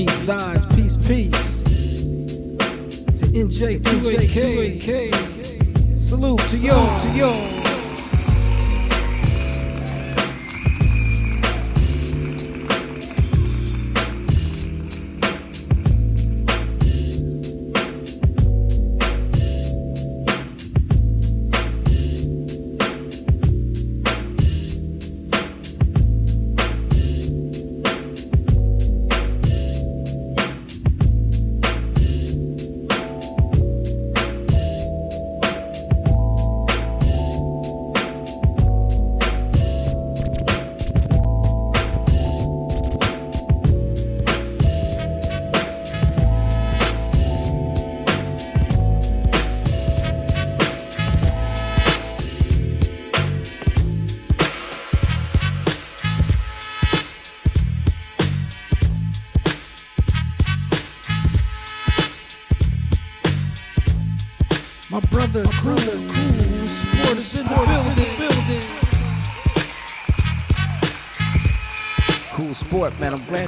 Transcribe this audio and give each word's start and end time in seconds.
Peace, 0.00 0.28
peace, 0.30 0.64
peace, 0.74 0.96
peace. 0.96 1.60
To 3.18 3.26
NJ2AK. 3.26 4.90
Salute 6.00 6.40
to 6.40 6.56
yo, 6.56 6.98
to 7.00 7.08
yo. 7.14 7.49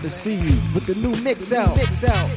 To 0.02 0.08
see 0.08 0.34
you 0.34 0.58
with 0.74 0.84
the 0.86 0.96
new 0.96 1.14
mix 1.22 1.52
out. 1.52 1.76
Mix 1.76 2.02
out. 2.02 2.28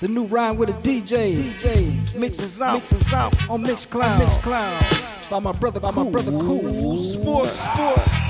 The 0.00 0.06
new 0.06 0.24
rhyme 0.24 0.56
with 0.56 0.70
a 0.70 0.72
DJ. 0.74 1.34
DJ 1.34 2.14
mixes 2.14 2.62
out. 2.62 2.74
Mixes 2.74 3.12
out 3.12 3.50
on 3.50 3.64
Mixcloud. 3.64 4.18
Mixcloud. 4.20 5.30
By 5.30 5.40
my 5.40 5.52
brother. 5.52 5.80
By 5.80 5.90
my 5.90 6.08
brother. 6.08 6.30
Cool. 6.38 6.96
Sports. 6.96 8.21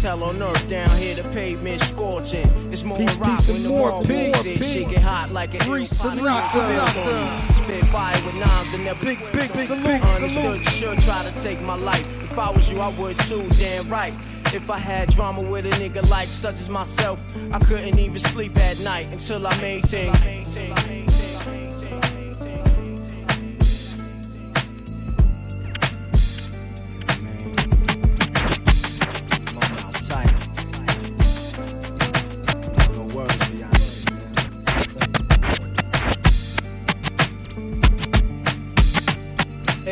Sports. 0.00 0.20
hell 0.20 0.28
on 0.28 0.42
earth 0.42 0.68
down 0.68 0.98
here, 0.98 1.14
the 1.14 1.24
pavement 1.30 1.80
scorching. 1.80 2.46
It's 2.72 2.82
more 2.82 2.96
peace, 2.96 3.16
rock 3.16 3.36
peace, 3.36 3.48
when 3.48 3.62
the 3.62 3.68
more 3.68 4.00
peace. 4.02 4.42
This 4.42 4.72
shit 4.72 4.88
get 4.88 5.02
hot 5.02 5.30
like 5.30 5.54
an 5.54 5.70
Reese 5.70 5.90
to 6.00 6.08
Reese 6.10 6.42
Spit 7.56 7.84
fire 7.90 8.24
with 8.24 8.34
nines 8.34 8.72
that 8.72 8.80
never 8.82 9.04
big, 9.04 9.18
big, 9.32 9.54
salute, 9.54 9.86
Understood 9.86 10.30
salute. 10.30 10.68
should 10.68 11.02
try 11.02 11.26
to 11.26 11.42
take 11.42 11.62
my 11.64 11.74
life. 11.74 12.06
If 12.22 12.38
I 12.38 12.50
was 12.50 12.70
you, 12.70 12.80
I 12.80 12.90
would 12.98 13.18
too, 13.18 13.46
damn 13.58 13.88
right. 13.90 14.16
If 14.52 14.70
I 14.70 14.78
had 14.78 15.10
drama 15.12 15.44
with 15.48 15.66
a 15.66 15.70
nigga 15.70 16.08
like 16.08 16.28
such 16.28 16.58
as 16.60 16.70
myself, 16.70 17.20
I 17.52 17.58
couldn't 17.58 17.98
even 17.98 18.18
sleep 18.18 18.58
at 18.58 18.78
night 18.80 19.08
until 19.08 19.46
I 19.46 19.60
made 19.60 19.84
things. 19.84 20.16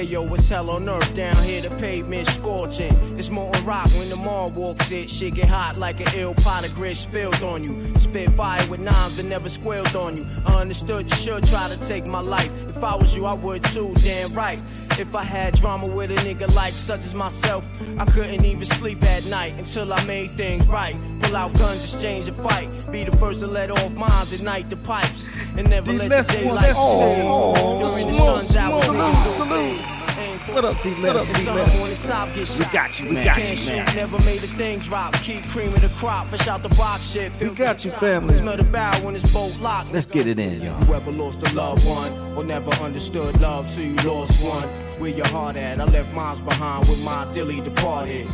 Yo, 0.05 0.33
it's 0.35 0.49
hell 0.49 0.71
on 0.71 0.89
earth 0.89 1.15
down 1.15 1.43
here, 1.43 1.61
the 1.61 1.71
pavement 1.77 2.27
scorching. 2.27 2.93
It's 3.17 3.31
molten 3.31 3.65
rock 3.65 3.87
when 3.93 4.09
the 4.11 4.17
mall 4.17 4.53
walks 4.53 4.91
it. 4.91 5.11
Shit 5.11 5.35
get 5.35 5.47
hot 5.47 5.77
like 5.79 6.01
an 6.01 6.07
ill 6.15 6.35
pot 6.35 6.65
of 6.65 6.75
grit 6.75 6.97
spilled 6.97 7.43
on 7.43 7.65
you. 7.65 7.95
Spit 7.95 8.29
fire 8.31 8.65
with 8.69 8.81
nines 8.81 9.17
that 9.17 9.27
never 9.27 9.49
squealed 9.49 9.97
on 9.97 10.17
you. 10.17 10.27
I 10.47 10.61
understood 10.61 11.11
you 11.11 11.17
should 11.17 11.47
try 11.47 11.69
to 11.69 11.81
take 11.89 12.07
my 12.09 12.21
life. 12.21 12.53
If 12.65 12.83
I 12.83 12.95
was 12.97 13.17
you, 13.17 13.25
I 13.25 13.35
would 13.35 13.65
too, 13.65 13.93
damn 13.95 14.33
right. 14.35 14.63
If 14.99 15.15
I 15.15 15.23
had 15.23 15.55
drama 15.55 15.89
with 15.89 16.11
a 16.11 16.17
nigga 16.17 16.53
like 16.55 16.75
such 16.75 17.05
as 17.05 17.15
myself, 17.15 17.65
I 17.99 18.05
couldn't 18.05 18.45
even 18.45 18.65
sleep 18.65 19.05
at 19.05 19.25
night 19.27 19.55
until 19.55 19.93
I 19.93 20.03
made 20.05 20.33
things 20.33 20.67
right. 20.67 20.97
Pull 21.21 21.37
out 21.37 21.57
guns, 21.57 21.83
exchange 21.83 22.27
a 22.27 22.33
fight. 22.33 22.69
Be 22.91 23.05
the 23.05 23.17
first 23.17 23.41
to 23.45 23.49
let 23.49 23.71
off 23.71 23.95
mines, 23.95 24.33
ignite 24.33 24.69
the 24.69 24.77
pipes, 24.77 25.29
and 25.57 25.71
never 25.71 25.93
let 25.93 26.09
the 26.09 26.33
daylight 26.33 26.75
oh, 26.77 27.79
during 27.79 28.09
the 28.09 28.15
sun's 28.15 28.57
out. 28.57 28.77
Salute, 28.83 29.27
salute. 29.27 29.98
What 30.53 30.65
up, 30.65 30.81
D 30.83 30.95
Les? 30.97 31.39
We 32.59 32.65
got 32.73 32.99
you, 32.99 33.09
we 33.09 33.15
got 33.17 33.39
you, 33.39 33.71
man. 33.71 33.95
Never 33.95 34.23
made 34.25 34.43
a 34.43 34.47
thing 34.47 34.79
drop. 34.79 35.13
Keep 35.15 35.49
creaming 35.49 35.81
the 35.81 35.91
crop, 35.91 36.27
fish 36.29 36.49
out 36.49 36.63
the 36.63 36.69
box 36.71 37.07
shit. 37.11 37.39
We 37.41 37.51
got 37.51 37.85
you, 37.85 37.91
family. 37.91 38.35
Smell 38.35 38.57
the 38.57 38.65
barrel 38.65 39.05
when 39.05 39.15
it's 39.15 39.27
bolt 39.31 39.61
locked. 39.61 39.93
Let's 39.93 40.07
get 40.07 40.27
it 40.27 40.39
in, 40.39 40.61
y'all. 40.61 40.75
Whoever 40.85 41.13
lost 41.13 41.47
a 41.47 41.55
loved 41.55 41.85
one 41.87 42.13
or 42.37 42.45
never 42.45 42.71
understood 42.83 43.41
love 43.41 43.73
till 43.73 43.85
you 43.85 43.95
lost 43.97 44.43
one. 44.43 44.63
Where 45.01 45.11
your 45.11 45.29
heart 45.29 45.59
at? 45.59 45.81
I 45.81 45.85
left 45.85 46.13
mine 46.13 46.43
behind 46.45 46.89
with 46.89 47.01
my 47.03 47.31
dilly 47.35 47.61
departed. 47.61 48.27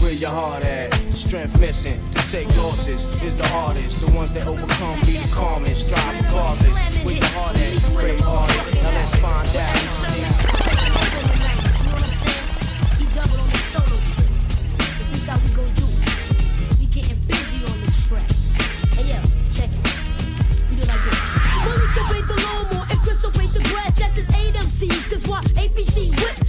Where 0.00 0.12
your 0.12 0.30
heart 0.30 0.64
at? 0.64 0.92
Strength 1.14 1.60
missing 1.60 2.00
to 2.12 2.30
take 2.30 2.48
losses 2.56 3.02
is 3.22 3.36
the 3.36 3.46
hardest. 3.48 4.00
The 4.00 4.12
ones 4.12 4.32
that 4.32 4.46
overcome 4.46 5.00
be 5.00 5.18
the 5.18 5.28
calmest. 5.32 5.86
Strive 5.86 6.22
regardless. 6.22 7.04
Where 7.04 7.14
your 7.14 7.24
heart 7.26 7.60
at? 7.60 7.92
Brave 7.94 8.20
hearted. 8.20 8.82
Now 8.82 8.90
let's 8.90 9.16
find 9.16 9.56
out. 9.56 10.49
APC 25.80 26.10
whip 26.10 26.39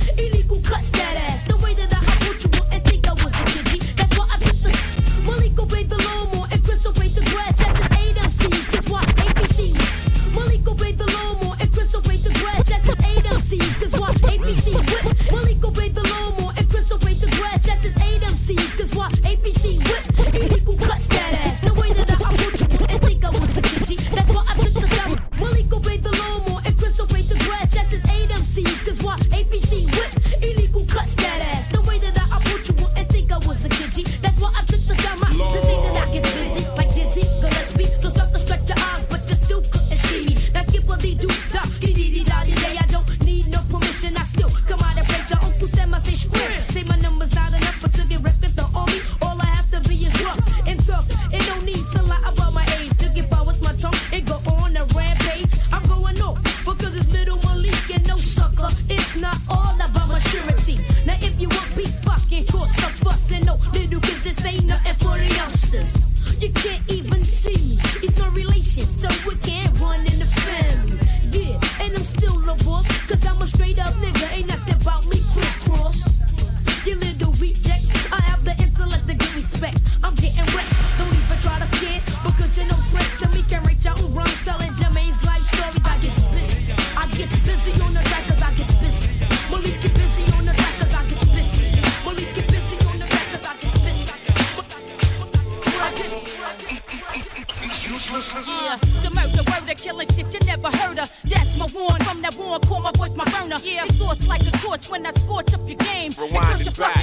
my 103.52 103.58
burner. 103.58 103.70
Yeah, 103.70 103.86
source 103.88 104.28
like 104.28 104.42
a 104.44 104.52
torch 104.52 104.90
when 104.90 105.06
I 105.06 105.12
scorch 105.12 105.54
up 105.54 105.62
your 105.68 105.78
game. 105.78 106.12
Rewind 106.18 106.66
your 106.66 106.74
back. 106.74 107.01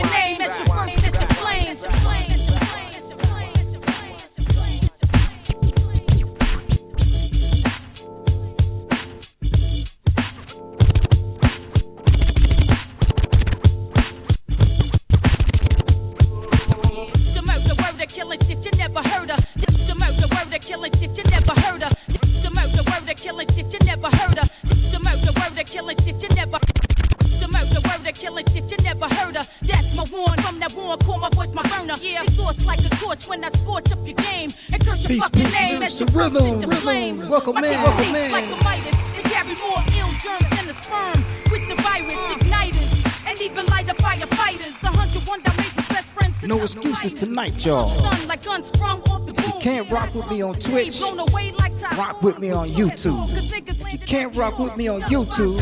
Y'all. 47.68 47.86
Stunned 47.86 48.28
like 48.28 48.42
guns 48.42 48.66
sprung 48.68 49.02
off 49.02 49.26
the 49.26 49.32
boom. 49.34 49.60
can't 49.60 49.90
rock 49.90 50.14
with 50.14 50.28
me 50.30 50.40
on 50.40 50.54
Twitch, 50.54 50.98
Blown 51.00 51.20
away 51.20 51.52
like 51.52 51.76
typhoons. 51.76 51.98
rock 51.98 52.22
with 52.22 52.38
me 52.38 52.50
on 52.50 52.68
YouTube. 52.70 53.28
If 53.30 53.92
you 53.92 53.98
can't 53.98 54.34
rock 54.34 54.58
with 54.58 54.76
me 54.76 54.88
on 54.88 55.02
YouTube, 55.02 55.58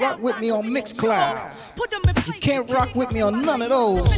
rock 0.00 0.20
with 0.22 0.40
me 0.40 0.50
on 0.50 0.64
Mixcloud. 0.64 1.50
If 2.16 2.26
you 2.26 2.32
can't 2.34 2.68
rock 2.70 2.94
with 2.94 3.12
me 3.12 3.20
on 3.20 3.42
none 3.44 3.60
of 3.60 3.68
those, 3.68 4.08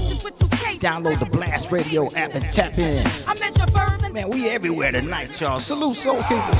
download 0.79 1.19
the 1.19 1.27
Blast 1.27 1.73
Radio 1.73 2.07
app 2.15 2.35
and 2.35 2.45
tap 2.53 2.79
in. 2.79 3.05
I 3.27 3.35
measure 3.41 3.67
birds 3.73 4.03
and 4.05 4.15
Man, 4.15 4.29
we 4.29 4.49
everywhere 4.49 4.93
tonight, 4.93 5.41
y'all. 5.41 5.59
Salute 5.59 5.97
soul 5.97 6.23
people. 6.25 6.53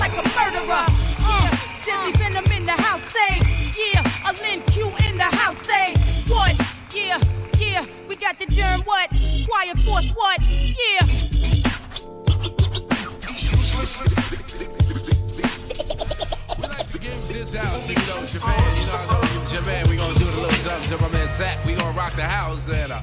Rock 22.13 22.17
the 22.17 22.29
house 22.29 22.69
and 22.69 22.93
uh, 22.93 23.01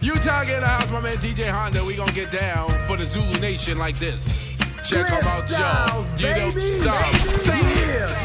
Utah 0.00 0.42
in 0.42 0.60
the 0.60 0.66
house, 0.66 0.90
my 0.90 1.00
man 1.00 1.16
DJ 1.16 1.50
Honda. 1.50 1.84
We 1.84 1.96
gonna 1.96 2.12
get 2.12 2.30
down 2.30 2.68
for 2.86 2.96
the 2.96 3.04
Zulu 3.04 3.38
Nation 3.40 3.78
like 3.78 3.98
this. 3.98 4.54
Check 4.84 5.08
them 5.08 5.22
out, 5.24 5.50
y'all. 5.50 6.04
You 6.16 6.34
don't 6.34 6.60
stop. 6.60 7.06
Say 7.26 7.58
it. 7.60 8.16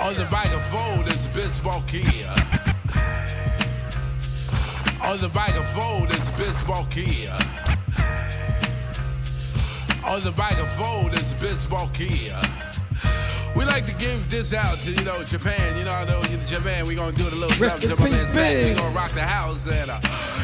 On 0.00 0.14
the 0.14 0.28
microphone 0.30 1.04
is 1.12 1.22
Bisbal 1.28 1.86
Kia. 1.88 2.30
On 5.02 5.16
the 5.16 5.28
microphone 5.34 6.06
is 6.08 6.24
Bisbal 6.36 6.90
Kia. 6.90 7.36
On 10.04 10.20
the 10.20 10.32
microphone 10.32 11.10
is 11.10 11.32
Bisbal 11.34 11.92
Kia. 11.94 12.55
Like 13.76 13.84
to 13.84 14.06
give 14.06 14.30
this 14.30 14.54
out 14.54 14.78
to, 14.78 14.90
you 14.90 15.04
know, 15.04 15.22
Japan. 15.22 15.76
You 15.76 15.84
know, 15.84 15.92
I 15.92 16.04
know 16.06 16.22
Japan, 16.46 16.86
we 16.86 16.94
gonna 16.94 17.12
do 17.12 17.26
it 17.26 17.32
a 17.34 17.36
little 17.36 17.54
Rest 17.58 17.82
something 17.82 17.90
in 17.90 18.10
peace, 18.10 18.34
man 18.34 18.70
We 18.70 18.74
gonna 18.74 18.90
rock 18.96 19.10
the 19.10 19.20
house. 19.20 19.66
And 19.66 19.90
uh, 19.90 20.00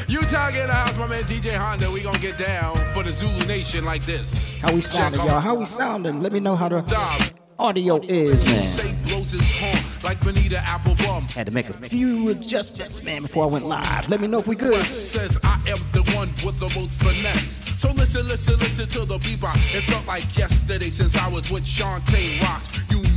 Utah 0.07 0.49
in 0.49 0.67
the 0.67 0.75
house, 0.75 0.99
my 0.99 1.07
man 1.07 1.23
DJ 1.23 1.57
Honda. 1.57 1.91
We 1.91 2.03
gonna 2.03 2.19
get 2.19 2.37
down 2.37 2.77
for 2.93 3.03
the 3.03 3.09
Zulu 3.09 3.47
Nation 3.47 3.87
like 3.87 4.05
this. 4.05 4.59
How 4.59 4.75
we 4.75 4.83
sounding, 4.83 5.21
y'all? 5.21 5.41
How 5.41 5.55
we 5.55 5.65
sounding? 5.65 6.21
Let 6.21 6.35
me 6.35 6.41
know 6.41 6.55
how 6.55 6.69
the 6.69 6.83
Dom. 6.83 7.23
audio 7.59 8.03
is, 8.03 8.45
man. 8.45 8.67
Say 8.67 8.95
blows 9.07 9.31
his 9.31 9.59
horn 9.59 9.83
like 10.05 10.21
Bonita 10.21 10.57
Applebum. 10.57 11.31
Had 11.31 11.47
to 11.47 11.53
make 11.53 11.71
a 11.71 11.73
few 11.73 12.29
adjustments, 12.29 13.03
man, 13.03 13.23
before 13.23 13.45
I 13.45 13.47
went 13.47 13.65
live. 13.65 14.11
Let 14.11 14.21
me 14.21 14.29
know 14.29 14.41
if 14.41 14.47
we 14.47 14.57
good. 14.57 14.85
says 14.85 15.39
I 15.43 15.55
am 15.69 15.79
the 15.95 16.03
one 16.15 16.29
with 16.45 16.61
the 16.61 16.71
most 16.79 17.03
finesse. 17.03 17.81
So 17.81 17.93
listen, 17.93 18.27
listen, 18.27 18.59
listen 18.59 18.87
to 18.89 19.07
the 19.07 19.17
bebop. 19.17 19.57
It 19.75 19.85
felt 19.85 20.07
like 20.07 20.37
yesterday 20.37 20.91
since 20.91 21.17
I 21.17 21.29
was 21.29 21.51
with 21.51 21.65
Shantae 21.65 22.43
Rocks. 22.43 22.72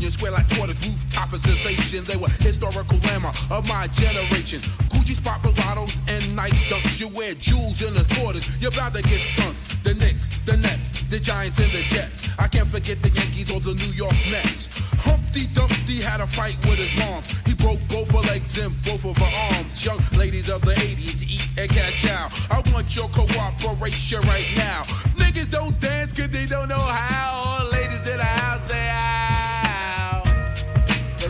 Union 0.06 0.20
Square 0.20 0.32
like 0.34 0.56
quarters, 0.56 0.88
rooftop 0.88 1.34
of 1.34 1.42
sensation. 1.42 2.04
They 2.04 2.16
were 2.16 2.30
historical 2.30 3.00
glamour 3.00 3.32
of 3.50 3.68
my 3.68 3.88
generation. 3.88 4.60
Gucci 4.94 5.16
spot 5.16 5.42
baratos 5.42 5.98
and 6.08 6.22
nice 6.36 6.54
dunks. 6.70 7.00
You 7.00 7.08
wear 7.08 7.34
jewels 7.34 7.82
in 7.82 7.96
the 7.96 8.06
quarters. 8.14 8.46
You're 8.62 8.72
about 8.72 8.94
to 8.94 9.02
get 9.02 9.18
stunts. 9.18 9.74
The 9.82 9.96
Knicks, 9.96 10.38
the 10.46 10.58
Nets, 10.58 11.02
the 11.10 11.20
Giants 11.20 11.58
and 11.58 11.72
the 11.74 11.82
Jets. 11.90 12.30
I 12.38 12.48
can't 12.48 12.68
forget 12.68 13.02
the 13.02 13.10
Yankees 13.10 13.50
or 13.50 13.60
the 13.60 13.74
New 13.74 13.94
York 13.98 14.14
Mets. 14.30 14.78
Humpty 15.02 15.48
Dumpty 15.56 16.02
had 16.02 16.22
a 16.22 16.28
fight 16.28 16.58
with 16.70 16.78
his 16.78 16.94
moms. 17.00 17.34
He 17.42 17.56
broke 17.56 17.82
both 17.90 18.12
her 18.12 18.22
legs 18.30 18.60
and 18.60 18.80
both 18.84 19.06
of 19.06 19.18
her 19.18 19.58
arms. 19.58 19.84
Young 19.84 20.02
ladies 20.20 20.52
of 20.52 20.62
the 20.62 20.74
80s, 20.74 21.24
eat 21.26 21.50
and 21.58 21.68
catch 21.68 22.06
out. 22.12 22.30
I 22.52 22.62
want 22.72 22.96
your 22.96 23.10
cooperation 23.10 24.20
right 24.30 24.50
now. 24.56 24.84
Niggas 25.18 25.50
don't 25.50 25.80
dance 25.80 26.14
cause 26.14 26.30
they 26.30 26.46
don't 26.46 26.70
know 26.70 26.78
how. 26.78 27.42
All 27.44 27.72
ladies 27.72 28.08
in 28.08 28.18
the 28.18 28.24
house 28.24 28.70
say 28.70 28.88
ow. 28.92 29.15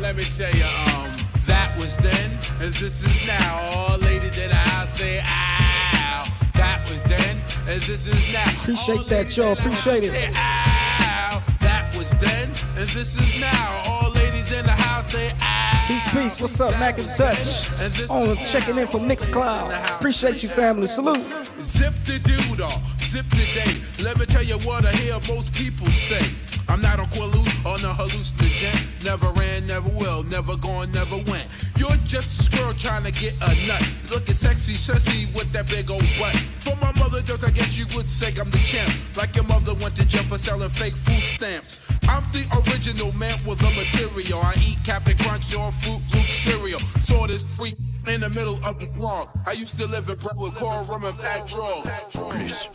Let 0.05 0.17
me 0.17 0.23
tell 0.37 0.51
you, 0.51 0.63
um, 0.93 1.11
that 1.47 1.73
was 1.79 1.97
then, 1.97 2.29
as 2.61 2.79
this 2.79 3.01
is 3.03 3.27
now. 3.27 3.65
All 3.75 3.97
ladies 3.97 4.37
in 4.37 4.49
the 4.49 4.55
house 4.55 4.99
say 4.99 5.19
ow. 5.25 6.23
That 6.53 6.87
was 6.91 7.03
then, 7.05 7.41
as 7.67 7.87
this 7.87 8.05
is 8.05 8.31
now. 8.31 8.45
Appreciate 8.61 8.97
All 8.99 9.03
that, 9.05 9.35
y'all. 9.35 9.47
in 9.49 9.55
the 9.55 9.61
house 9.63 9.81
Appreciate 9.81 10.03
it. 10.03 10.11
say, 10.11 10.29
Ow. 10.35 11.43
That 11.59 11.95
was 11.97 12.07
then, 12.21 12.49
and 12.77 12.87
this 12.89 13.15
is 13.19 13.41
now. 13.41 13.81
All 13.87 14.11
ladies 14.11 14.51
in 14.53 14.63
the 14.67 14.73
house 14.73 15.11
say 15.11 15.31
ow. 15.41 15.85
Peace, 15.87 16.03
peace. 16.13 16.39
What's 16.39 16.61
up, 16.61 16.79
Mac 16.79 16.99
and 16.99 17.09
Touch? 17.09 17.67
On 18.07 18.35
checking 18.45 18.77
in 18.77 18.85
from 18.85 19.09
Mixcloud. 19.09 19.95
Appreciate 19.97 20.43
you, 20.43 20.49
family. 20.49 20.85
Salute. 20.85 21.25
Zip 21.63 21.95
the 22.03 22.19
dude 22.19 22.61
off, 22.61 23.01
zip 23.01 23.25
the 23.29 23.45
day. 23.55 24.03
Let 24.03 24.19
me 24.19 24.27
tell 24.27 24.43
you 24.43 24.59
what 24.59 24.85
I 24.85 24.91
hear 24.91 25.13
most 25.27 25.51
people 25.55 25.87
say. 25.87 26.29
I'm 26.67 26.81
not 26.81 26.99
on 26.99 27.05
Quaalude 27.07 27.65
or 27.65 27.79
no 27.81 27.93
hallucinogen. 27.93 29.03
Never 29.03 29.29
ran, 29.39 29.65
never 29.67 29.89
will, 29.89 30.23
never 30.23 30.55
gone, 30.57 30.91
never 30.91 31.17
went. 31.29 31.47
You're 31.77 31.95
just 32.07 32.39
a 32.39 32.43
squirrel 32.43 32.73
trying 32.73 33.03
to 33.03 33.11
get 33.11 33.33
a 33.35 33.67
nut. 33.67 33.87
Looking 34.11 34.33
sexy, 34.33 34.73
sexy 34.73 35.27
with 35.35 35.51
that 35.53 35.67
big 35.67 35.89
old 35.91 36.05
butt. 36.19 36.35
For 36.57 36.75
my 36.77 36.91
mother, 36.99 37.21
just 37.21 37.45
I 37.45 37.51
guess 37.51 37.77
you 37.77 37.85
would 37.95 38.09
say 38.09 38.27
I'm 38.39 38.49
the 38.49 38.57
champ. 38.57 38.93
Like 39.15 39.35
your 39.35 39.45
mother 39.45 39.73
went 39.75 39.95
to 39.97 40.05
jail 40.05 40.23
for 40.23 40.37
selling 40.37 40.69
fake 40.69 40.95
food 40.95 41.21
stamps. 41.21 41.81
I'm 42.07 42.23
the 42.31 42.45
original 42.67 43.11
man 43.13 43.37
with 43.45 43.59
the 43.59 43.71
material. 43.75 44.39
I 44.39 44.55
eat 44.65 44.77
Captain 44.83 45.17
Crunch 45.17 45.55
or 45.55 45.71
Fruit 45.71 46.01
Loop 46.13 46.25
cereal. 46.25 46.79
Sorted 47.01 47.41
free 47.41 47.75
in 48.07 48.21
the 48.21 48.29
middle 48.29 48.59
of 48.65 48.79
the 48.79 48.89
swamp. 48.95 49.29
I 49.45 49.53
used 49.53 49.77
to 49.79 49.87
live 49.87 50.09
in 50.09 50.17
Brooklyn, 50.17 50.51
coral 50.53 50.85
rum 50.85 51.05
and 51.05 51.17
black 51.17 51.47
drugs. 51.47 52.69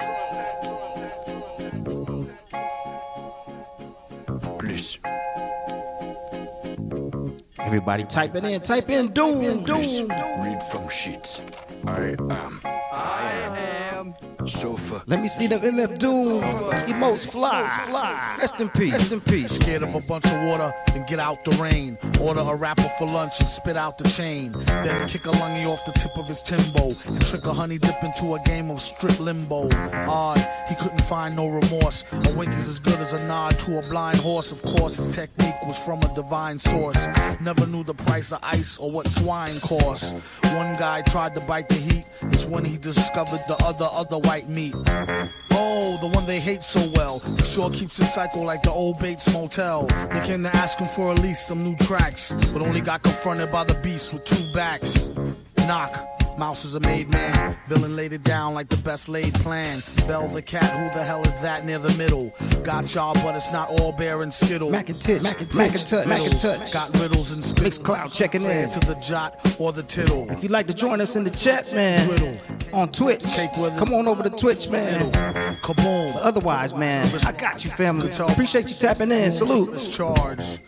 Everybody 7.59 8.05
type 8.05 8.35
it 8.37 8.45
in, 8.45 8.61
type 8.61 8.91
in 8.91 9.13
doom, 9.13 9.65
doom. 9.65 10.09
Read 10.43 10.63
from 10.71 10.89
sheets. 10.89 11.41
I 11.87 12.17
am. 12.19 12.61
I 12.65 13.33
am. 13.33 13.80
Sofa. 14.47 15.03
Let 15.07 15.21
me 15.21 15.29
see 15.29 15.47
the 15.47 15.57
MF 15.57 15.99
Doom. 15.99 16.43
Emotes 16.87 17.31
fly, 17.31 17.69
fly. 17.87 18.37
Rest 18.39 18.61
in 18.61 18.69
peace, 18.71 18.93
rest 18.93 19.13
in 19.13 19.21
peace. 19.21 19.57
Scared 19.57 19.83
of 19.83 19.95
a 19.95 20.01
bunch 20.09 20.25
of 20.27 20.43
water, 20.45 20.73
then 20.89 21.05
get 21.07 21.19
out 21.19 21.45
the 21.45 21.51
rain. 21.63 21.99
Order 22.21 22.41
a 22.41 22.55
rapper 22.55 22.91
for 22.99 23.07
lunch 23.07 23.41
and 23.41 23.49
spit 23.49 23.77
out 23.77 23.99
the 23.99 24.09
chain. 24.09 24.53
Then 24.67 25.07
kick 25.09 25.27
a 25.27 25.31
lungy 25.33 25.67
off 25.67 25.85
the 25.85 25.93
tip 25.93 26.17
of 26.17 26.27
his 26.27 26.41
timbo 26.41 26.95
and 27.07 27.25
trick 27.27 27.45
a 27.47 27.53
honey 27.53 27.79
dip 27.79 28.03
into 28.03 28.35
a 28.35 28.41
game 28.45 28.71
of 28.71 28.81
strip 28.81 29.21
limbo. 29.21 29.69
Odd, 30.09 30.39
he 30.69 30.75
couldn't 30.77 31.03
find 31.03 31.37
no 31.37 31.49
remorse. 31.49 32.05
A 32.13 32.33
wink 32.33 32.55
is 32.55 32.69
as 32.69 32.79
good 32.79 32.99
as 33.01 33.13
a 33.13 33.27
nod 33.27 33.59
to 33.61 33.79
a 33.79 33.83
blind 33.83 34.19
horse. 34.19 34.51
Of 34.51 34.63
course, 34.63 34.97
his 34.97 35.11
technique 35.11 35.61
was 35.67 35.79
from 35.79 36.03
a 36.03 36.15
divine 36.15 36.59
source. 36.59 37.07
Never 37.41 37.67
knew 37.67 37.85
the 37.85 37.95
price 37.95 38.33
of 38.33 38.41
ice 38.43 38.79
or 38.79 38.91
what 38.91 39.09
swine 39.09 39.59
cost. 39.61 40.15
One 40.55 40.75
guy 40.79 41.03
tried 41.03 41.35
to 41.35 41.41
bite 41.41 41.69
the 41.69 41.75
heat. 41.75 42.05
It's 42.33 42.47
when 42.47 42.65
he 42.65 42.79
discovered 42.79 43.41
the 43.49 43.57
other 43.65 43.90
other 43.93 44.19
white 44.19 44.49
meat. 44.49 44.75
Oh, 45.53 45.99
the 46.01 46.07
one 46.07 46.27
they 46.27 46.41
hate 46.41 46.63
so 46.63 46.89
well. 46.95 47.21
Sure 47.45 47.71
keeps 47.71 47.97
his 47.97 48.13
cycle 48.13 48.45
like 48.45 48.63
the 48.63 48.71
old 48.71 48.99
Bates 48.99 49.33
Motel. 49.33 49.87
They 49.87 50.21
came 50.27 50.43
to 50.43 50.57
ask 50.57 50.79
him 50.79 50.89
for 50.89 51.13
at 51.13 51.19
least 51.19 51.47
some 51.47 51.63
new 51.63 51.77
tracks, 51.77 52.33
but 52.53 52.63
only 52.63 52.81
got 52.81 53.03
confronted 53.03 53.51
by 53.51 53.65
the 53.65 53.75
beast 53.75 54.13
with 54.13 54.25
two 54.25 54.53
backs. 54.53 55.11
Knock. 55.59 56.07
Mouse 56.41 56.65
is 56.65 56.75
a 56.75 56.81
made 56.81 57.11
man. 57.11 57.55
Villain 57.69 57.95
laid 57.97 58.15
it 58.15 58.25
down 58.25 58.55
like 58.55 58.71
the 58.71 58.79
best 58.79 59.11
laid 59.11 59.35
plan. 59.35 59.79
Bell 60.09 60.27
the 60.27 60.41
cat, 60.41 60.65
who 60.65 60.99
the 60.99 61.05
hell 61.05 61.21
is 61.21 61.35
that 61.43 61.67
near 61.67 61.79
the 61.79 61.95
middle? 61.99 62.33
Got 62.65 62.95
y'all, 62.95 63.13
but 63.13 63.37
it's 63.37 63.53
not 63.53 63.69
all 63.69 63.93
bear 63.93 64.23
and 64.23 64.33
skittle. 64.33 64.71
Mac 64.71 64.89
and 64.89 64.99
titch, 64.99 65.23
Mac 65.23 65.39
and 65.43 65.51
touch, 65.51 66.07
Mac 66.07 66.19
and 66.23 66.39
touch. 66.39 66.73
Got 66.73 66.99
riddles 66.99 67.33
and 67.33 67.45
spit. 67.45 67.65
Mixed 67.65 67.83
Cloud 67.85 68.11
checking 68.11 68.43
in. 68.45 68.71
to 68.71 68.81
the 68.81 68.95
jot 68.95 69.37
or 69.59 69.75
the 69.75 69.83
tittle. 69.83 70.31
If 70.31 70.43
you'd 70.43 70.51
like 70.51 70.67
to 70.69 70.75
join 70.75 71.03
us 71.03 71.15
in 71.15 71.25
the 71.25 71.31
chat, 71.31 71.71
man, 71.75 72.41
on 72.73 72.91
Twitch, 72.91 73.23
Cake 73.23 73.55
with 73.59 73.75
it. 73.75 73.79
come 73.79 73.93
on 73.93 74.09
over 74.09 74.23
to 74.23 74.31
Twitch, 74.31 74.71
man. 74.71 75.13
Kaboom. 75.61 76.17
Otherwise, 76.23 76.73
man, 76.73 77.07
I 77.27 77.33
got 77.33 77.67
you, 77.67 77.71
family. 77.71 78.11
Appreciate 78.11 78.71
you 78.71 78.77
tapping 78.77 79.13
in. 79.13 79.31
Salute. 79.31 79.75
It's 79.75 79.95
charged. 79.95 80.61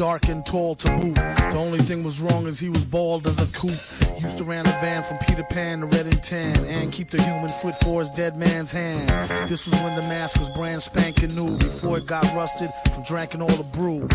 Dark 0.00 0.28
and 0.28 0.46
tall 0.46 0.74
to 0.76 0.88
boot. 0.96 1.14
The 1.14 1.56
only 1.56 1.78
thing 1.78 2.02
was 2.02 2.22
wrong 2.22 2.46
is 2.46 2.58
he 2.58 2.70
was 2.70 2.86
bald 2.86 3.26
as 3.26 3.38
a 3.38 3.44
coot. 3.52 3.78
Used 4.18 4.38
to 4.38 4.44
ran 4.44 4.66
a 4.66 4.70
van 4.80 5.02
from 5.02 5.18
Peter 5.18 5.42
Pan 5.42 5.80
to 5.80 5.86
Red 5.88 6.06
and 6.06 6.22
Tan 6.22 6.56
and 6.64 6.90
keep 6.90 7.10
the 7.10 7.22
human 7.22 7.50
foot 7.50 7.74
for 7.82 8.00
his 8.00 8.10
dead 8.10 8.34
man's 8.34 8.72
hand. 8.72 9.10
This 9.46 9.66
was 9.66 9.78
when 9.82 9.94
the 9.96 10.02
mask 10.08 10.38
was 10.38 10.48
brand 10.48 10.80
spanking 10.80 11.34
new 11.34 11.58
before 11.58 11.98
it 11.98 12.06
got 12.06 12.24
rusted 12.34 12.70
from 12.94 13.02
drinking 13.02 13.42
all 13.42 13.48
the 13.48 13.62
brew. 13.62 14.08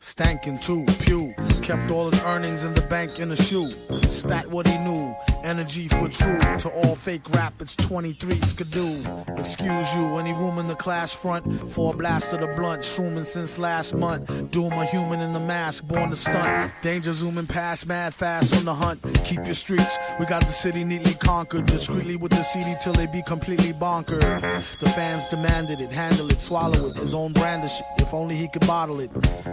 Stankin' 0.00 0.62
too, 0.62 0.84
pew. 1.04 1.34
Kept 1.62 1.90
all 1.90 2.08
his 2.08 2.22
earnings 2.22 2.64
in 2.64 2.74
the 2.74 2.80
bank 2.82 3.18
in 3.18 3.32
a 3.32 3.36
shoe. 3.36 3.70
Spat 4.08 4.46
what 4.48 4.66
he 4.66 4.78
knew. 4.78 5.14
Energy 5.42 5.88
for 5.88 6.08
true. 6.08 6.38
To 6.58 6.70
all 6.70 6.94
fake 6.94 7.28
rap, 7.30 7.54
it's 7.60 7.76
23 7.76 8.36
skidoo. 8.36 9.04
Excuse 9.36 9.94
you, 9.94 10.16
any 10.18 10.32
room 10.32 10.58
in 10.58 10.68
the 10.68 10.74
class 10.74 11.12
front? 11.12 11.70
Four 11.70 11.94
blast 11.94 12.32
of 12.32 12.40
the 12.40 12.46
blunt. 12.54 12.82
Shrooming 12.82 13.26
since 13.26 13.58
last 13.58 13.94
month. 13.94 14.50
Doom 14.50 14.72
a 14.72 14.84
human 14.86 15.20
in 15.20 15.32
the 15.32 15.40
mask, 15.40 15.86
born 15.86 16.10
to 16.10 16.16
stunt. 16.16 16.72
Danger 16.82 17.12
zooming 17.12 17.46
past, 17.46 17.86
mad 17.86 18.14
fast 18.14 18.54
on 18.56 18.64
the 18.64 18.74
hunt. 18.74 19.02
Keep 19.24 19.44
your 19.44 19.54
streets. 19.54 19.98
We 20.20 20.26
got 20.26 20.42
the 20.42 20.52
city 20.52 20.84
neatly 20.84 21.14
conquered. 21.14 21.66
Discreetly 21.66 22.16
with 22.16 22.30
the 22.30 22.42
CD 22.42 22.74
till 22.82 22.92
they 22.92 23.06
be 23.06 23.22
completely 23.22 23.72
bonkered. 23.72 24.40
The 24.78 24.88
fans 24.90 25.26
demanded 25.26 25.80
it, 25.80 25.90
handle 25.90 26.30
it, 26.30 26.40
swallow 26.40 26.90
it. 26.90 26.96
His 26.96 27.14
own 27.14 27.32
brand 27.32 27.64
of 27.64 27.70
shit, 27.70 27.86
if 27.98 28.14
only 28.14 28.36
he 28.36 28.48
could 28.48 28.66
bottle 28.66 29.00
it. 29.00 29.10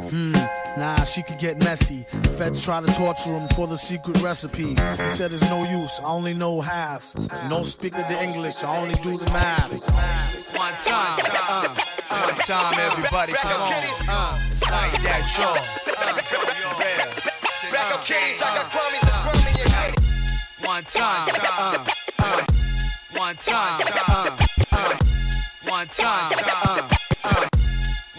Hmm, 0.10 0.34
nah, 0.78 1.04
she 1.04 1.24
could 1.24 1.38
get 1.40 1.58
messy. 1.60 2.06
Feds 2.38 2.64
try 2.64 2.82
to 2.82 2.88
torture 2.94 3.30
him 3.30 3.48
for 3.50 3.68
the 3.68 3.78
secret 3.78 4.22
recipe. 4.22 4.76
He 4.76 5.08
said 5.10 5.32
it's 5.34 5.50
no 5.50 5.64
use, 5.64 6.00
I 6.00 6.08
only 6.08 6.34
know 6.34 6.62
half. 6.62 7.16
No 7.50 7.64
speak 7.64 7.94
the 7.94 8.22
English, 8.22 8.64
I 8.64 8.78
only 8.78 8.96
do 8.96 9.16
the 9.16 9.32
math. 9.32 9.72
One 10.56 10.74
time, 10.84 11.20
uh, 11.34 11.68
one 12.10 12.36
time, 12.46 12.80
everybody, 12.80 13.34
come 13.34 13.62
on. 13.62 13.74
Uh, 14.08 14.40
it's 14.52 14.62
like 14.64 15.02
that, 15.04 15.24
sure. 15.34 15.58
Uh, 15.98 16.22
yeah. 16.80 17.72
Back 17.72 17.94
up, 17.94 18.06
kitties, 18.06 18.42
I 18.42 18.56
got 18.56 18.72
crummies, 18.72 19.02
it's 19.02 19.18
crummy 19.24 19.54
and 19.62 19.72
gritty. 19.74 20.68
One 20.68 20.84
time, 20.84 21.30
uh, 21.44 21.86
uh, 22.20 22.46
one 23.18 23.36
time, 23.36 23.82
uh, 24.08 24.38
uh, 24.72 24.98
one 25.70 25.88
time, 25.88 26.32
uh, 26.46 26.90
uh, 27.24 27.48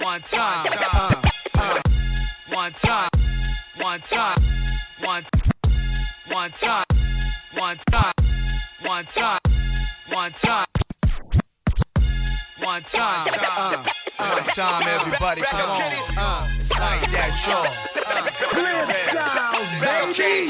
one 0.00 0.21
time, 0.23 0.67
uh, 0.67 0.88
uh, 0.93 1.24
time, 12.85 13.29
uh, 13.29 13.83
one 14.19 14.45
time, 14.55 14.87
everybody, 14.88 15.43
come 15.43 15.71
on. 15.71 15.81
Uh, 16.17 16.49
it's 16.61 16.71
like 16.71 17.11
that, 17.11 17.33
sure. 17.45 17.67
Uh, 18.05 18.29
Grim 18.53 18.91
styles, 18.91 19.71
baby. 19.81 20.49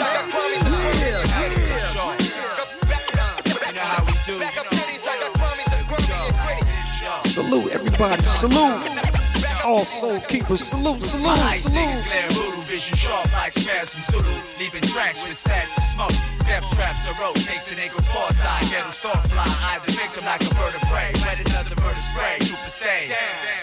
You 3.67 3.73
know 3.73 3.81
how 3.81 4.05
we 4.05 4.13
do. 4.27 4.35
Salute, 7.29 7.73
everybody. 7.73 8.23
Salute. 8.25 9.14
All 9.65 9.85
soul 9.85 10.21
keepers. 10.29 10.61
Salute, 10.61 11.01
salute, 11.01 11.39
salute. 11.57 12.05
glare 12.05 12.29
voodoo, 12.37 12.61
vision 12.69 12.97
sharp 12.97 13.33
like 13.33 13.55
spasm 13.55 14.03
Zulu. 14.13 14.37
Leaving 14.61 14.83
tracks 14.93 15.27
with 15.27 15.41
stats 15.41 15.73
of 15.79 15.85
smoke. 15.89 16.17
Death 16.45 16.69
traps 16.77 17.09
a 17.09 17.17
road, 17.17 17.35
takes 17.37 17.73
an 17.73 17.79
angle 17.79 18.03
foresight. 18.13 18.69
Ghetto 18.69 18.91
star 18.91 19.17
fly, 19.33 19.49
eye 19.65 19.81
the 19.87 19.93
victim 19.93 20.27
like 20.27 20.45
a 20.45 20.53
bird 20.55 20.75
of 20.77 20.83
prey. 20.93 21.13
Let 21.25 21.41
another 21.49 21.81
murder 21.81 22.05
spray, 22.13 22.45
super 22.45 22.69
say. 22.69 23.09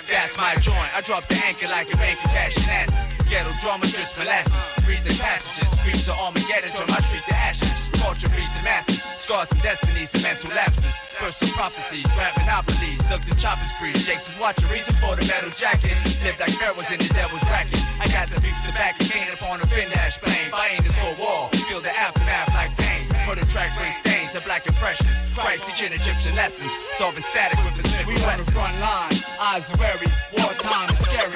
That's 0.09 0.35
my 0.37 0.55
joint. 0.55 0.89
I 0.97 1.01
drop 1.01 1.27
the 1.27 1.35
anchor 1.45 1.67
like 1.67 1.93
a 1.93 1.97
bank 1.97 2.17
of 2.25 2.31
cash 2.31 2.57
and 2.57 2.65
asses. 2.65 3.29
Ghetto 3.29 3.51
drama, 3.61 3.85
just 3.85 4.17
molasses. 4.17 4.53
Recent 4.89 5.19
passages, 5.19 5.69
screams 5.77 6.09
of 6.09 6.17
Armageddon, 6.17 6.71
turn 6.71 6.87
my 6.89 6.99
street 7.05 7.23
to 7.29 7.35
ashes. 7.35 7.70
Culture 7.99 8.29
reads 8.35 8.53
the 8.55 8.63
masses, 8.63 9.01
scars 9.17 9.51
and 9.51 9.61
destinies 9.61 10.13
and 10.13 10.23
mental 10.23 10.51
lapses. 10.55 10.95
First 11.19 11.39
some 11.39 11.49
prophecies, 11.49 12.05
rap 12.17 12.37
monopolies, 12.37 13.01
thugs 13.09 13.29
and 13.29 13.39
chopping 13.39 13.67
sprees. 13.67 14.05
Jakes 14.05 14.29
is 14.29 14.39
watching, 14.39 14.67
reason 14.69 14.95
for 14.97 15.15
the 15.15 15.25
metal 15.25 15.51
jacket. 15.51 15.93
Live 16.23 16.39
like 16.39 16.55
pharaohs 16.57 16.89
in 16.91 16.99
the 16.99 17.11
devil's 17.13 17.43
racket. 17.51 17.81
I 17.99 18.07
got 18.09 18.29
the 18.29 18.39
beef 18.41 18.55
to 18.65 18.71
the 18.71 18.73
back 18.73 18.99
again 18.99 19.29
upon 19.33 19.61
a 19.61 19.67
fin 19.67 19.89
dash 19.89 20.17
plane. 20.17 20.49
Buying 20.49 20.81
this 20.81 20.97
whole 20.97 21.15
wall, 21.21 21.49
feel 21.69 21.81
the 21.81 21.93
aftermath 21.93 22.53
like 22.53 22.73
pain. 22.77 23.05
For 23.25 23.35
the 23.35 23.45
track 23.53 23.77
brings 23.77 23.97
stains 23.97 24.33
and 24.33 24.43
black 24.45 24.65
impressions. 24.65 25.13
Christ 25.37 25.65
teaching 25.67 25.93
Egyptian 25.93 26.35
lessons, 26.35 26.71
solving 26.97 27.23
static 27.23 27.59
with 27.63 27.77
the 27.77 27.87
Smith 27.87 28.07
We 28.07 28.17
on 28.25 28.37
the 28.41 28.49
front 28.49 28.73
line, 28.81 29.13
eyes 29.39 29.69
are 29.69 29.77
weary, 29.77 30.09
wartime 30.33 30.89
is 30.89 30.99
scary. 30.99 31.29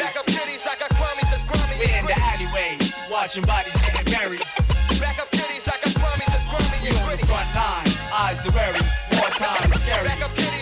We 1.78 1.92
in 1.92 2.06
the 2.06 2.16
alleyway, 2.18 2.78
watching 3.12 3.44
bodies 3.44 3.76
getting 3.78 4.12
buried. 4.12 4.42
We 4.90 5.35
eyes 8.18 8.46
are 8.46 8.52
weary, 8.52 8.80
wartime 9.12 9.72
is 9.72 9.80
scary. 9.82 10.55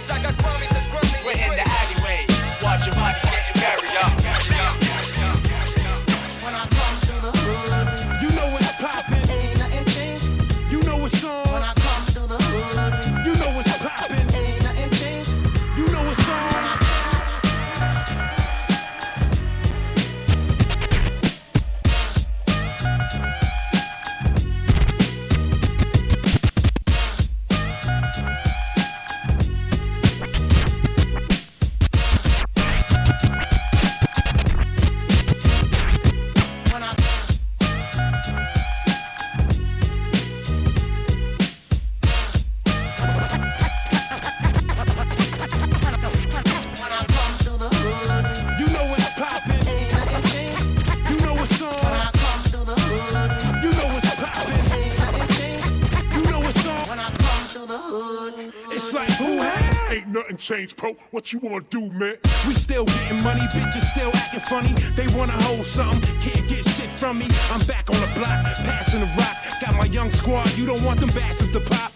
Bro. 60.50 60.94
What 61.12 61.32
you 61.32 61.40
wanna 61.40 61.64
do, 61.70 61.90
man? 61.92 62.18
We 62.46 62.54
still 62.54 62.84
getting 62.84 63.24
money, 63.24 63.40
bitches 63.56 63.86
still 63.86 64.12
acting 64.14 64.42
funny. 64.42 64.74
They 64.94 65.08
wanna 65.16 65.42
hold 65.44 65.66
something, 65.66 66.02
can't 66.20 66.46
get 66.50 66.66
shit 66.66 66.90
from 67.00 67.20
me. 67.20 67.28
I'm 67.52 67.66
back 67.66 67.90
on 67.90 67.96
the 68.02 68.12
block, 68.14 68.44
passing 68.68 69.00
the 69.00 69.06
rock. 69.18 69.38
Got 69.62 69.76
my 69.76 69.86
young 69.86 70.12
squad, 70.12 70.52
you 70.58 70.66
don't 70.66 70.84
want 70.84 71.00
them 71.00 71.10
bastards 71.10 71.54
to 71.54 71.62
pop. 71.62 71.94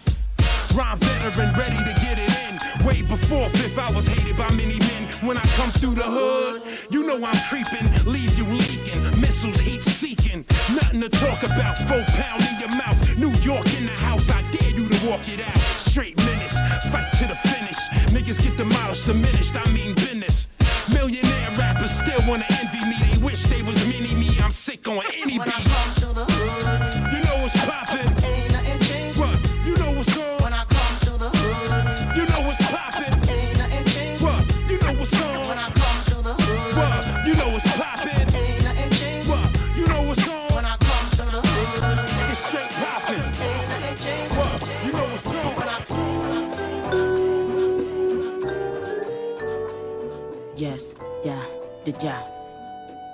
Rhyme 0.74 0.98
veteran, 1.00 1.54
ready 1.60 1.76
to 1.76 1.94
get 2.00 2.20
it 2.20 2.32
in. 2.48 2.86
Way 2.86 3.02
before 3.02 3.50
fifth, 3.50 3.78
I 3.78 3.92
was 3.92 4.08
hated 4.08 4.38
by 4.38 4.50
many 4.54 4.80
men. 4.80 5.04
When 5.28 5.38
I 5.38 5.46
come 5.60 5.70
through 5.70 5.96
the 5.96 6.08
hood, 6.08 6.62
you 6.90 7.04
know 7.04 7.18
I'm 7.26 7.42
creeping, 7.50 7.88
leave 8.06 8.38
you 8.38 8.46
leaking. 8.46 9.20
Missiles 9.20 9.60
heat 9.60 9.84
seeking, 9.84 10.46
nothing 10.72 11.02
to 11.02 11.10
talk 11.10 11.44
about. 11.44 11.78
Four 11.80 12.04
pound 12.16 12.44
in 12.48 12.60
your 12.62 12.72
mouth, 12.78 13.18
New 13.18 13.34
York 13.42 13.68
in 13.76 13.88
the 13.88 13.98
house. 14.08 14.30
I 14.30 14.42
dare 14.54 14.72
you 14.72 14.88
to 14.88 15.10
walk 15.10 15.28
it 15.28 15.42
out. 15.42 15.58
Straight 15.58 16.16
menace, 16.24 16.58
fight 16.92 17.12
to 17.20 17.28
the. 17.28 17.47
Niggas 18.16 18.42
get 18.42 18.58
demolished, 18.58 19.06
diminished. 19.06 19.56
I 19.56 19.70
mean 19.72 19.94
business. 19.96 20.48
Millionaire 20.94 21.52
rappers 21.58 21.92
still 21.92 22.22
wanna 22.28 22.46
envy 22.62 22.80
me. 22.90 22.98
They 23.12 23.18
wish 23.24 23.44
they 23.44 23.62
was 23.62 23.86
mini 23.86 24.14
me. 24.16 24.38
I'm 24.40 24.52
sick 24.54 24.88
on 24.88 25.04
any 25.14 25.38
beat. 25.38 25.52
come 25.52 25.64
to 25.64 26.14
the 26.14 26.26
hood, 26.26 27.14
You 27.14 27.20
know 27.26 27.42
what's 27.44 27.56
poppin'. 27.66 27.87
Yeah. 52.02 52.22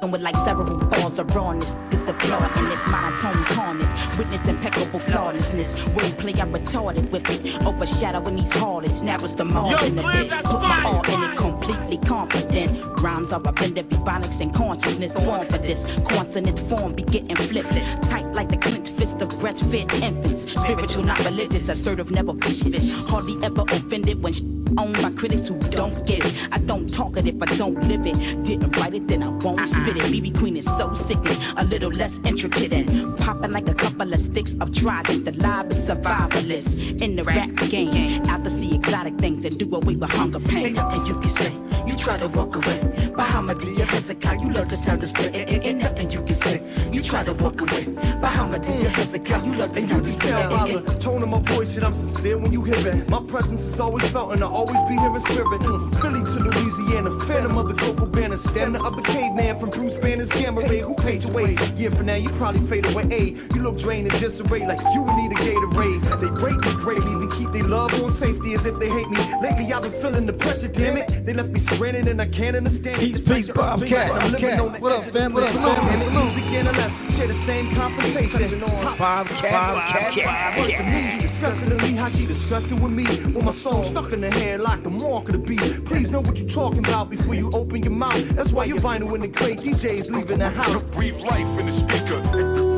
And 0.02 0.12
with 0.12 0.22
like 0.22 0.36
several 0.36 0.78
balls 0.78 1.17
of 1.17 1.34
rawness, 1.34 1.74
disappear 1.89 2.36
in 2.58 2.69
this 2.69 2.88
monotone 2.91 3.43
calmness. 3.46 4.17
Witness 4.17 4.46
impeccable 4.46 5.00
flawlessness. 5.00 5.80
Wordplay 5.89 6.38
I'm 6.41 6.52
retarded 6.52 7.10
with 7.10 7.46
it. 7.46 7.65
Overshadowing 7.65 8.36
these 8.36 8.52
harlots, 8.52 9.02
narrows 9.02 9.34
the 9.34 9.46
margin 9.46 9.98
a 10.00 10.02
bit. 10.02 10.30
Put 10.43 10.62
my 10.62 10.84
all 10.84 11.02
in 11.13 11.32
it, 11.32 11.38
completely 11.38 11.98
confident. 12.00 13.02
Rhymes 13.02 13.32
are 13.32 13.41
a 13.46 13.52
blend 13.54 13.78
of 13.78 13.88
ebonics 13.88 14.41
and 14.41 14.54
consciousness. 14.54 15.13
Born 15.13 15.46
for 15.48 15.58
this. 15.58 16.06
Consonant 16.10 16.60
form 16.60 16.93
be 16.93 17.04
getting 17.04 17.36
flipped. 17.38 17.72
Tight 18.10 18.26
like 18.34 18.50
the 18.50 18.58
clenched 18.58 18.91
fist 18.93 19.22
of 19.22 19.30
breastfed 19.30 20.02
infants. 20.02 20.52
Spiritual, 20.52 21.04
not 21.04 21.24
religious, 21.24 21.69
assertive, 21.69 22.12
never 22.12 22.34
vicious. 22.34 22.91
Hardly 23.08 23.41
ever 23.41 23.62
offended 23.62 24.22
when 24.22 24.34
sh- 24.34 24.41
owned 24.77 25.01
by 25.01 25.12
critics 25.12 25.47
who 25.47 25.57
don't 25.59 26.05
get 26.05 26.25
it. 26.25 26.47
I 26.51 26.57
don't 26.59 26.91
talk 26.91 27.17
it 27.17 27.25
if 27.25 27.41
I 27.41 27.45
don't 27.57 27.79
live 27.88 28.05
it. 28.05 28.43
Didn't 28.43 28.75
write 28.77 28.93
it, 28.95 29.07
then 29.07 29.23
I 29.23 29.29
won't 29.29 29.69
spit 29.69 29.97
it. 29.97 30.03
BB 30.03 30.38
Queen 30.38 30.57
is 30.57 30.65
so 30.65 30.93
sickening, 30.93 31.38
a 31.57 31.63
little 31.63 31.91
less 31.91 32.19
intricate 32.25 32.73
and 32.73 33.17
popping 33.19 33.51
like 33.51 33.67
a 33.67 33.73
couple 33.73 34.12
of 34.12 34.19
sticks 34.19 34.53
of 34.59 34.73
trident. 34.73 35.25
The 35.25 35.31
live 35.33 35.71
is 35.71 35.79
survivalist 35.79 37.01
in 37.01 37.15
the 37.15 37.23
rap 37.23 37.55
game. 37.69 38.23
Out 38.27 38.43
to 38.43 38.49
see 38.49 38.75
exotic 38.75 39.17
things 39.17 39.45
and 39.45 39.57
do 39.57 39.65
away 39.75 39.95
with 39.95 40.12
hunger 40.12 40.39
pain. 40.39 40.77
And 40.77 41.07
you 41.07 41.19
can 41.19 41.29
say. 41.29 41.62
You 41.86 41.96
try 41.96 42.17
to 42.17 42.28
walk 42.30 42.56
away. 42.56 42.80
Bahamadia 43.13 43.86
Hezekiah, 43.86 44.39
you 44.41 44.52
love 44.54 44.69
the 44.69 44.76
sound 44.76 45.04
of 45.04 45.10
split. 45.10 45.36
Ain't, 45.36 45.63
ain't 45.65 45.80
nothing 45.80 46.10
you 46.10 46.22
can 46.24 46.34
say. 46.36 46.62
You 46.91 47.02
try 47.02 47.24
to 47.24 47.34
walk 47.34 47.62
away. 47.62 47.84
Bahamadia 48.24 48.88
Hezekiah, 48.88 49.46
you 49.46 49.54
love 49.54 49.74
the 49.74 49.82
And 49.82 49.89
you 49.89 49.96
sound 49.96 50.06
can 50.08 50.15
of 50.15 50.22
tell 50.22 50.50
by 50.50 50.69
split. 50.69 50.86
the 50.88 51.00
tone 51.00 51.24
of 51.24 51.30
my 51.30 51.39
voice 51.39 51.76
that 51.76 51.84
I'm 51.84 51.93
sincere 51.93 52.38
when 52.38 52.52
you 52.52 52.63
hear 52.63 52.76
it. 52.88 53.10
My 53.10 53.22
presence 53.22 53.62
is 53.62 53.80
always 53.80 54.10
felt 54.10 54.34
and 54.34 54.43
I'll 54.43 54.54
always 54.54 54.82
be 54.89 54.96
here 54.98 55.13
in 55.13 55.19
spirit. 55.19 55.62
From 55.62 55.91
Philly 55.93 56.24
to 56.24 56.39
Louisiana, 56.39 57.12
phantom 57.22 57.58
of 57.58 57.67
the 57.67 57.76
Coco 57.76 58.06
Banner, 58.08 58.38
stamina 58.38 58.84
of 58.84 58.96
the 58.96 59.02
caveman 59.04 59.60
from 59.60 59.69
Bruce 59.69 59.96
Banner's 59.96 60.30
Gamma 60.30 60.62
Ray. 60.62 60.80
Who 60.80 60.96
paid 60.96 61.24
your 61.24 61.34
way? 61.34 61.56
Yeah, 61.76 61.89
for 61.89 62.04
now 62.04 62.15
you 62.15 62.30
probably 62.32 62.62
fade 62.67 62.86
away. 62.91 63.04
Ay, 63.12 63.36
you 63.54 63.62
look 63.62 63.78
drained 63.78 64.10
and 64.12 64.19
disarray 64.19 64.65
like 64.65 64.80
you 64.93 65.04
would 65.04 65.15
need 65.15 65.32
a 65.32 65.36
Gatorade. 65.36 66.02
They 66.22 66.30
break 66.39 66.58
me 66.58 66.72
great, 66.82 67.00
even 67.00 67.30
keep 67.30 67.52
their 67.52 67.63
love 67.63 67.93
on 68.02 68.10
safety 68.10 68.54
as 68.54 68.65
if 68.65 68.80
they 68.80 68.89
hate 68.89 69.10
me. 69.10 69.17
Lately 69.41 69.72
I've 69.72 69.84
been 69.84 69.91
feeling 69.91 70.26
the 70.26 70.34
pressure, 70.34 70.67
damn 70.69 70.98
it. 70.98 71.26
They 71.26 71.34
left 71.34 71.50
me 71.50 71.60
surrendered 71.75 72.07
and 72.07 72.21
I 72.21 72.27
can't 72.27 72.55
understand. 72.55 72.99
Peace, 72.99 73.19
peace, 73.19 73.47
Bobcat, 73.47 74.31
Bobcat. 74.31 74.81
What 74.81 74.91
up, 74.91 75.03
family? 75.03 75.43
Salute, 75.45 75.97
salute. 75.97 76.23
Music 76.23 76.43
and 76.53 76.67
the 76.67 76.71
less 76.73 77.15
share 77.15 77.27
the 77.27 77.33
same 77.33 77.73
compensation. 77.75 78.59
Top 78.59 78.97
Bobcat, 78.97 79.51
Bobcat. 79.51 80.57
Worse 80.57 80.77
than 80.77 80.91
me, 80.91 81.21
discussing 81.21 81.69
to 81.69 81.77
me 81.77 81.91
how 81.93 82.09
she 82.09 82.25
disgusted 82.25 82.79
with 82.79 82.91
me. 82.91 83.05
With 83.33 83.43
my 83.43 83.51
soul 83.51 83.83
stuck 83.83 84.12
in 84.13 84.23
her 84.23 84.31
hair 84.31 84.57
like 84.57 84.83
the 84.83 84.91
mark 84.91 85.27
of 85.29 85.33
the 85.33 85.39
beast. 85.39 85.86
Please 85.86 86.12
know 86.12 86.21
what 86.21 86.38
you're 86.39 86.49
talking 86.49 86.79
about 86.79 87.09
before 87.09 87.36
you 87.36 87.49
open 87.53 87.83
your 87.83 87.93
mouth. 87.93 88.29
That's 88.29 88.51
why 88.51 88.65
you're 88.65 88.79
vinyl 88.79 89.13
in 89.15 89.21
the 89.21 89.29
crate. 89.29 89.59
DJ's 89.59 90.09
leaving 90.09 90.39
the 90.39 90.49
house. 90.49 90.83
Breathe 90.95 91.19
life 91.21 91.47
in 91.59 91.65
the 91.65 91.71
speaker 91.71 92.71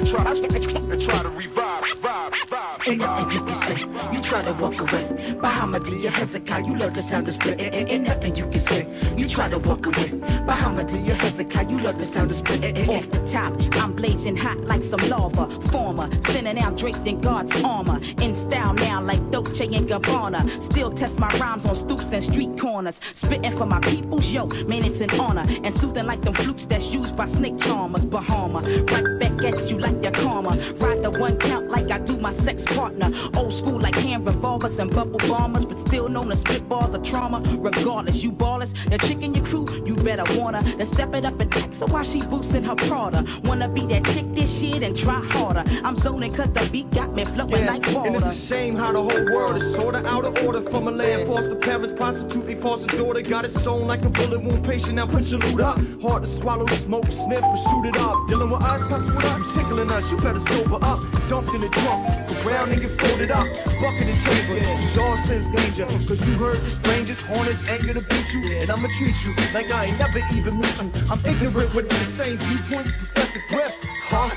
and 0.00 0.06
try, 0.06 0.24
and 0.24 1.02
try 1.02 1.22
to 1.22 1.28
revive, 1.30 1.82
revive, 1.82 2.32
revive. 2.32 2.69
Ain't 2.86 2.98
nothing 2.98 3.30
you 3.30 3.44
can 3.44 3.54
say. 3.54 3.76
You 4.10 4.22
try 4.22 4.42
to 4.42 4.52
walk 4.54 4.80
away. 4.80 5.04
Bahamadia 5.36 6.10
Hezekiah, 6.10 6.64
you 6.64 6.76
love 6.76 6.94
the 6.94 7.02
sound 7.02 7.28
of 7.28 7.34
split. 7.34 7.60
Ain't, 7.60 7.74
eh, 7.74 7.78
ain't, 7.78 7.90
eh, 7.90 7.94
ain't 7.94 8.08
eh, 8.08 8.14
nothing 8.14 8.36
you 8.36 8.46
can 8.46 8.58
say. 8.58 9.14
You 9.18 9.28
try 9.28 9.50
to 9.50 9.58
walk 9.58 9.84
away. 9.84 10.08
Bahamadia 10.48 11.14
Hezekiah, 11.14 11.68
you 11.68 11.78
love 11.78 11.98
the 11.98 12.06
sound 12.06 12.30
of 12.30 12.38
split. 12.38 12.88
Off 12.88 13.10
the 13.10 13.28
top, 13.30 13.52
I'm 13.82 13.92
blazing 13.92 14.36
hot 14.36 14.62
like 14.62 14.82
some 14.82 15.00
lava. 15.10 15.50
Former, 15.68 16.08
sending 16.22 16.58
out 16.58 16.78
draped 16.78 17.06
in 17.06 17.20
God's 17.20 17.62
armor. 17.62 18.00
In 18.22 18.34
style 18.34 18.72
now 18.72 19.02
like 19.02 19.30
Dolce 19.30 19.66
and 19.66 19.86
Gabbana. 19.86 20.62
Still 20.62 20.90
test 20.90 21.18
my 21.18 21.28
rhymes 21.38 21.66
on 21.66 21.74
stoops 21.74 22.08
and 22.12 22.24
street 22.24 22.58
corners. 22.58 22.98
Spitting 23.12 23.52
for 23.52 23.66
my 23.66 23.80
peoples, 23.80 24.26
yo, 24.32 24.46
man, 24.66 24.86
it's 24.86 25.02
an 25.02 25.10
honor. 25.20 25.44
And 25.64 25.74
soothing 25.74 26.06
like 26.06 26.22
them 26.22 26.32
flutes 26.32 26.64
that's 26.64 26.90
used 26.90 27.14
by 27.14 27.26
snake 27.26 27.58
charmers. 27.58 28.06
Bahama, 28.06 28.60
right 28.60 29.18
back 29.18 29.44
at 29.44 29.70
you 29.70 29.78
like 29.78 30.02
your 30.02 30.12
karma. 30.12 30.56
Ride 30.78 31.02
the 31.02 31.10
one 31.10 31.36
count 31.36 31.68
like 31.68 31.90
I 31.90 31.98
do 31.98 32.16
my 32.16 32.32
sex 32.32 32.69
partner. 32.74 33.10
Old 33.36 33.52
school 33.52 33.78
like 33.78 33.94
hand 33.96 34.26
revolvers 34.26 34.78
and 34.78 34.90
bubble 34.90 35.20
bombers, 35.28 35.64
but 35.64 35.78
still 35.78 36.08
known 36.08 36.30
as 36.32 36.42
spitballs 36.44 36.94
of 36.94 37.02
trauma. 37.02 37.40
Regardless, 37.58 38.22
you 38.22 38.32
ballers, 38.32 38.72
the 38.88 38.98
chick 38.98 39.22
in 39.22 39.34
your 39.34 39.44
crew, 39.44 39.64
you 39.84 39.94
better 39.94 40.24
want 40.38 40.56
her. 40.56 40.62
Then 40.62 40.86
step 40.86 41.14
it 41.14 41.24
up 41.24 41.38
and 41.40 41.52
ask 41.54 41.80
her 41.80 41.86
why 41.86 42.02
she 42.02 42.20
boosting 42.26 42.64
her 42.64 42.74
Prada. 42.74 43.24
Wanna 43.44 43.68
be 43.68 43.86
that 43.86 44.04
chick 44.06 44.26
this 44.34 44.60
year, 44.60 44.80
then 44.80 44.94
try 44.94 45.20
harder. 45.32 45.64
I'm 45.84 45.96
zoning 45.96 46.32
cause 46.32 46.50
the 46.50 46.68
beat 46.72 46.90
got 46.90 47.14
me 47.14 47.24
flowing 47.24 47.66
like 47.66 47.86
water. 47.92 48.08
And 48.08 48.16
it's 48.16 48.26
a 48.26 48.34
shame 48.34 48.76
how 48.76 48.92
the 48.92 49.02
whole 49.02 49.24
world 49.34 49.56
is 49.56 49.74
sorta 49.74 50.06
out 50.06 50.24
of 50.24 50.44
order. 50.44 50.60
From 50.60 50.88
a 50.88 50.90
land, 50.90 51.26
foster 51.26 51.56
parents, 51.56 51.92
prostitute, 51.92 52.46
they 52.46 52.54
foster 52.54 52.96
daughter. 52.96 53.22
Got 53.22 53.44
it 53.44 53.50
sewn 53.50 53.86
like 53.86 54.04
a 54.04 54.10
bullet 54.10 54.42
wound 54.42 54.64
patient. 54.64 54.94
Now 54.94 55.06
put 55.06 55.24
your 55.30 55.40
loot 55.40 55.60
up. 55.60 55.78
Hard 56.02 56.22
to 56.24 56.28
swallow, 56.28 56.66
smoke, 56.66 57.10
sniff, 57.10 57.42
or 57.42 57.56
shoot 57.56 57.86
it 57.86 57.96
up. 57.98 58.28
Dealing 58.28 58.50
with 58.50 58.64
us, 58.64 58.88
hustle 58.88 59.14
with 59.14 59.24
us. 59.24 59.56
You 59.56 59.62
tickling 59.62 59.90
us, 59.90 60.10
you 60.10 60.18
better 60.18 60.38
sober 60.38 60.78
up. 60.82 61.00
Dumped 61.28 61.54
in 61.54 61.60
the 61.60 61.68
trunk, 61.68 62.06
around 62.44 62.59
and 62.68 62.80
get 62.80 62.90
folded 62.90 63.30
up. 63.30 63.46
Bucket 63.80 64.08
and 64.08 64.20
chamber, 64.20 64.58
y'all 64.94 65.16
sense 65.16 65.46
danger. 65.46 65.86
Cause 66.06 66.26
you 66.26 66.34
heard 66.34 66.58
the 66.58 66.70
strangers, 66.70 67.20
hornets, 67.22 67.66
anger 67.68 67.94
to 67.94 68.02
beat 68.02 68.32
you. 68.34 68.42
And 68.58 68.70
I'ma 68.70 68.88
treat 68.98 69.16
you 69.24 69.34
like 69.54 69.70
I 69.70 69.86
ain't 69.86 69.98
never 69.98 70.20
even 70.34 70.60
meet 70.60 70.82
you. 70.82 70.90
I'm 71.10 71.20
ignorant 71.24 71.74
with 71.74 71.88
the 71.88 72.04
same 72.04 72.36
viewpoints, 72.38 72.92
Professor 72.92 73.40
Griff. 73.48 73.76
Huh? 74.04 74.28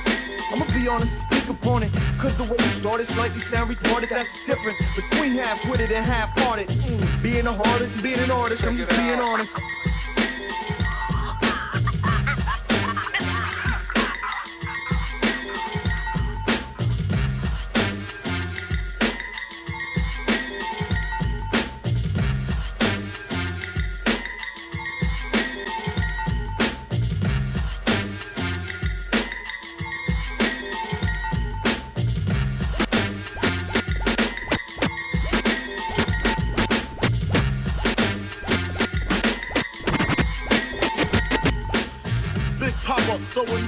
I'ma 0.51 0.65
be 0.73 0.87
honest, 0.87 1.31
and 1.31 1.41
speak 1.41 1.49
upon 1.49 1.83
it. 1.83 1.91
Cause 2.19 2.37
the 2.37 2.43
way 2.43 2.55
you 2.59 2.69
started 2.69 3.07
slightly 3.07 3.39
sound 3.39 3.69
retarded, 3.69 4.09
that's 4.09 4.33
the 4.33 4.53
difference. 4.53 4.77
Between 4.95 5.33
half 5.33 5.67
witted 5.69 5.91
and 5.91 6.05
half 6.05 6.37
hearted. 6.39 6.69
Mm, 6.69 7.23
being 7.23 7.47
a 7.47 7.53
hearted 7.53 7.91
and 7.91 8.03
being 8.03 8.19
an 8.19 8.31
artist, 8.31 8.65
I'm 8.65 8.77
just 8.77 8.89
being 8.91 9.19
honest. 9.19 9.57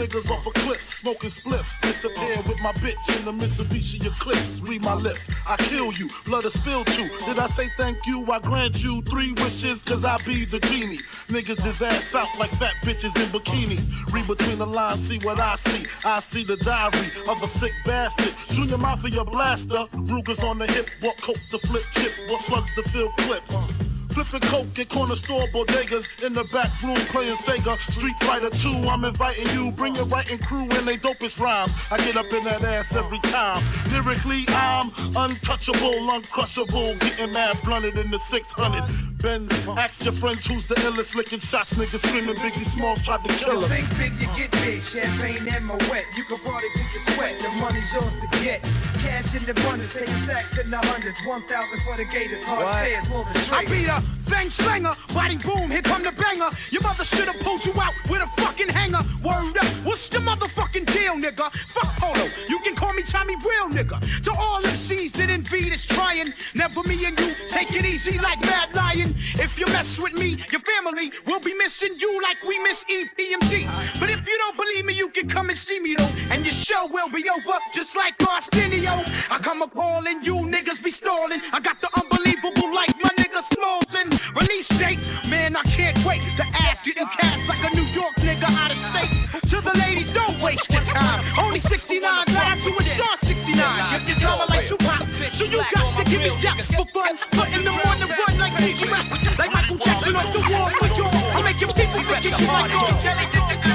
Niggas 0.05 0.29
off 0.29 0.45
a 0.45 0.51
cliff, 0.51 0.81
smoking 0.81 1.29
spliffs. 1.29 1.79
Disappear 1.81 2.37
with 2.47 2.59
my 2.61 2.71
bitch 2.73 3.17
in 3.17 3.25
the 3.25 3.31
Mitsubishi 3.31 4.05
Eclipse. 4.05 4.61
Read 4.61 4.81
my 4.81 4.93
lips, 4.93 5.27
I 5.47 5.55
kill 5.57 5.91
you, 5.93 6.09
blood 6.25 6.43
to 6.43 6.51
spill 6.51 6.85
too. 6.85 7.09
Did 7.25 7.39
I 7.39 7.47
say 7.47 7.69
thank 7.77 8.05
you? 8.05 8.29
I 8.31 8.39
grant 8.39 8.83
you 8.83 9.01
three 9.03 9.33
wishes, 9.33 9.81
cause 9.83 10.05
I 10.05 10.17
be 10.25 10.45
the 10.45 10.59
genie. 10.59 10.99
Niggas 11.27 11.65
is 11.65 11.81
ass 11.81 12.15
out 12.15 12.27
like 12.37 12.51
fat 12.51 12.73
bitches 12.83 13.15
in 13.15 13.29
bikinis. 13.29 14.13
Read 14.13 14.27
between 14.27 14.59
the 14.59 14.67
lines, 14.67 15.07
see 15.07 15.19
what 15.19 15.39
I 15.39 15.55
see. 15.55 15.85
I 16.03 16.19
see 16.21 16.43
the 16.43 16.57
diary 16.57 17.11
of 17.27 17.41
a 17.41 17.47
sick 17.47 17.73
bastard. 17.85 18.33
Junior 18.49 18.77
Mafia 18.77 19.23
blaster, 19.23 19.85
Ruger's 19.93 20.39
on 20.39 20.59
the 20.59 20.67
hips, 20.67 20.91
what 21.01 21.19
coke 21.21 21.39
to 21.51 21.59
flip 21.59 21.83
chips, 21.91 22.21
what 22.29 22.41
slugs 22.41 22.73
to 22.75 22.83
fill 22.89 23.09
clips. 23.17 23.84
Flipping 24.15 24.47
coke 24.47 24.79
at 24.79 24.87
corner 24.87 25.15
store 25.15 25.45
bodegas 25.47 26.23
in 26.25 26.31
the 26.31 26.45
back 26.45 26.71
room 26.81 26.95
playing 27.07 27.35
Sega. 27.35 27.77
Street 27.91 28.15
Fighter 28.21 28.49
2, 28.49 28.87
I'm 28.87 29.03
inviting 29.03 29.49
you. 29.49 29.71
Bring 29.73 29.93
your 29.93 30.05
writing 30.05 30.37
crew 30.39 30.61
in 30.61 30.85
they 30.85 30.95
dopest 30.95 31.37
rhymes. 31.37 31.73
I 31.91 31.97
get 31.97 32.15
up 32.15 32.31
in 32.31 32.45
that 32.45 32.63
ass 32.63 32.95
every 32.95 33.19
time. 33.19 33.61
Lyrically, 33.91 34.45
I'm 34.47 34.89
untouchable, 35.17 35.99
uncrushable. 36.07 36.97
Getting 37.01 37.33
mad 37.33 37.61
blunted 37.65 37.97
in 37.97 38.09
the 38.09 38.17
600. 38.17 38.85
Ben, 39.21 39.51
ask 39.77 40.05
your 40.05 40.13
friends 40.13 40.45
who's 40.45 40.65
the 40.65 40.75
illest. 40.75 41.13
Licking 41.13 41.39
shots, 41.39 41.73
niggas 41.73 41.99
screaming 41.99 42.35
Biggie 42.35 42.65
Smalls 42.71 43.01
tried 43.01 43.21
to 43.25 43.35
kill 43.35 43.65
us. 43.65 43.69
Think 43.69 43.89
big, 43.97 44.13
you 44.13 44.27
get 44.37 44.51
big. 44.63 44.81
Champagne 44.83 45.45
and 45.45 45.65
my 45.65 45.75
wet. 45.89 46.05
You 46.15 46.23
can 46.23 46.37
party 46.37 46.67
till 46.73 46.85
you 46.93 46.99
sweat. 47.15 47.37
The 47.41 47.49
money's 47.59 47.91
yours 47.91 48.13
to 48.13 48.27
get. 48.41 48.63
Cash 49.05 49.35
in 49.35 49.45
the 49.45 49.51
abundance, 49.51 49.93
taking 49.93 50.19
stacks 50.21 50.57
in 50.57 50.69
the 50.71 50.77
hundreds. 50.77 51.17
1,000 51.25 51.79
for 51.85 51.95
the 51.97 52.05
gators, 52.05 52.43
hard 52.43 52.65
What? 52.65 52.83
stairs 52.83 53.05
for 53.05 53.23
the 53.23 53.55
I 53.55 53.65
beat 53.65 53.87
a 53.87 54.15
Fang 54.25 54.49
slinger, 54.49 54.93
body 55.13 55.37
boom, 55.37 55.69
here 55.69 55.83
come 55.83 56.01
the 56.01 56.11
banger. 56.11 56.49
Your 56.71 56.81
mother 56.81 57.05
should 57.05 57.27
have 57.27 57.39
pulled 57.41 57.63
you 57.63 57.73
out 57.79 57.93
with 58.09 58.23
a 58.23 58.27
fucking 58.41 58.69
hanger. 58.69 59.01
Word 59.23 59.55
up, 59.55 59.67
what's 59.85 60.09
the 60.09 60.17
motherfucking 60.17 60.91
deal, 60.91 61.13
nigga? 61.13 61.53
Fuck 61.67 61.95
polo, 61.97 62.27
you 62.49 62.57
can 62.59 62.75
call 62.75 62.91
me 62.93 63.03
Tommy 63.03 63.35
Real, 63.35 63.69
nigga. 63.69 63.99
To 64.23 64.31
all 64.31 64.63
MCs 64.63 65.11
that 65.13 65.29
envy 65.29 65.69
this 65.69 65.85
trying, 65.85 66.33
never 66.55 66.81
me 66.83 67.05
and 67.05 67.19
you, 67.19 67.35
take 67.51 67.71
it 67.71 67.85
easy 67.85 68.17
like 68.17 68.41
Mad 68.41 68.73
Lion. 68.73 69.13
If 69.35 69.59
you 69.59 69.67
mess 69.67 69.99
with 69.99 70.13
me, 70.15 70.43
your 70.51 70.61
family 70.61 71.11
will 71.27 71.39
be 71.39 71.53
missing 71.53 71.93
you 71.99 72.19
like 72.23 72.41
we 72.47 72.57
miss 72.63 72.83
E 72.89 73.05
EPMD. 73.05 73.99
But 73.99 74.09
if 74.09 74.27
you 74.27 74.37
don't 74.39 74.57
believe 74.57 74.85
me, 74.85 74.93
you 74.93 75.09
can 75.09 75.29
come 75.29 75.49
and 75.49 75.57
see 75.57 75.79
me 75.79 75.93
though, 75.95 76.09
and 76.31 76.43
your 76.43 76.53
show 76.53 76.87
will 76.87 77.09
be 77.09 77.29
over 77.29 77.59
just 77.75 77.95
like 77.95 78.15
Arsenio. 78.27 78.94
I 79.29 79.39
come 79.41 79.61
appalling, 79.61 80.23
you 80.23 80.35
niggas 80.35 80.83
be 80.83 80.91
stalling. 80.91 81.41
I 81.51 81.59
got 81.59 81.81
the 81.81 81.89
unbelievable 81.95 82.73
like 82.73 82.93
my 83.01 83.09
nigga 83.17 83.41
Smalls 83.53 83.95
and 83.95 84.09
release 84.35 84.67
date. 84.79 84.99
Man, 85.27 85.55
I 85.55 85.63
can't 85.63 85.97
wait. 86.05 86.21
The 86.37 86.45
ass 86.65 86.83
getting 86.83 87.07
cast 87.07 87.47
like 87.49 87.63
a 87.71 87.75
New 87.75 87.87
York 87.93 88.15
nigga 88.23 88.49
out 88.61 88.71
of 88.71 88.79
state. 88.89 89.11
To 89.51 89.61
the 89.61 89.73
ladies, 89.85 90.11
don't 90.13 90.41
waste 90.41 90.71
your 90.71 90.81
time. 90.81 91.23
Only 91.37 91.59
69 91.59 92.01
live 92.03 92.61
to 92.63 92.71
a 92.77 92.83
star 92.83 93.17
69. 93.23 93.99
Give 93.99 94.09
your 94.09 94.17
drama 94.17 94.45
like 94.49 94.67
Tupac. 94.67 95.01
So 95.33 95.43
you 95.45 95.57
got 95.57 95.97
to 95.97 96.03
give 96.09 96.21
it 96.25 96.39
jack 96.39 96.57
for 96.63 96.85
fun. 96.95 97.17
Putting 97.31 97.63
them 97.63 97.75
on 97.85 97.99
the 97.99 98.07
run 98.07 98.37
like 98.39 98.53
DJ 98.53 98.91
Rap. 98.91 99.05
Like 99.37 99.53
Michael 99.53 99.77
Jackson 99.77 100.15
off 100.15 100.31
the 100.33 100.39
wall 100.51 100.69
for 100.79 100.87
you. 100.95 101.05
I 101.35 101.41
make 101.43 101.59
your 101.61 101.73
people 101.73 102.01
forget 102.01 102.23
you 102.23 102.47
like 102.47 102.71
R. 102.71 102.95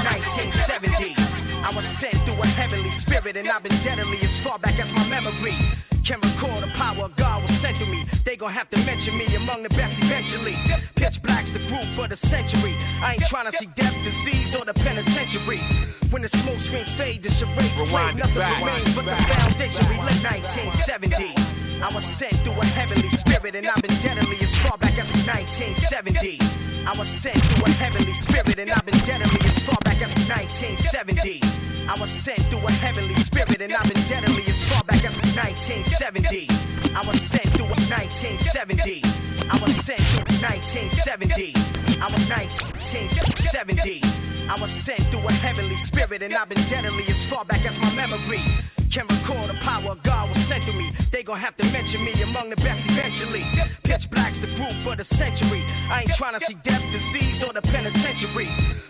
1970. 0.09 1.15
I 1.63 1.69
was 1.75 1.85
sent 1.85 2.15
through 2.25 2.41
a 2.41 2.47
heavenly 2.47 2.89
spirit, 2.91 3.35
and 3.35 3.47
I've 3.47 3.61
been 3.61 3.77
deadly 3.83 4.17
as 4.23 4.30
far 4.41 4.57
back 4.59 4.79
as 4.79 4.91
my 4.93 5.07
memory. 5.07 5.55
Can 6.03 6.19
recall 6.19 6.59
the 6.59 6.67
power 6.73 7.09
God 7.15 7.43
was 7.43 7.51
sent 7.51 7.77
to 7.77 7.85
me. 7.91 8.03
They 8.25 8.35
gon' 8.35 8.51
have 8.51 8.69
to 8.71 8.77
mention 8.85 9.17
me 9.17 9.27
among 9.35 9.61
the 9.63 9.69
best 9.69 10.01
eventually. 10.03 10.55
Pitch 10.95 11.21
Black's 11.21 11.51
the 11.51 11.59
group 11.69 11.85
for 11.93 12.07
the 12.07 12.15
century. 12.15 12.73
I 13.01 13.13
ain't 13.13 13.23
tryna 13.23 13.51
see 13.51 13.67
death, 13.75 13.95
disease, 14.03 14.55
or 14.55 14.65
the 14.65 14.73
penitentiary. 14.73 15.61
When 16.09 16.23
the 16.23 16.29
smoke 16.29 16.59
screens 16.59 16.91
fade, 16.93 17.21
the 17.21 17.29
charades 17.29 17.79
play. 17.81 18.13
Nothing 18.15 18.35
back. 18.35 18.59
remains 18.59 18.95
but 18.95 19.05
the 19.05 19.15
foundation 19.29 19.85
we 19.89 19.97
laid 20.01 20.21
1970. 20.25 21.61
I 21.81 21.93
was 21.93 22.03
sent 22.03 22.33
through 22.43 22.59
a 22.59 22.65
heavenly 22.65 23.09
spirit, 23.09 23.55
and 23.55 23.67
I've 23.67 23.81
been 23.81 23.95
deadly 24.01 24.37
as 24.41 24.55
far 24.57 24.77
back 24.77 24.97
as 24.97 25.09
1970. 25.29 26.39
I 26.85 26.97
was 26.97 27.07
sent 27.07 27.37
through 27.37 27.65
a 27.65 27.69
heavenly 27.77 28.13
spirit, 28.13 28.57
and 28.57 28.71
I've 28.71 28.85
been 28.85 28.99
deadly 29.05 29.41
as 29.45 29.59
far 29.59 29.77
back 29.85 30.01
as 30.01 30.13
1970. 30.27 31.70
I 31.87 31.97
was 31.99 32.09
sent 32.09 32.39
through 32.45 32.65
a 32.65 32.71
heavenly 32.71 33.15
spirit, 33.15 33.61
and 33.61 33.73
I've 33.73 33.83
been 33.91 34.03
deadly 34.07 34.43
as 34.47 34.63
far 34.69 34.83
back 34.83 35.03
as 35.03 35.15
1970. 35.35 36.47
I 36.95 37.05
was 37.05 37.19
sent 37.21 37.49
through 37.55 37.65
a 37.65 37.77
1970. 37.89 39.01
I 39.49 39.59
was 39.59 39.75
sent 39.75 40.01
through 40.01 40.37
1970. 40.41 41.53
I 42.01 42.07
was 42.11 42.29
1970. 42.29 44.01
I 44.49 44.59
was 44.59 44.71
sent 44.71 45.03
through 45.11 45.27
a 45.27 45.31
heavenly 45.31 45.77
spirit, 45.77 46.21
and 46.21 46.33
I've 46.33 46.49
been 46.49 46.63
deadly 46.69 47.05
as 47.09 47.23
far 47.25 47.45
back 47.45 47.65
as 47.65 47.79
my 47.79 47.93
memory. 47.95 48.43
Can 48.91 49.07
recall 49.07 49.47
the 49.47 49.53
power 49.61 49.95
God 50.03 50.27
was 50.27 50.37
sent 50.37 50.65
to 50.65 50.73
me. 50.75 50.91
They 51.11 51.23
gon' 51.23 51.37
have 51.37 51.55
to 51.55 51.63
mention 51.71 52.03
me 52.03 52.11
among 52.23 52.49
the 52.49 52.57
best 52.57 52.85
eventually. 52.89 53.45
Pitch 53.83 54.11
Black's 54.11 54.39
the 54.39 54.47
group 54.47 54.73
for 54.83 54.97
the 54.97 55.03
century. 55.03 55.63
I 55.89 56.01
ain't 56.01 56.11
tryna 56.11 56.39
see 56.41 56.55
death, 56.63 56.83
disease, 56.91 57.41
or 57.41 57.53
the 57.53 57.61
penitentiary. 57.61 58.49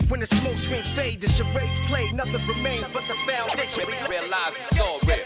When 0.10 0.20
the 0.20 0.26
smoke 0.26 0.58
screens 0.58 0.92
fade, 0.92 1.22
the 1.22 1.30
charades 1.30 1.80
play, 1.82 2.12
nothing 2.14 2.42
remains 2.48 2.90
but 2.90 3.04
the 3.08 3.14
foundation. 3.30 3.84
We 3.86 3.94
realize 4.10 4.54
it's 4.58 4.82
all 4.82 4.98
real. 5.06 5.20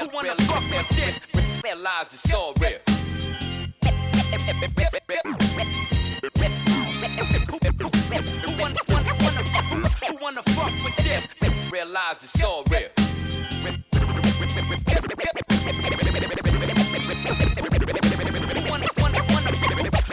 Who 0.00 0.08
wanna 0.14 0.34
fuck 0.36 0.64
with 0.68 0.88
this? 0.96 1.20
Realize 1.64 2.12
it's 2.12 2.34
all 2.34 2.52
real. 2.60 2.78
With 10.96 11.04
this? 11.04 11.28
Realize 11.72 12.22
it's 12.22 12.42
all 12.44 12.64
real. 12.70 12.88
Who 18.48 18.72
wanna, 18.72 18.86
wanna, 19.00 19.22
wanna, 19.34 19.52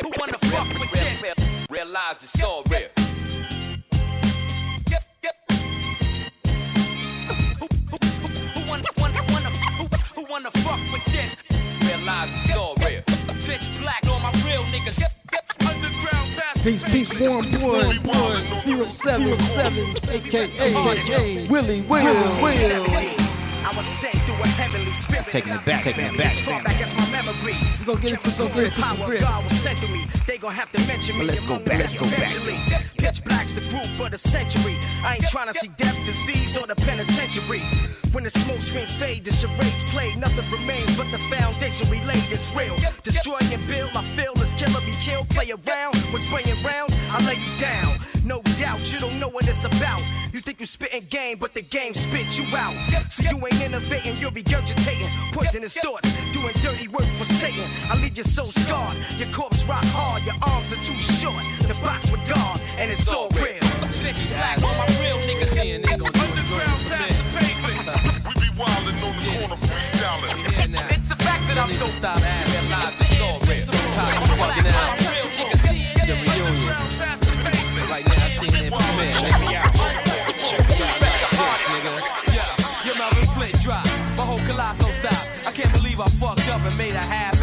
who 0.02 0.12
wanna 0.20 0.38
fuck 0.52 0.68
with 0.80 0.92
this? 0.92 1.24
Realize 1.70 2.24
it's 2.24 2.44
all 2.44 2.64
real. 2.70 2.90
Who 10.16 10.26
wanna, 10.30 10.52
fuck 10.52 10.80
with 10.92 11.06
this? 11.06 11.38
Realize 11.88 12.30
it's 12.44 12.56
all 12.56 12.76
real. 12.80 13.02
Pitch 13.46 13.70
black, 13.82 14.02
all 14.10 14.20
my 14.20 14.32
real 14.46 14.64
niggas. 14.74 15.02
Underground 15.96 16.30
pass. 16.36 16.62
Peace, 16.62 16.84
peace, 16.84 17.20
warm 17.20 17.50
blood, 17.50 18.04
blood, 18.04 18.60
zero 18.60 18.90
seven 18.90 19.40
seven, 19.40 19.86
aka, 20.10 20.50
aka, 20.60 21.48
Willie, 21.48 21.82
Will, 21.82 22.04
Will. 22.42 22.86
I 23.68 23.74
was 23.76 23.86
sent 23.86 24.16
through 24.22 24.36
a 24.36 24.48
heavenly 24.48 24.94
spirit. 24.94 25.28
Taking 25.28 25.54
it 25.54 25.66
back, 25.66 25.84
taking 25.84 26.06
it 26.06 26.18
back, 26.18 26.34
far 26.34 26.62
back 26.64 26.82
as 26.82 26.94
my 26.96 27.10
memory. 27.12 27.56
We 27.80 27.86
gonna 27.86 28.00
get 28.02 28.12
into 28.14 28.30
some 28.30 28.52
grits, 28.52 28.78
some 28.78 29.02
grits. 29.06 29.24
power 29.24 29.42
God 29.42 29.44
was 29.44 29.60
sent 29.60 29.80
to 29.82 29.92
me. 29.92 30.06
They 30.36 30.42
gon' 30.42 30.52
have 30.52 30.70
to 30.74 30.86
mention 30.86 31.18
me. 31.18 31.24
Let's 31.24 31.40
go 31.40 31.60
back, 31.60 31.80
let's 31.80 31.98
go 31.98 32.04
back. 32.12 32.28
Pitch 32.98 33.24
Black's 33.24 33.54
the 33.54 33.62
group 33.72 33.88
for 33.96 34.10
the 34.10 34.18
century. 34.18 34.76
I 35.02 35.16
ain't 35.16 35.24
tryna 35.32 35.54
see 35.54 35.70
death, 35.78 35.96
disease, 36.06 36.58
or 36.58 36.68
the 36.68 36.76
penitentiary. 36.76 37.62
When 38.12 38.26
the 38.26 38.30
smoke 38.30 38.60
screens 38.60 38.94
fade, 38.94 39.24
the 39.24 39.32
charades 39.32 39.84
play. 39.94 40.14
Nothing 40.16 40.44
remains 40.52 40.98
but 40.98 41.10
the 41.12 41.20
foundation 41.34 41.90
we 41.90 42.02
laid 42.04 42.30
is 42.30 42.54
real. 42.54 42.76
Destroy 43.04 43.38
and 43.44 43.66
build, 43.66 43.92
I 43.96 44.04
feel 44.04 44.34
is 44.44 44.52
killer 44.56 44.82
be 44.86 44.92
killed. 45.00 45.30
Play 45.30 45.52
around 45.52 45.96
when 46.12 46.22
spraying 46.22 46.62
rounds, 46.66 46.94
I 47.12 47.26
lay 47.26 47.40
you 47.40 47.54
down. 47.58 47.98
No 48.26 48.42
doubt, 48.58 48.92
you 48.92 49.00
don't 49.00 49.18
know 49.22 49.30
what 49.30 49.48
it's 49.48 49.64
about. 49.64 50.02
You 50.34 50.42
think 50.42 50.60
you 50.60 50.66
spitting 50.66 51.06
game, 51.10 51.38
but 51.40 51.54
the 51.54 51.62
game 51.62 51.94
spit 51.94 52.38
you 52.38 52.46
out. 52.58 52.76
So 53.10 53.24
you 53.24 53.38
ain't 53.38 53.62
innovating, 53.64 54.18
you're 54.18 54.32
regurgitating 54.32 55.12
poisonous 55.32 55.78
thoughts, 55.78 56.12
doing 56.34 56.54
dirty 56.62 56.88
work 56.88 57.08
for 57.20 57.24
Satan. 57.24 57.64
I 57.90 57.96
leave 58.02 58.18
you 58.18 58.24
so 58.24 58.44
scarred. 58.44 58.98
Your 59.18 59.30
corpse 59.30 59.64
rock 59.66 59.86
hard, 59.94 60.25
your 60.26 60.36
arms 60.42 60.74
are 60.74 60.82
too 60.82 61.00
short. 61.00 61.44
The 61.70 61.78
box 61.82 62.12
with 62.12 62.26
God, 62.28 62.60
and 62.78 62.92
it's 62.92 63.08
all 63.14 63.30
real. 63.38 63.62
Pitch 64.02 64.26
black, 64.34 64.58
all 64.66 64.74
my 64.76 64.86
real 65.00 65.22
niggas. 65.30 65.54
Underground 65.56 66.82
pass 66.90 67.14
the 67.14 67.24
pavement. 67.38 67.78
We 68.26 68.34
be 68.42 68.50
wildin' 68.58 68.98
on 69.06 69.14
the 69.16 69.30
corner 69.38 69.60
freestyling. 69.70 70.34
It's 70.92 71.08
the 71.08 71.16
fact 71.22 71.46
that 71.48 71.58
I'm 71.62 71.70
dope. 71.78 71.94
Stop 71.96 72.18
asking 72.22 72.70
lies, 72.70 72.94
it's 73.00 73.22
all 73.22 73.40
real. 73.46 73.66
Time 73.96 74.22
to 74.22 74.34
fucking 74.36 74.68
out. 74.68 74.98
Real 75.00 75.30
niggas. 75.38 75.64
The 76.06 76.14
reunion. 76.18 76.90
Pass 76.98 77.20
the 77.22 77.32
pavement. 77.46 77.90
Right 77.90 78.06
now, 78.06 78.26
I 78.26 78.30
seen 78.30 78.54
it 78.54 78.74
premiere. 78.74 79.14
Check 79.14 79.36
me 79.42 79.56
out. 79.56 79.70
Check 80.50 80.66
me 80.70 80.84
out. 80.84 81.00
Nigga. 81.74 81.94
Yeah, 82.34 82.86
your 82.86 82.98
Melvin 82.98 83.28
Flint 83.34 83.58
drop. 83.62 83.86
My 84.18 84.26
whole 84.26 84.44
colossal 84.50 84.92
stop. 84.92 85.22
I 85.48 85.52
can't 85.52 85.72
believe 85.74 86.00
I 86.00 86.08
fucked 86.22 86.50
up 86.50 86.62
and 86.62 86.78
made 86.78 86.96
a 86.96 87.00
half-ass 87.00 87.35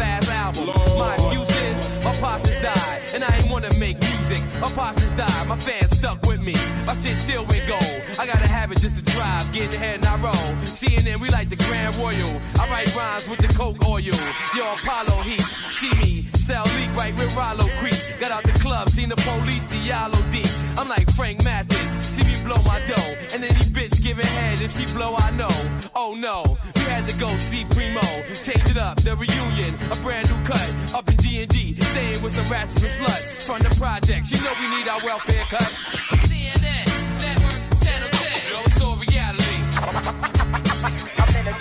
wanna 3.63 3.79
make 3.79 4.12
partners 4.69 5.11
died, 5.13 5.47
my 5.47 5.55
fans 5.55 5.91
stuck 5.97 6.21
with 6.25 6.41
me. 6.41 6.53
My 6.85 6.93
shit 6.95 7.17
still 7.17 7.45
went 7.45 7.67
gold. 7.67 8.01
I 8.19 8.25
got 8.25 8.41
a 8.41 8.47
habit 8.47 8.79
just 8.79 8.95
to 8.97 9.03
drive, 9.03 9.51
get 9.51 9.73
ahead 9.73 9.97
and 9.97 10.05
I 10.05 10.15
roll. 10.17 10.47
CNN, 10.63 11.19
we 11.19 11.29
like 11.29 11.49
the 11.49 11.55
Grand 11.55 11.95
Royal. 11.95 12.41
I 12.59 12.69
write 12.69 12.95
rhymes 12.95 13.27
with 13.27 13.39
the 13.39 13.51
Coke 13.53 13.83
oil. 13.87 14.01
Yo, 14.55 14.63
Apollo 14.73 15.21
Heat, 15.23 15.41
see 15.69 15.93
me, 15.99 16.25
sell 16.35 16.63
leak 16.79 16.95
right 16.95 17.15
with 17.15 17.35
Rollo 17.35 17.67
Creek. 17.79 17.99
Got 18.19 18.31
out 18.31 18.43
the 18.43 18.57
club, 18.59 18.89
seen 18.89 19.09
the 19.09 19.15
police, 19.17 19.65
the 19.67 19.77
yellow 19.77 20.21
deep. 20.31 20.47
I'm 20.77 20.87
like 20.87 21.09
Frank 21.13 21.43
Matthews, 21.43 21.91
see 22.13 22.23
me 22.23 22.35
blow 22.43 22.61
my 22.63 22.79
dough. 22.87 23.11
And 23.33 23.43
any 23.43 23.65
bitch 23.75 24.01
giving 24.03 24.25
head, 24.25 24.61
if 24.61 24.77
she 24.77 24.85
blow, 24.93 25.15
I 25.17 25.31
know. 25.31 25.55
Oh 25.95 26.15
no, 26.15 26.57
we 26.75 26.81
had 26.81 27.07
to 27.07 27.17
go 27.19 27.35
see 27.37 27.65
Primo. 27.65 28.01
Change 28.31 28.69
it 28.71 28.77
up, 28.77 28.97
the 29.01 29.15
reunion, 29.15 29.75
a 29.91 29.95
brand 30.03 30.29
new 30.29 30.39
cut. 30.45 30.75
Up 30.95 31.09
in 31.09 31.17
D&D, 31.17 31.75
staying 31.75 32.21
with 32.21 32.33
some 32.33 32.45
rats 32.51 32.75
and 32.83 32.93
sluts. 32.93 33.41
From 33.45 33.59
the 33.59 33.73
projects, 33.75 34.31
you 34.31 34.37
know 34.43 34.52
we 34.59 34.77
need 34.77 34.87
our 34.87 34.99
welfare 35.03 35.43
cut. 35.49 35.61
CNN, 36.29 36.85
network, 37.21 37.57
channel 37.81 38.09
10. 38.09 38.51
Yo, 38.51 38.61
it's 38.65 38.81
all 38.81 38.95
reality. 38.95 39.59
I'm 41.17 41.35
in 41.35 41.47
a 41.47 41.57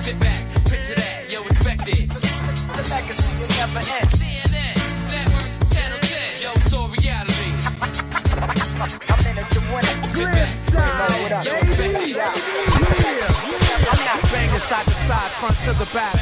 Sit 0.00 0.18
back, 0.18 0.38
picture 0.64 0.94
that, 0.94 1.26
yo, 1.28 1.42
expect 1.42 1.88
it. 1.88 2.08
The 2.08 2.84
legacy 2.90 3.32
will 3.38 3.48
never 3.60 3.80
end. 3.80 4.08
CNN, 4.16 4.76
network, 5.12 5.50
channel 5.72 5.98
10. 6.00 6.42
Yo, 6.42 6.50
it's 6.56 6.72
all 6.72 6.88
reality. 6.88 7.52
I'm 9.08 9.26
in 9.26 9.38
a 9.38 9.46
Grip 10.12 10.48
style, 10.48 11.08
baby. 11.08 11.34
I'm 11.34 11.44
not 11.44 11.78
banging 11.78 12.71
side 14.62 14.86
to 14.86 14.94
side, 14.94 15.30
front 15.42 15.56
to 15.66 15.72
the 15.74 15.88
back. 15.92 16.14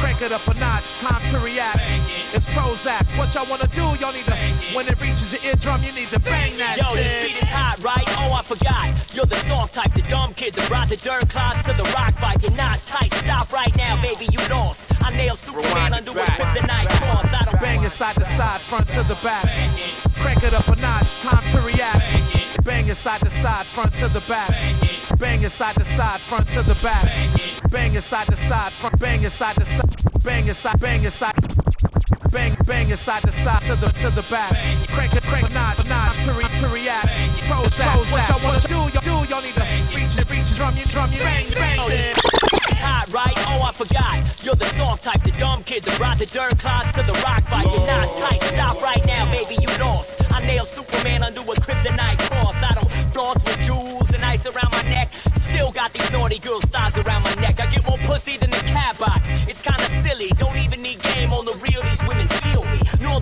Crank 0.00 0.22
it 0.22 0.32
up 0.32 0.46
a 0.48 0.54
notch, 0.58 0.90
time 0.98 1.20
to 1.30 1.38
react. 1.44 1.78
It's 2.32 2.46
Prozac. 2.50 3.04
What 3.18 3.34
y'all 3.34 3.46
wanna 3.46 3.68
do? 3.76 3.84
Y'all 4.00 4.12
need 4.12 4.26
to. 4.26 4.36
When 4.74 4.88
it 4.88 4.98
reaches 5.00 5.32
your 5.32 5.52
eardrum, 5.52 5.84
you 5.84 5.92
need 5.92 6.08
to 6.08 6.18
bang 6.20 6.56
that 6.56 6.80
shit. 6.80 6.88
Yo, 6.88 6.94
this 6.96 7.12
beat 7.22 7.42
is 7.42 7.50
hot, 7.52 7.78
right? 7.84 8.06
Oh, 8.18 8.32
I 8.34 8.42
forgot. 8.42 8.90
You're 9.14 9.26
the 9.26 9.38
soft 9.46 9.74
type, 9.74 9.92
the 9.94 10.02
dumb 10.02 10.32
kid 10.34 10.54
that 10.54 10.68
brought 10.68 10.88
the 10.88 10.96
dirt 10.96 11.28
clods 11.28 11.62
to 11.64 11.72
the 11.74 11.84
rock 11.94 12.16
fight. 12.18 12.42
You're 12.42 12.56
not 12.56 12.80
tight. 12.86 13.12
Stop 13.14 13.52
right 13.52 13.74
now, 13.76 14.00
baby. 14.02 14.26
You 14.32 14.40
lost. 14.48 14.86
I 15.04 15.10
nailed 15.14 15.38
Superman 15.38 15.92
under 15.92 16.12
a 16.12 16.24
kryptonite 16.34 16.88
cross. 16.98 17.32
I 17.32 17.44
don't 17.44 17.60
Banging 17.60 17.90
side 17.90 18.16
to 18.16 18.24
side, 18.24 18.60
front 18.60 18.88
to 18.96 19.02
the 19.04 19.18
back. 19.22 19.44
Crank 20.16 20.42
it 20.42 20.54
up 20.54 20.66
a 20.66 20.76
notch, 20.80 21.20
time 21.20 21.44
to 21.52 21.60
react. 21.60 22.64
Bang 22.64 22.88
it 22.88 22.96
side 22.96 23.20
to 23.20 23.30
side, 23.30 23.66
front 23.66 23.92
to 24.00 24.08
the 24.08 24.24
back. 24.28 24.50
Bang 25.18 25.42
it 25.42 25.50
side 25.50 25.74
to 25.76 25.84
side, 25.84 26.20
front 26.20 26.46
to 26.48 26.62
the 26.62 26.74
back. 26.82 27.59
Banging 27.70 28.00
side 28.00 28.26
to 28.26 28.36
side. 28.36 28.72
Banging 28.98 29.30
side 29.30 29.56
to 29.56 29.64
side. 29.64 30.22
Banging 30.24 30.54
side, 30.54 30.80
banging 30.80 31.10
side. 31.10 31.34
Bang, 32.32 32.54
banging 32.66 32.94
side 32.94 33.22
to 33.22 33.32
side 33.32 33.62
to 33.62 33.74
the 33.74 33.88
to 33.98 34.10
the 34.14 34.22
back. 34.30 34.50
Crank 34.94 35.12
it, 35.14 35.22
crank 35.24 35.50
a 35.50 35.52
notch, 35.52 35.82
notch 35.88 36.14
to 36.24 36.32
re 36.32 36.44
to 36.62 36.68
react. 36.70 37.10
Pros 37.50 37.74
that, 37.78 37.90
what 38.10 38.22
y'all 38.30 38.38
wanna 38.46 38.62
do? 38.70 38.80
Y'all 38.94 39.02
do, 39.02 39.16
y'all 39.26 39.42
need 39.42 39.54
to 39.58 39.66
reach 39.90 40.14
it, 40.14 40.30
reach 40.30 40.46
it, 40.46 40.54
drum 40.54 40.76
you, 40.76 40.86
drum 40.86 41.10
you, 41.10 41.18
bang, 41.18 41.46
bang. 41.54 41.78
Oh, 41.80 41.88
this 41.88 42.14
hot, 42.78 43.12
right? 43.12 43.34
Oh, 43.50 43.66
I 43.66 43.72
forgot. 43.72 44.22
You're 44.44 44.54
the 44.54 44.70
soft 44.78 45.04
type, 45.04 45.22
the 45.22 45.32
dumb 45.32 45.62
kid 45.62 45.82
that 45.84 45.98
brought 45.98 46.18
the 46.18 46.26
dirt 46.26 46.58
clods 46.58 46.92
to 46.92 47.02
the 47.02 47.14
rock 47.26 47.44
fight. 47.46 47.66
You're 47.66 47.86
not 47.86 48.16
tight. 48.16 48.42
Stop 48.42 48.80
right 48.80 49.04
now, 49.06 49.26
baby. 49.30 49.56
You 49.60 49.68
lost. 49.78 50.16
I 50.32 50.40
nailed 50.40 50.68
Superman 50.68 51.22
under 51.22 51.40
a 51.40 51.56
kryptonite 51.58 52.18
cross. 52.30 52.39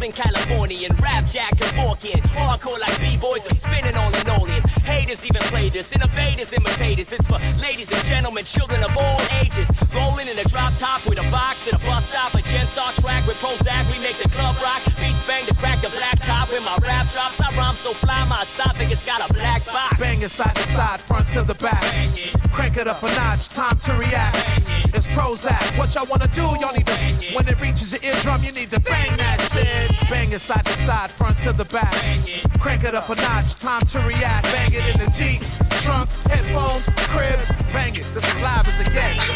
Me. 0.09 0.15
Northern 0.15 0.33
Californian, 0.33 0.97
rap 1.03 1.27
jack 1.27 1.53
and 1.61 1.73
forkin. 1.77 2.21
Hardcore 2.33 2.79
like 2.81 3.01
B-boys 3.01 3.47
are 3.47 3.55
spinning 3.55 3.97
on 3.97 4.13
linoleum. 4.13 4.63
Haters 4.85 5.25
even 5.25 5.43
play 5.43 5.69
this. 5.69 5.93
Innovators 5.93 6.53
imitate 6.53 6.97
this. 6.97 7.13
It's 7.13 7.27
for 7.27 7.39
ladies 7.61 7.93
and 7.93 8.05
gentlemen, 8.05 8.45
children 8.45 8.83
of 8.85 8.97
all 8.97 9.21
ages. 9.41 9.69
Rolling 9.95 10.29
in 10.29 10.39
a 10.39 10.45
drop 10.45 10.73
top 10.79 11.05
with 11.07 11.19
a 11.19 11.31
box 11.31 11.67
at 11.69 11.75
a 11.75 11.85
bus 11.87 12.09
stop. 12.09 12.35
A 12.35 12.43
Gen 12.43 12.67
Star 12.67 12.93
track 13.01 13.27
with 13.27 13.37
Prozac. 13.41 13.85
We 13.93 14.03
make 14.03 14.17
the 14.17 14.29
club 14.31 14.57
rock. 14.63 14.85
Beats 15.01 15.27
bang 15.27 15.45
to 15.47 15.55
crack 15.55 15.81
the 15.81 15.91
black 15.91 16.19
top. 16.21 16.51
When 16.51 16.65
my 16.65 16.77
rap 16.83 17.09
drops, 17.13 17.41
I 17.41 17.51
rhyme 17.57 17.75
so 17.75 17.93
fly. 17.93 18.25
My 18.29 18.43
esophagus 18.43 19.05
got 19.05 19.29
a 19.29 19.33
black 19.35 19.65
box. 19.67 19.99
Banging 19.99 20.29
side 20.29 20.55
to 20.57 20.65
side, 20.65 21.01
front 21.01 21.29
to 21.31 21.43
the 21.43 21.55
back. 21.55 21.83
Crank 22.53 22.77
it 22.77 22.89
up 22.89 23.03
a 23.03 23.09
notch, 23.15 23.49
time 23.49 23.77
to 23.87 23.93
react. 23.95 24.37
It's 24.95 25.07
Prozac. 25.09 25.79
What 25.79 25.95
y'all 25.95 26.07
wanna 26.11 26.29
do? 26.29 26.43
Y'all 26.61 26.73
need 26.73 26.87
to. 26.87 26.97
When 27.35 27.47
it 27.47 27.61
reaches 27.61 27.93
your 27.93 28.03
eardrum, 28.03 28.43
you 28.43 28.53
need 28.53 28.71
to 28.71 28.78
bang 28.78 28.78
that 28.78 28.78
shit. 28.78 28.78
Banging 30.11 30.39
side 30.39 30.65
to 30.65 30.75
side, 30.75 31.11
front 31.11 31.39
to 31.41 31.53
the 31.53 31.67
back. 31.67 31.93
Crank 32.59 32.85
it 32.85 32.95
up 32.95 33.11
a 33.11 33.15
notch, 33.17 33.55
time 33.57 33.83
to 33.83 33.99
react. 34.01 34.45
Bang 34.45 34.73
it 34.73 34.87
in 34.87 34.99
the 34.99 35.11
Jeeps, 35.11 35.59
trunks, 35.85 36.17
headphones, 36.27 36.89
cribs. 37.11 37.51
Bang 37.73 37.95
it. 37.95 38.07
This 38.15 38.25
is 38.25 38.41
live 38.41 38.67
as 38.67 38.81
it 38.81 38.93
gets. 38.93 39.29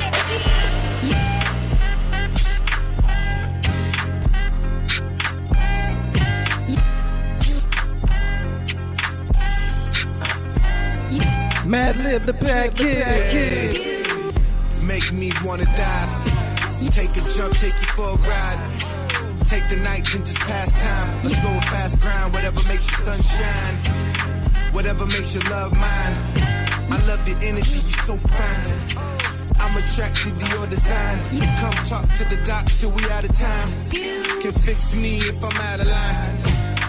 Mad 11.66 11.96
Lib 11.98 12.24
the 12.26 12.32
bad 12.32 12.74
kid. 12.74 14.06
Make 14.82 15.12
me 15.12 15.32
wanna 15.44 15.64
dive. 15.64 16.32
Take 16.90 17.10
a 17.10 17.20
jump, 17.30 17.54
take 17.56 17.78
you 17.80 17.86
for 17.94 18.10
a 18.10 18.16
ride. 18.28 19.01
Take 19.52 19.68
the 19.68 19.76
night, 19.76 20.08
then 20.10 20.24
just 20.24 20.38
pass 20.38 20.72
time. 20.80 21.22
Let's 21.22 21.38
go 21.40 21.50
a 21.52 21.60
fast 21.68 22.00
grind, 22.00 22.32
whatever 22.32 22.56
makes 22.72 22.88
your 22.88 23.12
sunshine. 23.12 23.74
Whatever 24.72 25.04
makes 25.04 25.34
your 25.34 25.44
love 25.50 25.72
mine. 25.76 26.14
I 26.88 26.96
love 27.06 27.20
your 27.28 27.36
energy, 27.36 27.80
you're 27.84 28.04
so 28.08 28.16
fine. 28.16 28.72
I'm 29.60 29.76
attracted 29.76 30.40
to 30.40 30.46
your 30.56 30.66
design. 30.68 31.18
You 31.36 31.44
come 31.60 31.76
talk 31.84 32.08
to 32.16 32.24
the 32.32 32.40
doc 32.46 32.64
till 32.80 32.92
we 32.92 33.04
out 33.10 33.28
of 33.28 33.36
time. 33.36 33.68
Can 34.40 34.52
fix 34.52 34.94
me 34.94 35.18
if 35.18 35.36
I'm 35.44 35.60
out 35.68 35.80
of 35.80 35.86
line. 35.86 36.34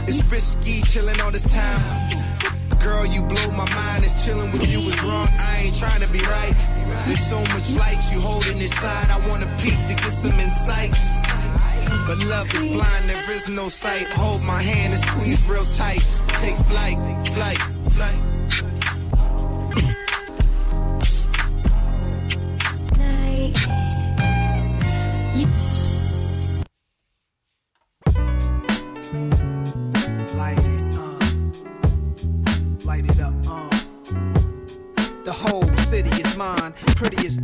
It's 0.07 0.23
risky 0.31 0.83
chilling 0.83 1.19
all 1.19 1.31
this 1.31 1.43
time. 1.43 1.83
Girl, 2.79 3.05
you 3.05 3.23
blow 3.23 3.51
my 3.51 3.67
mind. 3.75 4.05
It's 4.05 4.23
chilling 4.23 4.49
with 4.53 4.71
you 4.71 4.79
is 4.79 5.03
wrong. 5.03 5.27
I 5.27 5.63
ain't 5.65 5.75
trying 5.75 5.99
to 5.99 6.09
be 6.13 6.21
right. 6.21 6.55
There's 7.07 7.27
so 7.27 7.41
much 7.41 7.73
light 7.73 7.99
you 8.13 8.21
holding 8.21 8.59
inside. 8.61 9.11
I 9.11 9.19
wanna 9.27 9.51
peek 9.59 9.75
to 9.75 9.95
get 9.95 10.13
some 10.15 10.39
insight. 10.39 10.95
But 12.07 12.17
love 12.25 12.53
is 12.53 12.65
blind, 12.71 13.09
there 13.09 13.31
is 13.31 13.47
no 13.47 13.69
sight. 13.69 14.07
Hold 14.07 14.41
my 14.43 14.61
hand 14.61 14.93
and 14.93 15.03
squeeze 15.03 15.41
real 15.47 15.65
tight. 15.75 16.03
Take 16.41 16.57
flight, 16.57 16.97
flight, 17.33 17.57
flight. 17.93 18.17
Light 30.35 30.59
it, 30.59 30.95
uh. 30.97 31.17
Light 32.85 33.05
it 33.05 33.19
up, 33.19 33.33
uh. 33.47 33.69
The 35.23 35.31
whole 35.31 35.63
city 35.77 36.21
is 36.21 36.35
mine, 36.37 36.73
pretty 36.95 37.25
as 37.25 37.39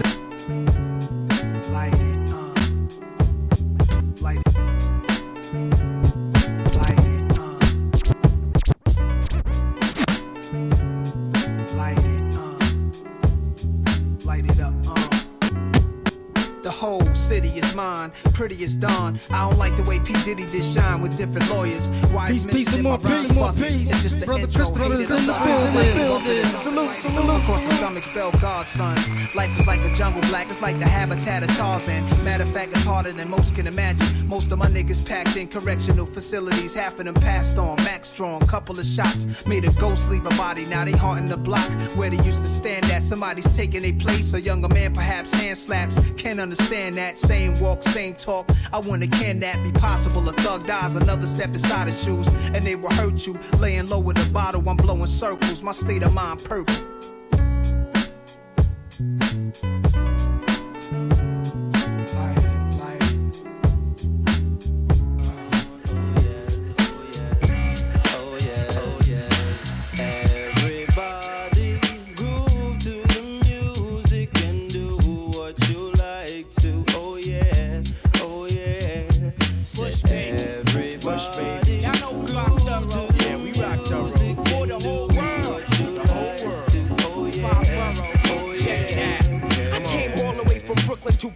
The 16.70 16.76
whole 16.76 17.09
city 17.30 17.50
is 17.50 17.76
mine, 17.76 18.12
pretty 18.34 18.56
as 18.64 18.76
dawn. 18.76 19.20
I 19.30 19.48
don't 19.48 19.60
like 19.60 19.76
the 19.76 19.84
way 19.84 20.00
P. 20.00 20.14
Diddy 20.26 20.48
did 20.48 20.66
shine 20.66 21.00
with 21.00 21.16
different 21.16 21.48
lawyers. 21.52 21.88
Wise 22.12 22.44
Peace, 22.44 22.46
peace, 22.46 22.74
and 22.74 22.82
more 22.82 22.98
peace, 22.98 23.30
more 23.38 23.54
peace. 23.54 23.92
It's 23.92 24.02
just 24.02 24.20
the 24.20 24.26
Brother 24.26 24.48
intro, 24.48 24.66
Christopher 24.66 25.00
is 25.00 25.12
in 25.12 25.28
the 25.28 25.38
building, 25.46 25.96
building. 25.96 26.46
Salute, 26.66 26.96
salute, 26.96 27.42
Across 27.44 27.68
the 27.68 27.74
stomach, 27.76 28.04
spell 28.04 28.32
God, 28.42 28.66
son. 28.66 28.98
Life 29.36 29.54
is 29.60 29.68
like 29.68 29.82
a 29.82 29.94
jungle 29.94 30.24
black, 30.32 30.50
it's 30.50 30.64
like 30.64 30.80
the 30.80 30.88
habitat 30.88 31.44
of 31.44 31.50
Tarzan. 31.56 32.04
Matter 32.24 32.44
of 32.44 32.52
fact, 32.52 32.72
it's 32.72 32.84
harder 32.84 33.12
than 33.12 33.30
most 33.30 33.54
can 33.54 33.68
imagine. 33.68 34.08
Most 34.28 34.52
of 34.52 34.58
my 34.58 34.66
niggas 34.66 35.06
packed 35.06 35.38
in 35.38 35.48
correctional 35.48 36.08
facilities, 36.08 36.74
half 36.74 36.98
of 36.98 37.06
them 37.06 37.14
passed 37.14 37.60
on. 37.60 37.76
Max 37.90 38.10
strong, 38.10 38.40
couple 38.48 38.80
of 38.80 38.86
shots 38.86 39.46
made 39.46 39.66
a 39.66 39.72
ghost 39.74 40.10
leave 40.10 40.26
a 40.26 40.30
body. 40.30 40.66
Now 40.66 40.84
they 40.84 40.94
haunting 40.94 41.26
the 41.26 41.38
block 41.38 41.70
where 41.96 42.10
they 42.10 42.22
used 42.30 42.42
to 42.42 42.48
stand 42.48 42.86
at. 42.86 43.04
Somebody's 43.04 43.56
taking 43.56 43.84
their 43.84 43.94
place, 43.94 44.34
a 44.34 44.42
younger 44.42 44.70
man 44.70 44.96
perhaps 44.96 45.32
hand 45.32 45.60
slaps. 45.60 45.96
Can't 46.18 46.40
understand 46.40 46.96
that. 46.96 47.19
Same 47.20 47.54
walk, 47.60 47.84
same 47.84 48.16
talk. 48.16 48.50
I 48.72 48.80
wonder 48.80 49.08
can 49.08 49.40
that 49.42 49.62
be 49.64 49.72
possible? 49.72 50.28
A 50.30 50.34
thug 50.34 50.66
dies, 50.66 50.96
another 50.96 51.26
step 51.26 51.50
inside 51.50 51.88
his 51.88 52.04
shoes, 52.04 52.28
and 52.54 52.64
they 52.64 52.76
will 52.76 52.92
hurt 52.92 53.28
you. 53.28 53.38
Laying 53.60 53.88
low 53.88 54.00
with 54.00 54.26
a 54.26 54.34
bottle, 54.34 54.68
I'm 54.68 54.78
blowing 54.78 55.06
circles. 55.06 55.62
My 55.62 55.74
state 55.74 56.04
of 56.04 56.14
mind 56.14 56.44
purple. 56.44 56.76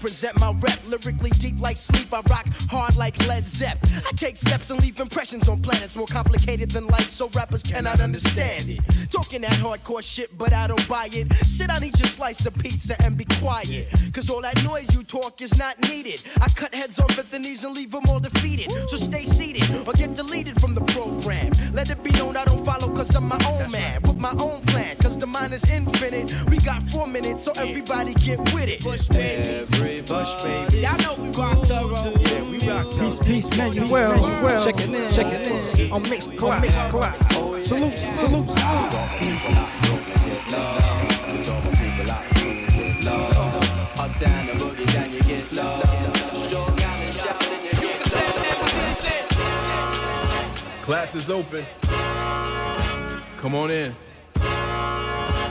Represent 0.03 0.37
my 0.37 0.51
rep. 0.59 0.79
Lyrically 0.85 1.29
deep 1.31 1.59
like 1.61 1.77
sleep, 1.77 2.13
I 2.13 2.19
rock 2.29 2.45
hard 2.69 2.97
like 2.97 3.25
Led 3.25 3.47
Zepp. 3.47 3.77
I 4.05 4.11
take 4.15 4.37
steps 4.37 4.69
and 4.69 4.81
leave 4.81 4.99
impressions 4.99 5.47
on 5.47 5.61
planets 5.61 5.95
more 5.95 6.07
complicated 6.07 6.71
than 6.71 6.87
life, 6.87 7.09
so 7.09 7.29
rappers 7.33 7.63
cannot 7.63 8.01
understand 8.01 8.67
it. 8.67 8.81
Talking 9.09 9.41
that 9.41 9.53
hardcore 9.53 10.03
shit, 10.03 10.37
but 10.37 10.51
I 10.51 10.67
don't 10.67 10.87
buy 10.89 11.07
it. 11.13 11.33
Sit 11.45 11.69
down, 11.69 11.83
eat 11.85 11.97
your 11.99 12.09
slice 12.09 12.45
of 12.45 12.53
pizza, 12.55 13.01
and 13.03 13.17
be 13.17 13.25
quiet. 13.39 13.87
Cause 14.13 14.29
all 14.29 14.41
that 14.41 14.61
noise 14.65 14.93
you 14.93 15.03
talk 15.03 15.41
is 15.41 15.57
not 15.57 15.79
needed. 15.89 16.21
I 16.41 16.49
cut 16.49 16.75
heads 16.75 16.99
off 16.99 17.17
at 17.17 17.31
the 17.31 17.39
knees 17.39 17.63
and 17.63 17.73
leave 17.73 17.91
them 17.91 18.03
all 18.09 18.19
defeated. 18.19 18.71
So 18.89 18.97
stay 18.97 19.25
seated 19.25 19.87
or 19.87 19.93
get 19.93 20.15
deleted 20.15 20.59
from 20.59 20.75
the 20.75 20.81
program. 20.81 21.51
Let 21.71 21.89
it 21.89 22.03
be 22.03 22.11
known 22.11 22.35
I 22.35 22.43
don't 22.43 22.65
follow 22.65 22.93
cause 22.93 23.15
I'm 23.15 23.29
my 23.29 23.39
own 23.47 23.71
man. 23.71 24.01
With 24.01 24.12
my 24.23 24.33
own 24.39 24.61
plan, 24.61 24.95
cause 24.97 25.17
the 25.17 25.27
mind 25.27 25.53
is 25.53 25.69
infinite. 25.69 26.33
We 26.49 26.57
got 26.59 26.81
four 26.83 27.07
minutes, 27.07 27.43
so 27.43 27.51
everybody 27.57 28.13
get 28.13 28.39
with 28.53 28.69
it. 28.69 28.79
Push 28.81 29.09
baby, 29.09 29.65
push 30.05 30.41
baby. 30.41 30.77
Y'all 30.79 30.97
know 31.03 31.15
we 31.21 31.29
rock 31.31 31.57
thorough. 31.67 32.13
Yeah, 32.21 32.41
we 32.49 32.57
rock 32.59 32.87
thorough. 32.93 33.11
Peace, 33.25 33.49
peace, 33.49 33.57
Manuel. 33.57 34.21
Well, 34.41 34.63
check 34.63 34.79
it 34.79 34.89
in, 34.89 35.11
check 35.11 35.27
it 35.27 35.77
in. 35.77 35.91
On 35.91 36.01
mix 36.03 36.27
class, 36.27 36.61
mix 36.61 36.77
class. 36.89 37.19
Salute, 37.67 37.97
salute, 38.15 38.49
Uptown 43.99 44.49
and 44.49 44.59
boogie 44.59 44.93
down, 44.93 45.11
you 45.11 45.21
get 45.23 45.51
low. 45.51 45.81
Strong 46.33 46.81
out 46.81 46.99
and 46.99 47.13
shout, 47.13 47.43
and 47.43 47.63
you 47.63 47.71
get 47.71 48.13
love. 48.13 48.35
Class 50.83 51.13
is 51.13 51.29
open. 51.29 51.65
Come 53.37 53.55
on 53.55 53.69
in. 53.69 53.93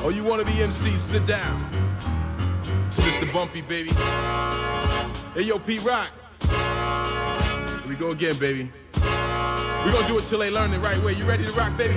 Oh, 0.04 0.08
you 0.08 0.24
want 0.24 0.44
to 0.44 0.52
be 0.52 0.60
MC? 0.60 0.98
Sit 0.98 1.26
down. 1.26 1.64
It's 2.88 2.96
Mr. 2.96 3.32
Bumpy, 3.32 3.62
baby. 3.62 3.90
Hey, 5.32 5.42
yo, 5.42 5.60
Pete 5.60 5.84
Rock. 5.84 6.10
Here 6.40 7.88
we 7.88 7.94
go 7.94 8.10
again, 8.10 8.36
baby. 8.38 8.72
We're 8.96 9.92
gonna 9.92 10.08
do 10.08 10.18
it 10.18 10.22
till 10.22 10.40
they 10.40 10.50
learn 10.50 10.72
the 10.72 10.80
right 10.80 11.00
way. 11.04 11.12
You 11.12 11.24
ready 11.24 11.44
to 11.44 11.52
rock, 11.52 11.76
baby? 11.76 11.96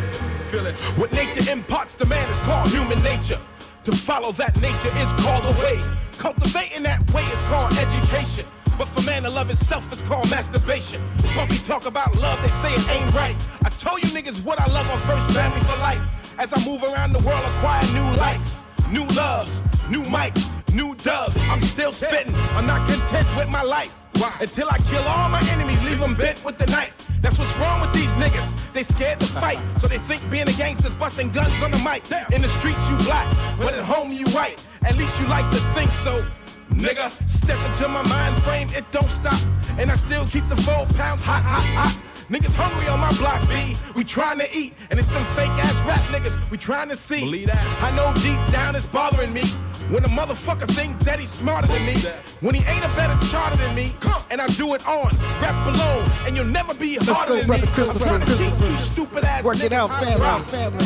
Feel 0.52 0.68
it. 0.68 0.76
What 1.00 1.12
nature 1.14 1.52
imparts 1.52 1.96
to 1.96 2.06
man 2.06 2.30
is 2.30 2.38
called 2.42 2.70
human 2.70 3.02
nature. 3.02 3.42
To 3.86 3.92
follow 3.92 4.32
that 4.34 4.56
nature 4.62 4.94
is 5.00 5.12
called 5.24 5.44
a 5.44 5.60
way. 5.60 5.82
Cultivating 6.20 6.84
that 6.84 7.02
way 7.12 7.24
is 7.24 7.42
called 7.48 7.74
education. 7.74 8.46
But 8.78 8.88
for 8.90 9.02
man 9.02 9.24
to 9.24 9.32
love 9.32 9.50
itself 9.50 9.92
is 9.92 10.02
called 10.04 10.30
masturbation. 10.30 11.02
Bumpy 11.36 11.58
talk 11.58 11.88
about 11.88 12.16
love, 12.18 12.40
they 12.44 12.50
say 12.50 12.72
it 12.72 12.88
ain't 12.88 13.12
right. 13.16 13.36
I 13.64 13.70
told 13.70 14.04
you 14.04 14.10
niggas 14.10 14.46
what 14.46 14.60
I 14.60 14.72
love 14.72 14.88
on 14.92 15.00
First 15.00 15.36
Family 15.36 15.60
for 15.62 15.78
Life. 15.80 16.02
As 16.38 16.52
I 16.52 16.66
move 16.66 16.84
around 16.84 17.14
the 17.14 17.24
world, 17.26 17.44
acquire 17.46 17.84
new 17.94 18.20
likes, 18.20 18.66
new 18.92 19.06
loves, 19.16 19.62
new 19.90 20.02
mics, 20.04 20.52
new 20.74 20.94
dubs. 20.96 21.38
I'm 21.50 21.62
still 21.62 21.94
spitting. 21.94 22.36
I'm 22.56 22.68
not 22.68 22.88
content 22.90 23.28
with 23.38 23.50
my 23.50 23.62
life. 23.62 23.94
Why? 24.18 24.36
Until 24.42 24.70
I 24.70 24.78
kill 24.80 25.04
all 25.04 25.30
my 25.30 25.42
enemies, 25.52 25.82
leave 25.84 26.00
them 26.00 26.14
bent 26.14 26.44
with 26.44 26.58
the 26.58 26.66
knife. 26.68 27.10
That's 27.22 27.40
what's 27.40 27.56
wrong 27.58 27.80
with 27.80 27.94
these 27.94 28.12
niggas. 28.14 28.74
They 28.74 28.84
scared 28.84 29.22
to 29.22 29.26
fight, 29.28 29.60
so 29.80 29.88
they 29.88 29.98
think 29.98 30.30
being 30.30 30.48
a 30.48 30.54
gangster's 30.54 30.94
busting 30.94 31.32
guns 31.32 31.54
on 31.64 31.72
the 31.72 31.78
mic. 31.78 32.04
In 32.34 32.42
the 32.42 32.50
streets 32.50 32.90
you 32.90 32.98
black, 32.98 33.34
but 33.58 33.74
at 33.74 33.84
home 33.86 34.12
you 34.12 34.28
white. 34.30 34.68
At 34.84 34.98
least 34.98 35.20
you 35.22 35.28
like 35.28 35.50
to 35.52 35.60
think 35.74 35.90
so. 36.04 36.26
Nigga, 36.70 37.12
step 37.30 37.60
into 37.70 37.88
my 37.88 38.06
mind 38.10 38.42
frame, 38.44 38.68
it 38.76 38.84
don't 38.92 39.10
stop. 39.10 39.40
And 39.78 39.90
I 39.90 39.96
still 39.96 40.26
keep 40.26 40.44
the 40.50 40.58
four 40.58 40.86
pounds 40.98 41.24
hot, 41.24 41.44
hot, 41.44 41.64
hot. 41.76 42.15
Niggas 42.30 42.54
hungry 42.56 42.88
on 42.88 43.00
my 43.00 43.12
block, 43.18 43.48
B. 43.48 43.76
We 43.96 44.04
trying 44.04 44.40
to 44.40 44.58
eat, 44.58 44.74
and 44.90 44.98
it's 45.00 45.08
them 45.10 45.24
fake 45.38 45.50
ass 45.50 45.74
rap 45.86 46.02
niggas 46.10 46.50
we 46.50 46.58
trying 46.58 46.90
to 46.90 46.96
see. 46.96 47.20
Believe 47.20 47.48
that. 47.48 47.84
I 47.84 47.96
know 47.96 48.12
deep 48.16 48.40
down 48.52 48.76
it's 48.76 48.88
bothering 48.88 49.32
me. 49.32 49.44
When 49.92 50.04
a 50.04 50.08
motherfucker 50.08 50.68
think 50.68 50.98
that 51.02 51.20
he's 51.20 51.30
smarter 51.30 51.68
than 51.68 51.86
me. 51.86 51.94
When 52.42 52.56
he 52.56 52.66
ain't 52.66 52.84
a 52.84 52.88
better 52.96 53.16
charter 53.28 53.58
than 53.58 53.76
me. 53.76 53.94
And 54.32 54.42
I 54.42 54.48
do 54.48 54.74
it 54.74 54.88
on, 54.88 55.10
rap 55.40 55.68
alone, 55.68 56.10
and 56.26 56.36
you'll 56.36 56.46
never 56.48 56.74
be 56.74 56.98
Let's 56.98 57.10
harder 57.12 57.34
go, 57.34 57.38
than 57.38 57.48
brother 57.48 57.66
me. 57.68 57.72
Christopher, 57.74 58.06
I'm 58.06 58.22
trying 58.22 58.26
to 58.26 58.38
teach 58.38 58.50
Christopher. 58.58 58.78
stupid 58.92 59.24
ass 59.26 59.44
Work 59.44 59.60
it 59.64 59.74
out, 59.74 59.90
family, 60.00 60.22
rock. 60.22 60.46
family. 60.46 60.86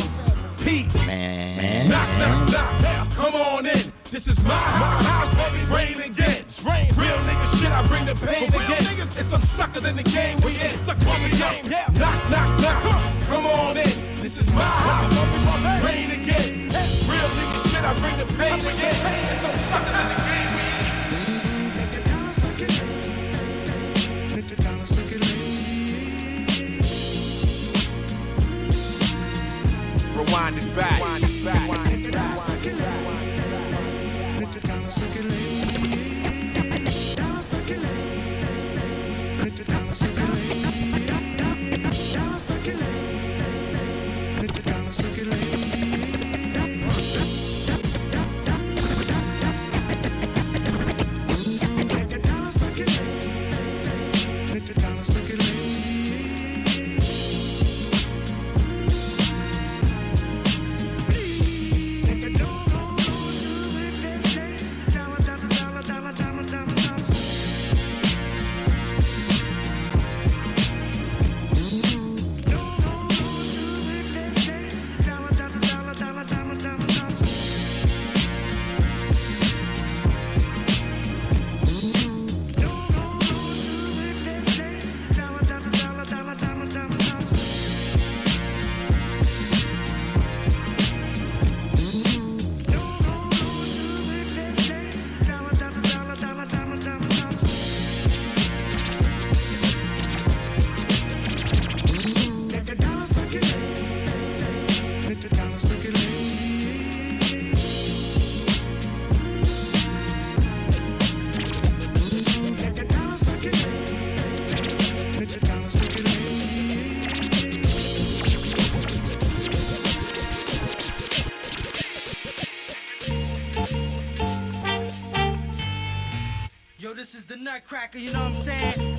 Pete. 0.62 0.94
Man. 1.06 1.88
Knock, 1.88 2.08
knock, 2.18 2.52
knock, 2.52 2.82
now, 2.82 3.06
come 3.14 3.34
on 3.34 3.64
in. 3.64 3.78
This 4.10 4.28
is 4.28 4.44
my 4.44 4.52
house, 4.54 5.06
It's 9.20 9.28
some 9.28 9.42
suckers 9.42 9.84
in 9.84 9.96
the 9.96 10.02
game 10.02 10.38
we 10.40 10.52
in. 10.52 10.70
Game. 11.36 11.70
Yeah. 11.70 11.89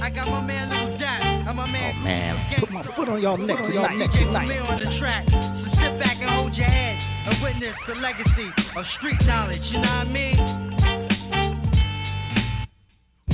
I 0.01 0.09
got 0.09 0.29
my 0.31 0.41
man 0.41 0.67
Little 0.69 0.97
Dap 0.97 1.23
and 1.23 1.55
my 1.55 1.71
man. 1.71 1.93
Oh, 1.95 2.03
man, 2.03 2.35
put 2.57 2.71
my 2.71 2.81
foot 2.81 3.07
on 3.07 3.21
y'all 3.21 3.37
neck 3.37 3.57
Foot 3.57 3.65
tonight, 3.65 3.95
y'all 3.95 4.07
tonight. 4.09 4.47
neck 4.47 4.49
tonight. 4.49 4.69
on 4.71 4.77
the 4.77 4.95
track. 4.97 5.29
So 5.29 5.67
sit 5.67 5.99
back 5.99 6.19
and 6.19 6.29
hold 6.31 6.57
your 6.57 6.65
head 6.65 6.99
and 7.27 7.37
witness 7.43 7.83
the 7.85 8.01
legacy 8.01 8.51
of 8.75 8.87
street 8.87 9.25
knowledge, 9.27 9.73
you 9.73 9.81
know 9.81 9.89
what 9.89 10.07
I 10.07 10.11
mean? 10.11 10.71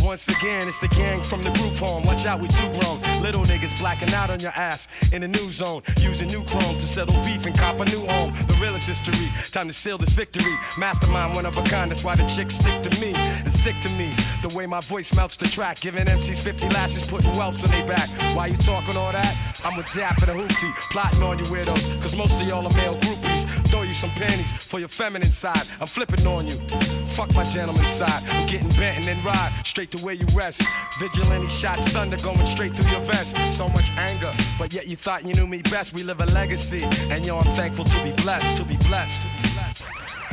Once 0.08 0.30
again, 0.30 0.66
it's 0.70 0.80
the 0.80 0.88
gang 0.96 1.22
from 1.22 1.44
the 1.44 1.52
group 1.52 1.76
home. 1.76 2.02
Watch 2.04 2.26
out, 2.26 2.40
we 2.40 2.48
too 2.48 2.80
grown. 2.80 2.98
Little 3.22 3.44
niggas 3.44 3.78
blacking 3.78 4.14
out 4.14 4.30
on 4.30 4.40
your 4.40 4.54
ass 4.56 4.88
in 5.12 5.20
the 5.20 5.28
new 5.28 5.52
zone. 5.52 5.82
Using 6.00 6.28
new 6.28 6.46
chrome 6.46 6.76
to 6.76 6.88
settle 6.88 7.14
beef 7.26 7.46
and 7.46 7.58
cop 7.58 7.78
a 7.82 7.86
new 7.92 8.08
home. 8.16 8.32
The 8.48 8.58
realest 8.62 8.88
history. 8.88 9.28
Time 9.52 9.68
to 9.68 9.74
seal 9.74 9.98
this 9.98 10.12
victory. 10.12 10.54
Mastermind, 10.78 11.36
one 11.36 11.46
of 11.46 11.58
a 11.58 11.64
kind. 11.64 11.92
That's 11.92 12.06
why 12.06 12.16
the 12.16 12.26
chicks 12.26 12.56
stick 12.56 12.82
to 12.84 13.02
me. 13.02 13.12
Sick 13.58 13.80
to 13.82 13.90
me. 13.98 14.14
The 14.42 14.54
way 14.56 14.66
my 14.66 14.80
voice 14.82 15.14
melts 15.16 15.36
the 15.36 15.48
track. 15.48 15.80
Giving 15.80 16.06
MCs 16.06 16.40
50 16.40 16.70
lashes, 16.70 17.10
putting 17.10 17.34
whelps 17.34 17.64
on 17.64 17.72
their 17.72 17.88
back. 17.88 18.08
Why 18.36 18.48
you 18.48 18.58
talking 18.58 18.96
all 18.96 19.12
that? 19.12 19.36
I'm 19.66 19.76
with 19.76 19.92
Dap 19.94 20.22
and 20.22 20.30
a 20.32 20.34
hoopty. 20.34 20.72
Plotting 20.92 21.24
on 21.24 21.40
you 21.40 21.46
weirdos. 21.46 22.02
Cause 22.02 22.16
most 22.16 22.40
of 22.40 22.48
y'all 22.48 22.66
are 22.66 22.78
male 22.78 22.96
groupies. 22.98 23.44
throw 23.68 23.82
you 23.82 23.94
some 23.94 24.12
panties 24.12 24.52
for 24.54 24.80
your 24.80 24.88
feminine 24.88 25.32
side. 25.32 25.64
I'm 25.82 25.88
flipping 25.88 26.26
on 26.28 26.46
you. 26.46 26.56
Fuck 27.08 27.34
my 27.36 27.44
gentleman 27.44 27.84
side. 27.84 28.24
I'm 28.30 28.48
getting 28.48 28.70
bent 28.70 28.98
and 29.00 29.06
then 29.06 29.26
ride 29.26 29.52
straight 29.64 29.92
to 29.92 30.06
where 30.06 30.16
you 30.16 30.26
rest. 30.36 30.64
Vigilante 31.00 31.50
shots, 31.50 31.88
thunder 31.90 32.18
going 32.18 32.38
straight 32.46 32.76
through 32.76 32.92
your 32.92 33.02
vest. 33.02 33.38
So 33.56 33.68
much 33.70 33.92
anger, 33.98 34.32
but 34.60 34.74
yet 34.74 34.88
you 34.88 34.96
thought 34.96 35.26
you 35.26 35.34
knew 35.34 35.48
me 35.48 35.62
best. 35.64 35.94
We 35.94 36.04
live 36.04 36.22
a 36.22 36.26
legacy, 36.28 36.84
and 37.12 37.26
yo, 37.26 37.38
I'm 37.38 37.44
thankful 37.56 37.86
to 37.86 38.04
be 38.04 38.12
blessed, 38.24 38.58
to 38.58 38.64
be 38.64 38.78
blessed, 38.88 39.22
to 39.24 39.28
be 39.28 39.54
blessed. 39.54 40.27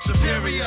Superior, 0.00 0.66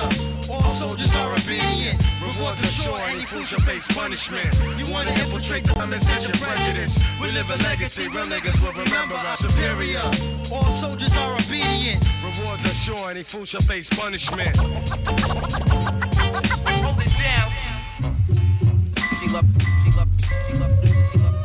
all 0.49 0.61
soldiers 0.61 1.15
are 1.15 1.32
obedient. 1.34 2.01
Rewards 2.21 2.61
are 2.61 2.67
sure, 2.67 2.97
any 3.07 3.23
fool 3.25 3.43
shall 3.43 3.59
face 3.59 3.88
punishment. 3.88 4.47
You 4.77 4.86
wanna 4.93 5.09
infiltrate 5.11 5.65
common 5.67 5.99
sense 5.99 6.27
and 6.27 6.39
prejudice. 6.39 6.99
We 7.19 7.32
live 7.32 7.49
a 7.49 7.57
legacy, 7.63 8.07
real 8.07 8.25
niggas 8.25 8.61
will 8.61 8.73
remember 8.73 9.15
us. 9.15 9.39
Superior, 9.39 10.01
all 10.51 10.63
soldiers 10.63 11.15
are 11.17 11.34
obedient. 11.34 12.05
Rewards 12.23 12.65
are 12.65 12.73
sure, 12.73 13.09
any 13.09 13.23
fool 13.23 13.45
shall 13.45 13.61
face 13.61 13.89
punishment. 13.89 14.55
Hold 16.84 16.99
it 17.01 17.13
down. 17.17 17.49
Seal 19.15 19.36
up, 19.38 19.45
seal 19.82 19.99
up, 19.99 20.09
seal 20.41 20.63
up, 20.63 20.71
seal 21.09 21.25
up. 21.25 21.36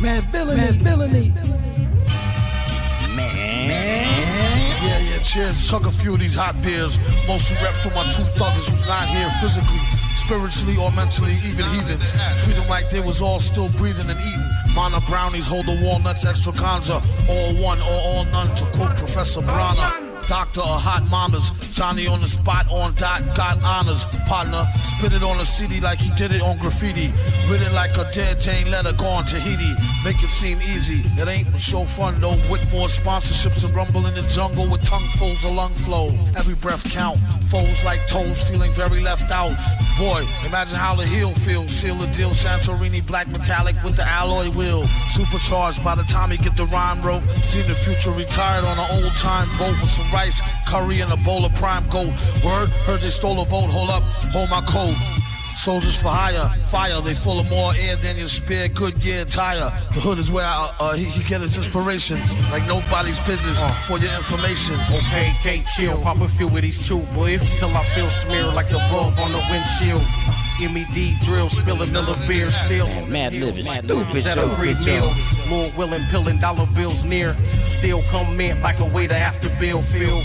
Man, 0.00 0.20
villainy, 0.32 0.60
man, 0.60 0.72
villainy. 0.82 1.32
Yeah, 1.34 1.65
cheers. 5.36 5.68
Chug 5.68 5.86
a 5.86 5.90
few 5.90 6.14
of 6.14 6.20
these 6.20 6.34
hot 6.34 6.56
beers. 6.62 6.98
Mostly 7.28 7.56
rep 7.62 7.74
for 7.84 7.90
my 7.90 8.04
true 8.14 8.24
thuggers 8.40 8.70
who's 8.70 8.86
not 8.86 9.06
here 9.08 9.28
physically, 9.40 9.78
spiritually, 10.14 10.76
or 10.80 10.90
mentally, 10.92 11.34
even 11.44 11.64
heathens. 11.76 12.12
Treat 12.42 12.56
them 12.56 12.68
like 12.68 12.90
they 12.90 13.00
was 13.00 13.20
all 13.20 13.38
still 13.38 13.68
breathing 13.76 14.08
and 14.08 14.18
eating. 14.18 14.48
Mana 14.74 15.00
brownies 15.08 15.46
hold 15.46 15.66
the 15.66 15.78
walnuts 15.82 16.24
extra 16.24 16.52
ganja. 16.52 17.02
All 17.28 17.54
one 17.62 17.78
or 17.80 17.98
all 18.08 18.24
none, 18.26 18.54
to 18.56 18.64
quote 18.76 18.96
Professor 18.96 19.40
Brana. 19.42 20.05
Doctor 20.28 20.60
or 20.60 20.76
hot 20.76 21.06
mamas, 21.10 21.50
Johnny 21.72 22.06
on 22.06 22.20
the 22.20 22.26
spot 22.26 22.66
on 22.70 22.94
dot, 22.94 23.22
got 23.36 23.62
honors. 23.62 24.04
Partner, 24.28 24.64
spit 24.82 25.12
it 25.14 25.22
on 25.22 25.38
a 25.40 25.44
CD 25.44 25.80
like 25.80 25.98
he 25.98 26.10
did 26.14 26.32
it 26.32 26.42
on 26.42 26.58
graffiti. 26.58 27.12
It 27.48 27.72
like 27.72 27.96
a 27.96 28.10
dead 28.12 28.38
Jane 28.40 28.70
letter 28.70 28.92
gone 28.92 29.24
Tahiti. 29.24 29.72
Make 30.04 30.22
it 30.22 30.30
seem 30.30 30.58
easy, 30.58 31.06
it 31.20 31.28
ain't 31.28 31.48
so 31.56 31.84
fun 31.84 32.20
though. 32.20 32.36
With 32.50 32.62
more 32.72 32.88
sponsorships 32.88 33.64
and 33.64 33.74
rumble 33.74 34.06
in 34.06 34.14
the 34.14 34.26
jungle 34.28 34.68
with 34.68 34.84
tongue 34.84 35.06
tonguefuls 35.16 35.44
of 35.44 35.52
lung 35.52 35.72
flow. 35.72 36.10
Every 36.36 36.54
breath 36.54 36.90
count, 36.92 37.18
foes 37.46 37.84
like 37.84 38.06
toes 38.06 38.42
feeling 38.42 38.70
very 38.72 39.00
left 39.00 39.30
out. 39.30 39.54
Boy, 39.98 40.24
imagine 40.46 40.76
how 40.76 40.94
the 40.94 41.06
heel 41.06 41.32
feels. 41.32 41.70
Seal 41.70 41.94
the 41.94 42.06
deal, 42.08 42.30
Santorini 42.30 43.06
black 43.06 43.28
metallic 43.28 43.76
with 43.82 43.96
the 43.96 44.04
alloy 44.04 44.50
wheel. 44.50 44.86
Supercharged 45.08 45.82
by 45.84 45.94
the 45.94 46.04
time 46.04 46.30
he 46.30 46.36
get 46.36 46.56
the 46.56 46.66
rhyme 46.66 47.00
rope. 47.02 47.22
Seen 47.42 47.66
the 47.66 47.74
future 47.74 48.10
retired 48.10 48.64
on 48.64 48.78
an 48.78 49.02
old 49.02 49.14
time 49.16 49.48
boat 49.58 49.76
with 49.80 49.90
some 49.90 50.10
rice, 50.16 50.40
curry, 50.66 51.00
and 51.00 51.12
a 51.12 51.20
bowl 51.28 51.44
of 51.44 51.54
prime 51.54 51.84
gold. 51.90 52.14
Word, 52.44 52.68
heard 52.88 53.00
they 53.00 53.10
stole 53.10 53.38
a 53.42 53.44
vote, 53.44 53.68
hold 53.68 53.90
up, 53.90 54.02
hold 54.32 54.48
my 54.48 54.62
coat. 54.64 54.96
Soldiers 55.66 55.96
for 56.00 56.08
hire, 56.08 56.48
fire, 56.68 57.00
they 57.00 57.14
full 57.14 57.40
of 57.40 57.48
more 57.50 57.72
air 57.84 57.96
than 57.96 58.16
your 58.16 58.28
spare 58.28 58.68
Goodyear 58.68 59.24
tire. 59.24 59.70
The 59.94 60.00
hood 60.00 60.18
is 60.18 60.30
where 60.30 60.46
uh, 60.46 60.72
uh, 60.80 60.94
he, 60.94 61.04
he 61.04 61.22
get 61.24 61.40
his 61.40 61.56
inspiration, 61.56 62.18
like 62.52 62.64
nobody's 62.66 63.20
business. 63.20 63.60
For 63.88 63.98
your 63.98 64.14
information, 64.16 64.76
Okay, 64.98 65.32
K 65.42 65.62
chill, 65.74 66.00
pop 66.02 66.20
a 66.20 66.28
few 66.28 66.48
with 66.48 66.62
these 66.62 66.86
two 66.86 67.00
boys 67.14 67.40
till 67.56 67.72
I 67.76 67.84
feel 67.94 68.08
smeared 68.08 68.54
like 68.54 68.68
the 68.68 68.80
rug 68.92 69.18
on 69.18 69.32
the 69.32 69.42
windshield. 69.50 70.04
Give 70.58 70.72
me 70.72 70.86
D 70.94 71.16
drill, 71.22 71.48
spill 71.48 71.82
a 71.82 71.86
Miller 71.90 72.16
beer, 72.26 72.46
still. 72.46 72.86
Mad 73.06 73.34
living, 73.34 73.64
stupid, 73.64 74.22
Set 74.22 74.38
a 74.38 74.48
free 74.50 74.74
meal. 74.84 75.12
Lord 75.50 75.76
willing, 75.76 76.02
pillin' 76.04 76.40
dollar 76.40 76.66
bills 76.74 77.04
near. 77.04 77.36
Still 77.62 78.00
come 78.10 78.40
in 78.40 78.60
like 78.62 78.80
a 78.80 78.86
waiter 78.86 79.14
after 79.14 79.48
bill 79.60 79.82
feel. 79.82 80.22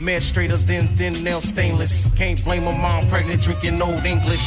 Man 0.00 0.20
straighter 0.20 0.56
than 0.56 0.88
thin 0.96 1.22
nail 1.24 1.40
stainless. 1.40 2.08
Can't 2.16 2.42
blame 2.44 2.66
a 2.66 2.72
mom 2.72 3.08
pregnant 3.08 3.42
drinking 3.42 3.80
old 3.80 4.04
English. 4.04 4.44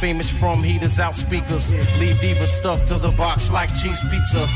Famous 0.00 0.28
from 0.28 0.62
heaters 0.62 0.98
out 0.98 1.14
speakers. 1.14 1.70
Leave 2.00 2.20
diva 2.20 2.46
stuck 2.46 2.80
to 2.86 2.94
the 2.94 3.10
box 3.10 3.50
like 3.50 3.68
cheese 3.74 4.02
pizza. 4.10 4.48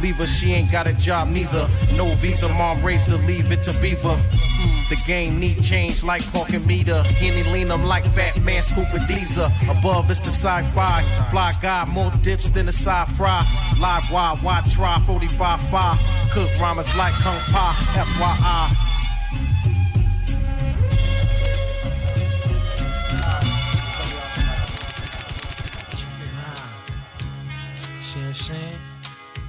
Leave 0.00 0.16
her, 0.16 0.26
she 0.26 0.52
ain't 0.52 0.72
got 0.72 0.86
a 0.86 0.92
job 0.94 1.28
neither. 1.28 1.68
No 1.96 2.06
visa, 2.16 2.48
mom 2.54 2.82
raised 2.82 3.10
to 3.10 3.16
leave 3.16 3.52
it 3.52 3.62
to 3.64 3.72
Beaver. 3.80 4.18
The 4.92 5.02
game 5.06 5.40
need 5.40 5.62
change 5.62 6.04
like 6.04 6.22
parking 6.32 6.66
meter. 6.66 7.02
Henny 7.02 7.42
lean 7.44 7.68
them 7.68 7.82
like 7.84 8.04
fat 8.08 8.38
man 8.42 8.60
scooping 8.60 9.06
diesel. 9.06 9.48
Above 9.70 10.10
it's 10.10 10.20
the 10.20 10.26
sci-fi. 10.26 11.00
Fly 11.30 11.52
guy, 11.62 11.86
more 11.86 12.12
dips 12.20 12.50
than 12.50 12.68
a 12.68 12.72
sci 12.72 13.04
fry. 13.16 13.42
Live 13.80 14.10
wire, 14.12 14.36
why 14.42 14.62
try 14.70 15.00
45 15.00 15.60
5. 15.70 15.98
Cook 16.34 16.60
rhymes 16.60 16.94
like 16.94 17.14
Kung 17.14 17.40
Pao, 17.52 17.72
FYI. 17.94 18.68
See 28.02 28.20
I'm 28.20 28.34
saying? 28.34 28.60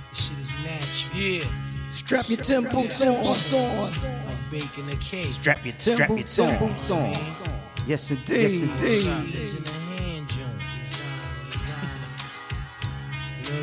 This 0.09 0.25
shit 0.25 0.39
is 0.39 0.55
natural. 0.63 1.21
Yeah. 1.21 1.43
Strap 1.91 2.29
your 2.29 2.37
Tim 2.37 2.63
boots 2.63 3.01
on, 3.01 3.09
on. 3.09 3.91
Like 4.25 4.32
baking 4.53 4.87
a 4.91 4.95
cake. 4.97 5.33
Strap 5.33 5.65
your 5.65 5.73
Strap 5.79 6.09
your 6.09 6.17
boots 6.19 6.39
on. 6.39 6.59
boots 6.59 6.91
on. 6.91 7.13
Yes, 7.87 8.11
indeed. 8.11 8.41
Yes, 8.43 8.61
indeed. 8.61 9.72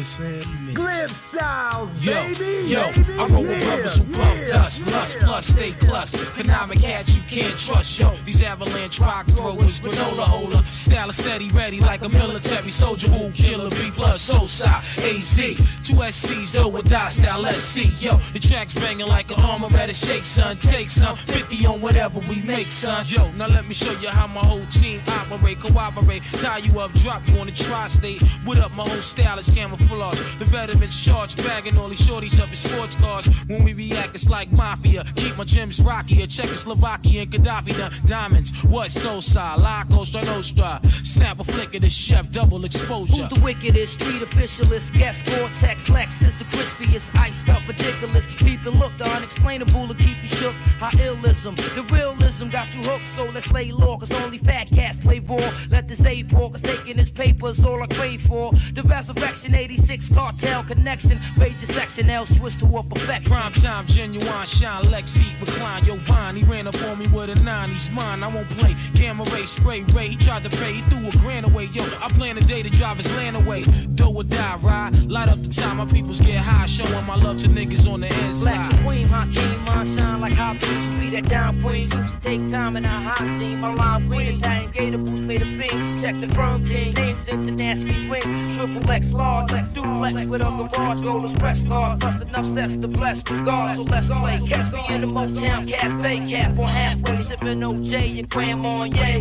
Glib 0.01 1.11
Styles, 1.11 1.94
Yo, 2.03 2.14
baby. 2.14 2.68
yo, 2.68 2.90
baby. 2.92 3.12
I 3.18 3.26
roll 3.26 3.42
with 3.42 3.51
yeah, 3.51 3.66
brothers 3.66 3.96
who 3.98 4.05
bump 4.05 4.40
yeah, 4.40 4.46
dust, 4.46 4.86
lust, 4.86 5.18
plus, 5.18 5.46
stay 5.48 5.72
plus. 5.72 6.38
Economic 6.38 6.80
cats 6.80 7.14
you 7.14 7.22
can't 7.24 7.59
trust, 7.59 7.98
yo. 7.98 8.14
These 8.24 8.40
avalanche 8.42 8.98
rock 8.98 9.26
throwers, 9.26 9.78
granola 9.78 10.22
holder, 10.22 10.62
style 10.62 11.12
steady, 11.12 11.51
ready 11.51 11.80
like 11.80 12.01
a 12.01 12.09
military 12.09 12.70
soldier 12.70 13.09
who 13.11 13.30
kill 13.32 13.66
a 13.66 13.68
B 13.68 13.90
plus, 13.94 14.22
so 14.22 14.46
side, 14.46 14.82
AZ. 15.01 15.36
Two 15.84 15.96
SCs, 15.96 16.53
though, 16.53 16.68
with 16.68 16.88
die 16.88 17.09
style, 17.09 17.42
let's 17.42 17.62
see, 17.62 17.92
yo. 18.01 18.16
The 18.32 18.38
track's 18.38 18.72
banging 18.72 19.07
like 19.07 19.30
an 19.30 19.44
armor 19.44 19.68
at 19.76 19.90
a 19.90 19.92
shake, 19.92 20.24
son. 20.24 20.57
Take 20.57 20.88
some, 20.88 21.16
50 21.16 21.66
on 21.66 21.82
whatever 21.82 22.20
we 22.20 22.40
make, 22.40 22.68
son. 22.68 23.05
Yo, 23.07 23.30
now 23.32 23.48
let 23.48 23.68
me 23.68 23.74
show 23.74 23.92
you 24.01 24.09
how 24.09 24.26
my 24.28 24.40
whole 24.40 24.64
team 24.70 25.03
operate, 25.09 25.61
cooperate, 25.61 26.22
tie 26.32 26.59
you 26.59 26.80
up, 26.80 26.90
drop 26.94 27.20
you 27.28 27.38
on 27.38 27.48
the 27.48 27.53
tri-state. 27.53 28.22
What 28.46 28.59
up, 28.59 28.72
my 28.72 28.88
whole 28.88 29.03
style 29.03 29.38
is 29.38 29.51
camouflage. 29.51 29.89
The 29.91 30.45
veterans 30.45 31.01
charged, 31.01 31.43
bagging 31.43 31.76
all 31.76 31.88
these 31.88 32.01
shorties 32.01 32.38
up 32.41 32.49
in 32.49 32.55
sports 32.55 32.95
cars. 32.95 33.26
When 33.49 33.64
we 33.64 33.72
react, 33.72 34.14
it's 34.14 34.30
like 34.30 34.53
mafia. 34.53 35.05
Keep 35.16 35.36
my 35.36 35.43
gyms 35.43 35.84
rockier, 35.84 36.28
Czechoslovakia 36.28 37.22
and 37.22 37.30
Gaddafi 37.32 37.76
done 37.76 37.93
diamonds. 38.07 38.53
What 38.62 38.93
Sosa, 38.93 39.57
La 39.59 39.82
Costa 39.91 40.24
Nostra. 40.24 40.80
Snap 41.03 41.41
a 41.41 41.45
flick 41.45 41.74
of 41.74 41.82
the 41.82 41.91
chef, 41.91 42.30
double 42.30 42.64
exposure. 42.64 43.14
Who's 43.14 43.28
the 43.30 43.41
wickedest? 43.41 43.95
Street 43.95 44.22
officialist, 44.22 44.93
guest 44.93 45.26
Gore-Tex, 45.26 45.88
Lex 45.88 46.22
is 46.22 46.36
the 46.36 46.45
crispiest, 46.45 47.11
iced 47.18 47.49
up, 47.49 47.66
ridiculous. 47.66 48.24
People 48.38 48.70
look, 48.72 48.93
the 48.97 49.11
unexplainable 49.11 49.88
will 49.88 49.95
keep 49.97 50.22
you 50.22 50.28
shook. 50.28 50.55
How 50.78 50.91
illism, 50.91 51.57
the 51.74 51.82
realism 51.93 52.49
got 52.49 52.72
you 52.76 52.82
hooked, 52.82 53.07
so 53.16 53.24
let's 53.24 53.51
lay 53.51 53.72
low, 53.72 53.99
cause 53.99 54.12
only 54.22 54.38
fat 54.38 54.70
cats 54.70 54.99
play 54.99 55.18
raw. 55.18 55.51
Let 55.68 55.88
this 55.88 56.05
A 56.05 56.22
pour, 56.22 56.53
cause 56.53 56.62
taking 56.62 56.97
his 56.97 57.11
papers 57.11 57.64
all 57.64 57.82
I 57.82 57.88
crave 57.88 58.22
for. 58.22 58.53
The 58.72 58.84
resurrection 58.84 59.55
86 59.55 59.79
cartel 60.12 60.62
connection, 60.64 61.20
rage 61.36 61.60
your 61.60 61.66
section, 61.66 62.10
L's 62.10 62.36
twist 62.36 62.60
to 62.60 62.66
a 62.76 62.82
perfection. 62.82 63.32
Prime 63.32 63.52
time, 63.52 63.86
genuine 63.86 64.46
shine, 64.46 64.84
Lexi, 64.84 65.28
recline, 65.40 65.84
yo, 65.84 65.96
Vine. 65.96 66.36
He 66.36 66.44
ran 66.44 66.66
up 66.66 66.80
on 66.82 66.98
me 66.98 67.06
with 67.08 67.30
a 67.30 67.34
nine, 67.42 67.70
he's 67.70 67.90
mine. 67.90 68.22
I 68.22 68.28
won't 68.28 68.48
play. 68.50 68.74
Gamma 68.94 69.24
ray, 69.32 69.44
spray 69.44 69.82
ray. 69.94 70.08
He 70.08 70.16
tried 70.16 70.44
to 70.44 70.50
pay, 70.50 70.74
he 70.74 70.82
threw 70.90 71.08
a 71.08 71.12
grand 71.12 71.46
away, 71.46 71.64
yo. 71.72 71.82
I 72.02 72.08
plan 72.08 72.38
a 72.38 72.40
day 72.40 72.62
to 72.62 72.70
drive 72.70 72.96
his 72.96 73.10
land 73.16 73.36
away. 73.36 73.64
Do 73.94 74.06
or 74.08 74.24
die, 74.24 74.56
ride. 74.56 75.10
Light 75.10 75.28
up 75.28 75.42
the 75.42 75.48
time, 75.48 75.78
my 75.78 75.86
peoples 75.86 76.20
get 76.20 76.38
high. 76.38 76.66
Showing 76.66 77.06
my 77.06 77.16
love 77.16 77.38
to 77.40 77.48
niggas 77.48 77.90
on 77.90 78.00
the 78.00 78.08
inside. 78.24 78.54
Black 78.54 78.72
supreme, 78.72 79.08
Hakeem, 79.08 79.64
mine 79.64 79.86
shine 79.96 80.09
like 80.20 80.34
hot 80.34 80.60
beams. 80.60 81.00
We 81.00 81.08
that 81.10 81.28
down 81.28 81.60
queen, 81.62 81.88
to 81.88 82.16
take 82.20 82.48
time 82.50 82.76
in 82.76 82.84
our 82.84 83.00
hot 83.00 83.18
team. 83.38 83.60
My 83.60 83.74
line 83.74 84.08
green, 84.08 84.36
Italian 84.36 84.70
gator 84.70 84.98
boots 84.98 85.22
made 85.22 85.42
a 85.42 85.44
fiend. 85.44 86.00
Check 86.00 86.20
the 86.20 86.28
firm 86.28 86.64
team, 86.64 86.92
names 86.94 87.28
internationally 87.28 88.08
ring. 88.08 88.54
Triple 88.54 88.90
X 88.90 89.12
large, 89.12 89.50
like 89.50 89.72
duplex 89.72 90.24
with 90.24 90.42
a 90.42 90.44
garage, 90.44 91.00
gold 91.00 91.24
express 91.24 91.64
card. 91.64 92.00
Plus 92.00 92.20
enough 92.20 92.46
sets 92.46 92.76
to 92.76 92.88
bless 92.88 93.22
the 93.22 93.38
guard, 93.40 93.76
so 93.76 93.82
let's 93.82 94.08
play. 94.08 94.40
Catch 94.46 94.72
me 94.72 94.84
in 94.94 95.00
the 95.00 95.06
Motown 95.06 95.68
Cafe, 95.68 96.28
cap 96.28 96.58
on 96.58 96.68
halfway, 96.68 97.20
sipping 97.20 97.60
OJ 97.60 98.18
and 98.18 98.28
Grand 98.28 98.60
Marnier. 98.60 99.20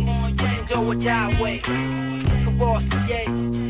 Do 0.66 0.74
or 0.76 0.94
die 0.94 1.40
way. 1.40 1.60
Cavassier. 1.60 3.69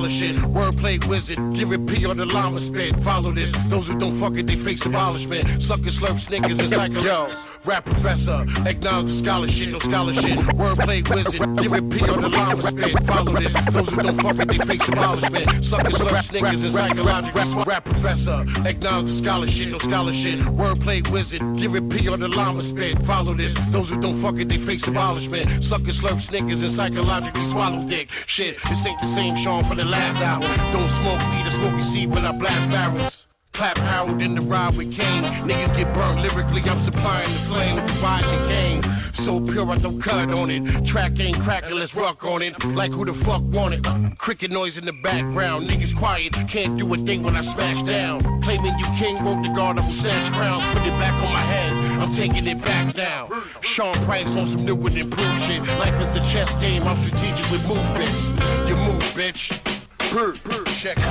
No 0.00 0.08
scholarship. 0.08 0.36
Wordplay 0.36 1.04
wizard, 1.06 1.38
give 1.52 1.72
it 1.72 1.86
P 1.86 2.06
on 2.06 2.16
the 2.16 2.26
llama 2.26 2.60
spit. 2.60 2.96
Follow 3.02 3.32
this, 3.32 3.52
those 3.68 3.88
who 3.88 3.98
don't 3.98 4.14
fuck 4.14 4.36
it, 4.36 4.46
they 4.46 4.56
face 4.56 4.84
abolishment. 4.86 5.62
Suckers, 5.62 5.98
slurp, 5.98 6.18
snickers, 6.18 6.58
and 6.58 6.68
psycho. 6.68 7.00
Yo, 7.00 7.32
rap 7.64 7.84
professor, 7.84 8.44
acknowledge 8.66 9.10
scholarship, 9.10 9.70
no 9.70 9.78
scholarship. 9.78 10.38
Wordplay 10.56 11.08
wizard, 11.08 11.56
give 11.58 11.72
it 11.72 11.90
P 11.90 12.08
on 12.08 12.22
the 12.22 12.28
llama 12.28 12.62
spit. 12.62 13.06
Follow 13.06 13.32
this, 13.32 13.52
those 13.70 13.90
who 13.90 14.02
don't 14.02 14.22
fuck 14.22 14.38
it, 14.38 14.48
they 14.48 14.58
face 14.58 14.88
abolishment. 14.88 15.64
Suckers, 15.64 15.94
slurp, 15.94 16.22
snickers, 16.22 16.64
and 16.64 16.72
psychological. 16.72 17.64
Rap 17.64 17.84
professor, 17.84 18.44
acknowledge 18.64 19.10
scholarship, 19.10 19.68
no 19.68 19.78
scholarship. 19.78 20.40
Wordplay 20.40 21.08
wizard, 21.10 21.42
give 21.56 21.74
it 21.74 21.88
P 21.90 22.08
on 22.08 22.20
the 22.20 22.28
llama 22.28 22.62
spit. 22.62 22.98
Follow 23.04 23.34
this, 23.34 23.54
those 23.70 23.90
who 23.90 24.00
don't 24.00 24.16
fuck 24.16 24.38
it, 24.38 24.48
they 24.48 24.58
face 24.58 24.86
abolishment. 24.86 25.62
Suckers, 25.62 26.02
and 26.02 26.70
psychological 26.70 27.42
swallow 27.42 27.82
dick. 27.82 28.08
Shit, 28.26 28.58
this 28.68 28.86
ain't 28.86 29.00
the 29.00 29.06
same 29.06 29.36
Sean 29.36 29.64
from 29.64 29.76
the 29.76 29.84
last 29.90 30.22
hour. 30.22 30.42
Don't 30.72 30.88
smoke 30.88 31.20
weed 31.30 31.46
or 31.46 31.50
smoky 31.50 31.82
seed 31.82 32.10
when 32.10 32.24
I 32.24 32.32
blast 32.32 32.70
barrels. 32.70 33.26
Clap 33.52 33.76
Harold 33.78 34.22
in 34.22 34.34
the 34.36 34.40
ride 34.40 34.76
with 34.76 34.92
Kane. 34.92 35.24
Niggas 35.48 35.76
get 35.76 35.92
burnt 35.92 36.22
lyrically, 36.22 36.62
I'm 36.62 36.78
supplying 36.78 37.24
the 37.24 37.40
flame 37.40 37.76
with 37.76 37.86
the 37.86 38.48
game. 38.48 38.82
So 39.12 39.40
pure, 39.40 39.68
I 39.70 39.76
don't 39.76 40.00
cut 40.00 40.30
on 40.30 40.50
it. 40.50 40.86
Track 40.86 41.20
ain't 41.20 41.38
cracking, 41.42 41.76
let's 41.76 41.94
rock 41.94 42.24
on 42.24 42.40
it. 42.40 42.64
Like 42.64 42.92
who 42.92 43.04
the 43.04 43.12
fuck 43.12 43.42
want 43.42 43.74
it? 43.74 44.18
Cricket 44.18 44.50
noise 44.50 44.78
in 44.78 44.86
the 44.86 44.94
background. 44.94 45.68
Niggas 45.68 45.94
quiet, 45.94 46.32
can't 46.48 46.78
do 46.78 46.94
a 46.94 46.96
thing 46.96 47.22
when 47.22 47.36
I 47.36 47.42
smash 47.42 47.82
down. 47.82 48.22
Claiming 48.40 48.78
you 48.78 48.86
king, 48.96 49.18
broke 49.18 49.42
the 49.42 49.52
guard, 49.54 49.78
I 49.78 49.84
will 49.84 49.92
snatch 49.92 50.32
crown. 50.32 50.60
Put 50.72 50.86
it 50.86 50.96
back 50.98 51.14
on 51.22 51.32
my 51.32 51.40
head, 51.40 52.00
I'm 52.00 52.12
taking 52.14 52.46
it 52.46 52.62
back 52.62 52.96
now. 52.96 53.28
Sean 53.60 53.94
Price 54.06 54.36
on 54.36 54.46
some 54.46 54.64
new 54.64 54.76
and 54.86 54.96
improved 54.96 55.42
shit. 55.42 55.60
Life 55.78 56.00
is 56.00 56.16
a 56.16 56.20
chess 56.30 56.54
game, 56.54 56.84
I'm 56.84 56.96
strategic 56.96 57.50
with 57.50 57.66
movements. 57.68 58.30
You 58.68 58.76
move, 58.76 59.02
bitch. 59.12 59.69
Brr, 60.10 60.32
brr, 60.42 60.64
checkmate. 60.64 61.06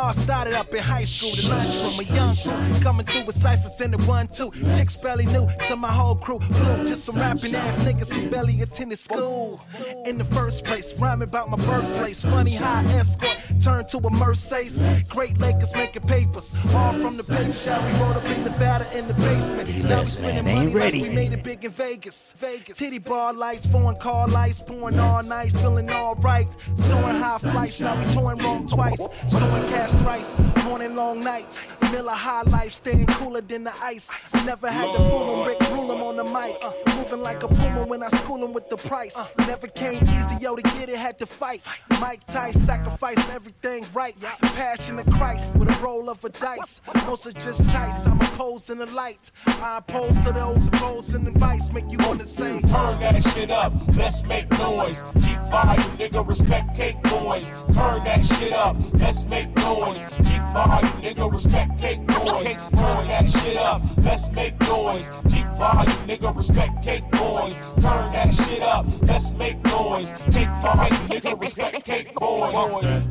All 0.09 0.15
started 0.15 0.55
up 0.55 0.73
in 0.73 0.83
high 0.83 1.05
school. 1.05 1.31
The 1.37 1.55
lunch 1.55 1.77
from 1.85 2.01
a 2.01 2.17
young 2.17 2.35
crew 2.43 2.81
coming 2.81 3.07
through 3.07 3.25
with 3.25 3.37
ciphers 3.37 3.79
in 3.83 3.91
the 3.91 3.99
one 3.99 4.27
two. 4.27 4.51
Chicks 4.75 4.97
barely 4.97 5.27
new 5.27 5.47
to 5.67 5.77
my 5.77 5.93
whole 5.93 6.15
crew. 6.15 6.39
Blue, 6.39 6.87
just 6.87 7.05
some 7.05 7.17
rapping 7.17 7.55
ass 7.55 7.79
niggas 7.79 8.11
who 8.13 8.31
barely 8.31 8.63
attended 8.63 8.99
school. 8.99 9.61
In 10.07 10.17
the 10.17 10.25
first 10.25 10.65
place, 10.65 10.99
rhyming 10.99 11.29
about 11.29 11.51
my 11.51 11.59
birthplace. 11.59 12.23
Funny 12.23 12.53
how 12.53 12.81
escort 12.89 13.37
turned 13.61 13.89
to 13.89 13.99
a 13.99 14.11
Mercedes. 14.11 14.83
Great 15.11 15.37
Lakers 15.39 15.75
making 15.75 16.03
papers, 16.03 16.57
all 16.75 16.95
from 16.95 17.19
the 17.19 17.25
page 17.25 17.61
that 17.65 17.79
we 17.85 18.01
wrote 18.01 18.17
up 18.17 18.25
in 18.25 18.45
Nevada 18.45 18.87
in 18.97 19.09
the 19.09 19.15
basement. 19.15 19.69
Now 19.85 20.01
we 20.01 20.07
spending 20.07 20.45
man, 20.45 20.57
ain't 20.57 20.73
money 20.73 20.75
like 20.75 20.75
ready. 20.75 21.03
we 21.03 21.11
made 21.11 21.35
it 21.35 21.45
big 21.45 21.67
in 21.67 21.71
Vegas. 21.73 22.35
Vegas. 22.39 22.79
Titty 22.79 22.99
bar 22.99 23.35
lights, 23.35 23.67
foreign 23.67 23.97
car 23.97 24.27
lights, 24.27 24.63
pouring 24.63 24.99
all 24.99 25.23
night, 25.23 25.53
feeling 25.53 25.91
alright. 25.91 26.49
Soaring 26.77 27.17
high 27.17 27.39
flights, 27.39 27.79
now 27.79 27.95
we 28.03 28.11
touring 28.15 28.39
wrong 28.39 28.67
twice. 28.67 29.03
Storing 29.29 29.69
cash 29.69 29.98
thrice, 29.99 30.37
morning 30.65 30.95
long 30.95 31.23
nights. 31.23 31.65
Miller 31.93 32.13
high 32.13 32.43
life, 32.43 32.75
staying 32.75 33.07
cooler 33.07 33.41
than 33.41 33.65
the 33.65 33.75
ice. 33.83 34.11
Never 34.45 34.71
had 34.71 34.91
to 34.93 34.99
fool 35.11 35.41
him, 35.43 35.49
Rick 35.49 35.61
rule 35.71 35.93
him 35.93 36.03
on 36.03 36.17
the 36.17 36.25
mic. 36.25 36.57
Uh, 36.63 36.73
moving 36.97 37.21
like 37.21 37.43
a 37.43 37.49
puma 37.49 37.85
when 37.87 38.03
I 38.03 38.09
school 38.09 38.45
him 38.45 38.53
with 38.53 38.69
the 38.69 38.77
price. 38.77 39.17
Uh, 39.17 39.27
never 39.47 39.67
came 39.69 40.03
easy, 40.03 40.37
yo, 40.41 40.55
to 40.55 40.63
get 40.63 40.89
it, 40.89 40.97
had 40.97 41.19
to 41.21 41.27
fight. 41.27 41.63
Mike 42.01 42.25
Tice, 42.27 42.61
sacrifice 42.61 43.31
everything 43.31 43.87
right. 43.95 44.15
Passion 44.57 44.99
of 44.99 45.07
Christ 45.13 45.55
with 45.57 45.71
a 45.71 45.79
roll 45.81 46.11
of 46.11 46.23
a 46.25 46.29
dice. 46.29 46.81
Most 47.07 47.27
are 47.27 47.33
just 47.33 47.65
tights, 47.71 48.07
I'm 48.07 48.21
opposing 48.21 48.79
the 48.79 48.87
light. 48.87 49.31
I 49.47 49.79
oppose 49.79 50.21
to 50.23 50.33
those 50.33 50.69
opposed 50.69 51.15
and 51.15 51.27
advice, 51.27 51.73
make 51.73 51.91
you 51.91 51.99
wanna 52.01 52.27
say, 52.27 52.61
Turn 52.61 53.01
that 53.01 53.23
shit 53.33 53.51
up, 53.51 53.73
let's 53.97 54.23
make 54.25 54.51
noise. 54.51 55.03
Jeep 55.19 55.39
volume, 55.51 55.97
nigga, 55.97 56.27
respect 56.29 56.77
cake 56.77 57.03
boys. 57.05 57.51
Turn 57.73 58.05
that 58.05 58.25
shit 58.25 58.53
up, 58.53 58.77
let's 58.95 59.25
make 59.25 59.58
noise. 59.69 60.07
Jeep 60.27 60.43
volume, 60.53 60.99
nigga, 61.03 61.31
respect 61.31 61.79
cake 61.79 62.07
boys. 62.07 62.57
Turn 62.81 63.05
that 63.13 63.27
shit 63.31 63.57
up, 63.57 63.83
let's 63.99 64.31
make 64.33 64.59
noise. 64.61 65.11
Jeep 65.27 65.47
volume, 65.59 66.03
nigga, 66.09 66.35
respect 66.35 66.83
cake 66.83 67.11
boys. 67.13 67.61
Turn 67.85 68.13
that 68.13 68.31
shit 68.33 68.63
up, 68.63 68.87
let's 69.03 69.33
make 69.33 69.63
noise. 69.65 70.13
Jeep 70.31 70.49
volume, 70.63 71.05
nigga, 71.09 71.41
respect 71.41 71.85
cake 71.85 72.15
boys. 72.15 72.55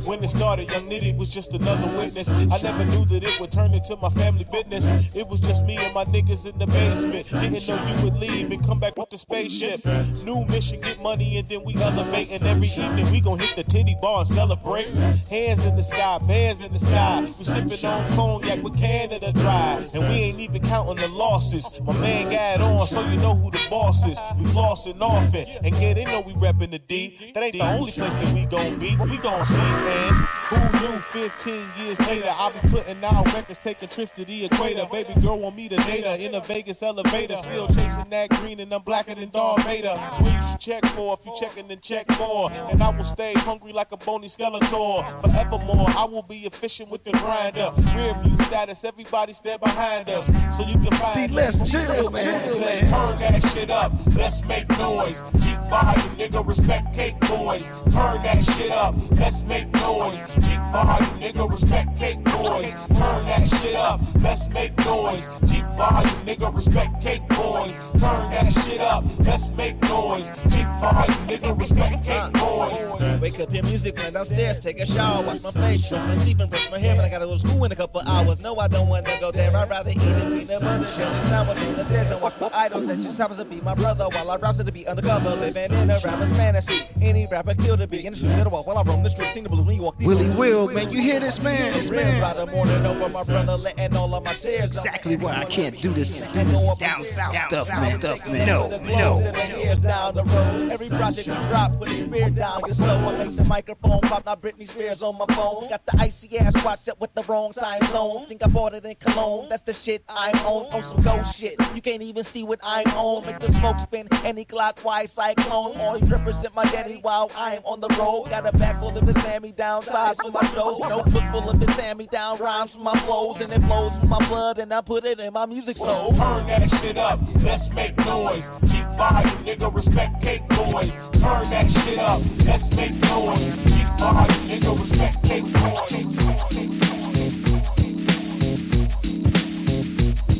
When 0.05 0.23
it 0.23 0.29
started, 0.29 0.71
Young 0.71 0.89
Nitty 0.89 1.17
was 1.17 1.29
just 1.29 1.53
another 1.53 1.87
witness. 1.97 2.29
I 2.29 2.57
never 2.61 2.85
knew 2.85 3.05
that 3.05 3.23
it 3.23 3.39
would 3.39 3.51
turn 3.51 3.73
into 3.73 3.95
my 3.97 4.09
family 4.09 4.45
business. 4.51 5.09
It 5.13 5.27
was 5.27 5.39
just 5.41 5.63
me 5.65 5.77
and 5.77 5.93
my 5.93 6.05
niggas 6.05 6.49
in 6.49 6.57
the 6.57 6.67
basement. 6.67 7.27
Didn't 7.29 7.67
know 7.67 7.83
you 7.85 8.03
would 8.03 8.15
leave 8.15 8.51
and 8.51 8.65
come 8.65 8.79
back 8.79 8.97
with 8.97 9.09
the 9.09 9.17
spaceship. 9.17 9.85
New 10.23 10.45
mission, 10.45 10.79
get 10.81 11.01
money, 11.01 11.37
and 11.37 11.49
then 11.49 11.63
we 11.65 11.75
elevate. 11.75 12.31
And 12.31 12.43
every 12.43 12.69
evening 12.69 13.11
we 13.11 13.19
gon' 13.19 13.39
hit 13.39 13.55
the 13.55 13.63
titty 13.63 13.95
bar 14.01 14.21
and 14.21 14.29
celebrate. 14.29 14.87
Hands 15.29 15.65
in 15.65 15.75
the 15.75 15.83
sky, 15.83 16.19
bands 16.19 16.46
in 16.47 16.71
the 16.71 16.79
sky. 16.79 17.21
We 17.37 17.43
sipping 17.43 17.85
on 17.85 18.09
cognac 18.15 18.63
with 18.63 18.77
Canada 18.77 19.33
Dry. 19.33 19.85
And 19.93 20.07
we 20.07 20.13
ain't 20.13 20.39
even 20.39 20.61
counting 20.61 20.95
the 20.95 21.09
losses. 21.09 21.67
My 21.81 21.91
man 21.91 22.31
got 22.31 22.61
on, 22.61 22.87
so 22.87 23.05
you 23.09 23.17
know 23.17 23.35
who 23.35 23.51
the 23.51 23.59
boss 23.69 24.07
is. 24.07 24.17
We 24.37 24.45
flossing 24.45 25.01
often. 25.01 25.45
And 25.65 25.75
yeah, 25.81 25.93
they 25.93 26.05
know 26.05 26.21
we 26.21 26.33
reppin' 26.33 26.71
the 26.71 26.79
D. 26.79 27.33
That 27.33 27.43
ain't 27.43 27.53
the 27.53 27.61
only 27.61 27.91
place 27.91 28.15
that 28.15 28.33
we 28.33 28.45
gon' 28.45 28.79
be. 28.79 28.95
We 28.97 29.17
gon' 29.17 29.43
see, 29.45 29.57
man. 29.57 30.27
Who 30.49 30.79
knew 30.79 30.97
15 30.97 31.65
years 31.77 31.99
later 32.07 32.29
I'll 32.29 32.51
be 32.51 32.59
putting 32.69 33.03
out 33.03 33.25
records, 33.33 33.59
taking 33.59 33.89
trips 33.89 34.11
to 34.11 34.23
the 34.23 34.45
equator. 34.45 34.85
Baby 34.89 35.19
girl 35.19 35.39
want 35.39 35.57
me 35.57 35.67
to 35.67 35.75
date 35.75 36.05
her 36.05 36.15
in 36.17 36.35
a 36.35 36.39
Vegas 36.39 36.81
elevator. 36.81 37.35
Still 37.35 37.67
chasing 37.67 38.09
that 38.11 38.29
green 38.29 38.61
and 38.61 38.73
I'm 38.73 38.81
blacker 38.81 39.13
than 39.15 39.29
Darth 39.29 39.65
Vader. 39.65 39.99
We 40.23 40.29
used 40.29 40.53
to 40.53 40.57
check 40.57 40.85
for 40.85 41.17
if 41.19 41.25
you 41.25 41.33
checking 41.37 41.67
then 41.67 41.81
check 41.81 42.07
more. 42.17 42.49
And 42.51 42.81
I 42.81 42.95
will 42.95 43.03
stay 43.03 43.33
hungry 43.33 43.73
like 43.73 43.91
a 43.91 43.97
bony 43.97 44.27
skeletor. 44.27 45.21
Forevermore, 45.21 45.89
I 45.89 46.05
will 46.05 46.23
be 46.23 46.45
efficient 46.45 46.89
with 46.89 47.03
the 47.03 47.11
grinder. 47.11 47.71
Rear 47.93 48.15
view 48.23 48.37
status, 48.45 48.85
everybody 48.85 49.33
stand 49.33 49.59
behind 49.59 50.07
us. 50.07 50.27
So 50.55 50.65
you 50.65 50.75
can 50.75 50.93
find 50.93 51.33
let's 51.33 51.69
chill, 51.69 51.81
Let's 51.81 52.11
man. 52.11 52.49
Say, 52.49 52.79
Turn 52.87 53.19
that 53.19 53.43
shit 53.51 53.69
up, 53.69 53.91
let's 54.15 54.45
make 54.45 54.69
noise. 54.69 55.23
Jeep 55.41 55.59
volume, 55.69 56.15
nigga, 56.15 56.47
respect 56.47 56.93
cake 56.93 57.19
boys. 57.21 57.67
Turn 57.91 58.21
that 58.23 58.41
shit 58.43 58.71
up, 58.71 58.95
let's 59.11 59.43
make 59.43 59.69
noise. 59.73 60.25
Jeep 60.39 60.59
volume, 60.71 61.19
nigga, 61.19 61.49
respect 61.49 61.97
cake 61.97 62.23
boys. 62.23 62.73
Turn 62.97 63.25
that 63.25 63.47
shit 63.47 63.75
up, 63.75 64.01
let's 64.21 64.49
make 64.49 64.77
noise. 64.85 65.29
Jeep 65.45 65.65
volume, 65.77 66.19
nigga, 66.25 66.53
respect 66.53 67.01
cake 67.01 67.27
boys. 67.29 67.79
Turn 67.93 68.29
that 68.31 68.51
shit 68.63 68.81
up, 68.81 69.03
let's 69.19 69.49
make 69.51 69.81
noise. 69.83 70.31
Jeep 70.49 70.67
volume, 70.79 71.27
nigga, 71.27 71.59
respect 71.59 72.03
cake 72.03 72.33
boys. 72.33 73.21
Wake 73.21 73.39
up, 73.39 73.51
hear 73.51 73.63
music, 73.63 73.97
run 73.97 74.13
downstairs, 74.13 74.59
take 74.59 74.79
a 74.79 74.85
shower, 74.85 75.23
wash 75.23 75.41
my 75.41 75.51
face, 75.51 75.87
brush 75.87 76.03
my 76.03 76.23
teeth, 76.23 76.39
and 76.39 76.49
brush 76.49 76.69
my 76.69 76.77
hair. 76.77 76.91
And 76.91 77.01
I 77.01 77.09
gotta 77.09 77.25
go 77.25 77.33
to 77.33 77.39
school 77.39 77.63
in 77.65 77.71
a 77.71 77.75
couple 77.75 78.01
hours. 78.01 78.39
No, 78.39 78.55
I 78.57 78.67
don't 78.67 78.87
wanna 78.87 79.17
go 79.19 79.31
there. 79.31 79.55
I'd 79.55 79.69
rather 79.69 79.91
eat 79.91 79.97
a 79.97 80.25
peanut 80.25 80.61
butter 80.61 80.87
jelly 80.95 81.29
sandwich 81.29 81.57
in 81.59 81.73
the 81.73 81.83
desert 81.85 82.17
and 82.17 82.21
watch 82.21 82.39
my 82.39 82.49
idol 82.53 82.81
that 82.81 82.99
just 82.99 83.17
happens 83.17 83.39
to 83.39 83.45
be 83.45 83.61
my 83.61 83.75
brother 83.75 84.05
while 84.11 84.31
I 84.31 84.35
rap 84.37 84.55
to 84.55 84.71
be 84.71 84.87
undercover, 84.87 85.35
living 85.35 85.71
in 85.71 85.89
a 85.89 85.99
rapper's 86.03 86.31
fantasy. 86.31 86.83
Any 87.01 87.27
rapper 87.27 87.53
killed 87.53 87.79
to 87.79 87.87
be 87.87 88.05
in 88.05 88.13
the 88.13 88.19
street 88.19 88.35
little 88.35 88.51
while 88.51 88.77
I 88.77 88.81
roam 88.83 89.03
the 89.03 89.09
streets, 89.09 89.33
sing 89.33 89.43
the 89.43 89.49
blues 89.49 89.65
when 89.65 89.75
you 89.75 89.83
walk 89.83 89.97
these 89.97 90.07
Willie 90.07 90.21
streets. 90.21 90.26
Will, 90.35 90.67
man, 90.69 90.89
you 90.89 91.01
hear 91.01 91.19
this, 91.19 91.41
man? 91.41 91.73
This 91.73 91.89
man. 91.89 92.21
Right 92.21 92.35
the 92.35 92.47
morning 92.47 92.85
over 92.85 93.09
my 93.09 93.23
brother, 93.23 93.57
letting 93.57 93.95
all 93.95 94.13
of 94.13 94.23
my 94.23 94.33
tears. 94.33 94.65
Exactly 94.65 95.15
why 95.15 95.35
I 95.35 95.45
can't 95.45 95.79
do 95.81 95.91
this, 95.91 96.25
do 96.27 96.43
this 96.43 96.77
down 96.77 97.03
south 97.03 97.37
stuff, 97.37 97.69
man. 97.69 97.99
Stuff, 97.99 98.27
man. 98.27 98.47
No, 98.47 98.69
no. 98.83 99.77
Down. 99.81 100.71
Every 100.71 100.89
project 100.89 101.27
we 101.27 101.35
drop, 101.47 101.77
put 101.77 101.89
a 101.89 101.97
spear 101.97 102.29
down 102.29 102.61
your 102.65 102.73
soul. 102.73 102.89
I 102.89 103.25
make 103.25 103.35
the 103.35 103.43
microphone 103.43 104.01
pop, 104.01 104.25
now 104.25 104.35
Britney 104.35 104.67
Spears 104.67 105.01
on 105.01 105.17
my 105.17 105.25
phone. 105.33 105.69
Got 105.69 105.85
the 105.85 105.97
icy 105.99 106.37
ass 106.39 106.63
watch 106.65 106.89
up 106.89 106.99
with 106.99 107.13
the 107.13 107.23
wrong 107.23 107.51
time 107.51 107.81
zone. 107.87 108.25
Think 108.25 108.43
I 108.43 108.47
bought 108.47 108.73
it 108.73 108.85
in 108.85 108.95
Cologne. 108.95 109.47
That's 109.49 109.61
the 109.61 109.73
shit 109.73 110.03
I'm 110.09 110.35
on. 110.45 110.73
On 110.73 110.81
some 110.81 111.01
ghost 111.01 111.37
shit. 111.37 111.55
You 111.73 111.81
can't 111.81 112.01
even 112.01 112.23
see 112.23 112.43
what 112.43 112.59
I'm 112.63 112.87
on. 112.87 113.25
Make 113.25 113.39
the 113.39 113.51
smoke 113.53 113.79
spin 113.79 114.07
any 114.23 114.45
clockwise 114.45 115.11
cyclone. 115.13 115.77
Always 115.77 116.09
represent 116.09 116.55
my 116.55 116.65
daddy 116.65 116.99
while 117.01 117.31
I'm 117.37 117.61
on 117.63 117.79
the 117.79 117.89
road. 117.99 118.27
Got 118.29 118.53
a 118.53 118.57
bag 118.57 118.79
full 118.79 118.97
of 118.97 119.07
his 119.07 119.41
me 119.41 119.51
down 119.51 119.81
sides 119.83 120.16
for 120.21 120.31
my 120.31 120.43
shows. 120.47 120.79
Notebook 120.79 121.23
full 121.31 121.49
of 121.49 121.59
his 121.59 121.79
hand 121.79 121.99
me 121.99 122.07
down 122.07 122.37
rhymes 122.39 122.75
for 122.75 122.81
my 122.81 122.95
flows. 122.99 123.41
And 123.41 123.51
it 123.51 123.65
flows 123.67 123.97
from 123.97 124.09
my 124.09 124.19
blood 124.27 124.59
and 124.59 124.73
I 124.73 124.81
put 124.81 125.05
it 125.05 125.19
in 125.19 125.33
my 125.33 125.45
music 125.45 125.77
soul. 125.77 126.11
Turn 126.13 126.47
that 126.47 126.69
shit 126.69 126.97
up, 126.97 127.19
let's 127.43 127.71
make 127.71 127.97
noise. 127.97 128.49
G5, 128.63 129.23
nigga, 129.45 129.73
respect 129.73 130.21
cake 130.21 130.47
boys. 130.49 130.95
Turn 131.13 131.49
that 131.49 131.69
shit 131.69 131.99
up, 131.99 132.21
let's 132.45 132.73
make 132.75 132.91
noise. 132.91 133.49
G5, 133.73 134.27
nigga, 134.47 134.79
respect 134.79 135.23
cake 135.23 135.43
boys. 135.43 136.17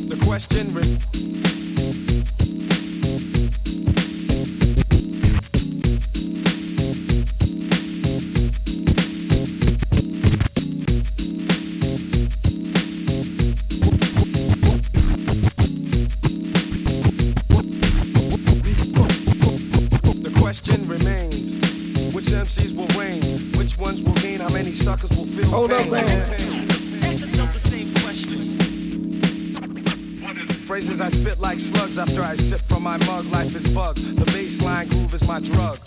The 0.08 0.16
question 0.24 0.72
re- 0.74 1.47
question 20.48 20.88
remains: 20.88 21.52
Which 22.14 22.24
MCs 22.24 22.74
will 22.74 22.88
reign? 22.98 23.22
Which 23.58 23.76
ones 23.76 24.00
will 24.00 24.14
gain? 24.14 24.40
How 24.40 24.48
many 24.48 24.72
suckers 24.72 25.10
will 25.10 25.26
feel 25.26 25.44
Hold 25.50 25.72
up, 25.72 25.86
man. 25.90 26.00
Ask 27.04 27.20
yourself 27.20 27.52
the 27.52 27.58
same 27.58 27.92
question. 28.02 28.40
Phrases 30.64 31.02
I 31.02 31.10
spit 31.10 31.38
like 31.38 31.60
slugs 31.60 31.98
after 31.98 32.22
I 32.22 32.34
sip 32.34 32.60
from 32.60 32.82
my 32.82 32.96
mug. 33.04 33.26
Life 33.26 33.54
is 33.54 33.68
bug. 33.74 33.96
The 33.96 34.24
baseline 34.32 34.88
groove 34.88 35.12
is 35.12 35.28
my 35.28 35.38
drug. 35.40 35.80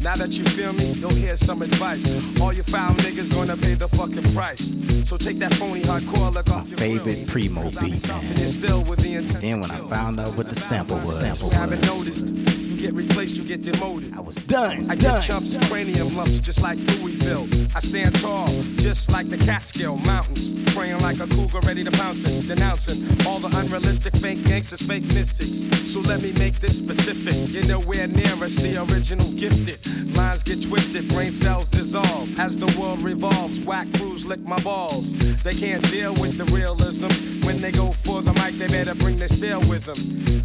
Now 0.00 0.14
that 0.14 0.38
you 0.38 0.44
feel 0.44 0.72
me, 0.74 0.92
you'll 0.92 1.10
hear 1.10 1.34
some 1.34 1.62
advice. 1.62 2.06
All 2.40 2.52
you 2.52 2.62
foul 2.62 2.94
niggas 2.94 3.34
gonna 3.34 3.56
pay 3.56 3.74
the 3.74 3.88
fucking 3.88 4.32
price. 4.32 4.72
So 5.08 5.16
take 5.16 5.40
that 5.40 5.54
phony 5.54 5.80
hardcore 5.80 6.32
look 6.32 6.50
off 6.50 6.68
your 6.68 6.78
Favorite 6.78 7.26
primo 7.26 7.68
beat, 7.80 8.06
man. 8.06 8.22
You're 8.38 8.48
still 8.60 8.84
with 8.84 9.00
the. 9.00 9.16
Then 9.40 9.60
when 9.60 9.72
I 9.72 9.78
found 9.88 10.20
out 10.20 10.36
what 10.36 10.48
the 10.48 10.54
sample 10.54 10.98
was, 10.98 11.18
sample 11.18 11.48
You 11.48 11.56
haven't 11.56 11.80
was. 11.80 12.53
Get 12.84 12.92
replaced, 12.92 13.36
you 13.38 13.44
get 13.44 13.62
demoted. 13.62 14.12
I 14.12 14.20
was 14.20 14.36
done. 14.36 14.90
I 14.90 14.94
done. 14.94 15.14
give 15.14 15.24
chumps 15.24 15.56
cranium 15.70 16.14
lumps 16.14 16.38
just 16.38 16.60
like 16.60 16.76
Louisville. 16.76 17.48
I 17.74 17.80
stand 17.80 18.20
tall, 18.20 18.48
just 18.76 19.10
like 19.10 19.30
the 19.30 19.38
Catskill 19.38 19.96
Mountains. 19.96 20.52
Preying 20.74 21.00
like 21.00 21.18
a 21.18 21.26
cougar 21.28 21.60
ready 21.60 21.82
to 21.82 21.90
pounce 21.90 22.24
it. 22.24 22.46
Denouncing 22.46 23.26
all 23.26 23.38
the 23.38 23.48
unrealistic 23.56 24.14
fake 24.16 24.44
gangsters, 24.44 24.82
fake 24.82 25.06
mystics. 25.14 25.60
So 25.90 26.00
let 26.00 26.20
me 26.20 26.32
make 26.32 26.60
this 26.60 26.76
specific. 26.76 27.34
You're 27.54 27.64
nowhere 27.64 28.06
near 28.06 28.34
us, 28.44 28.56
the 28.56 28.76
original 28.92 29.32
gifted. 29.32 29.80
Lines 30.14 30.42
get 30.42 30.62
twisted, 30.62 31.08
brain 31.08 31.32
cells 31.32 31.68
dissolve. 31.68 32.38
As 32.38 32.54
the 32.54 32.66
world 32.78 33.00
revolves, 33.00 33.60
whack 33.60 33.88
crews 33.94 34.26
lick 34.26 34.40
my 34.40 34.60
balls. 34.60 35.14
They 35.42 35.54
can't 35.54 35.82
deal 35.90 36.12
with 36.12 36.36
the 36.36 36.44
realism. 36.54 37.08
When 37.46 37.62
they 37.62 37.72
go 37.72 37.92
for 37.92 38.20
the 38.20 38.34
mic, 38.34 38.58
they 38.58 38.66
better 38.66 38.94
bring 38.94 39.16
their 39.16 39.28
steel 39.28 39.60
with 39.60 39.86
them. 39.86 39.96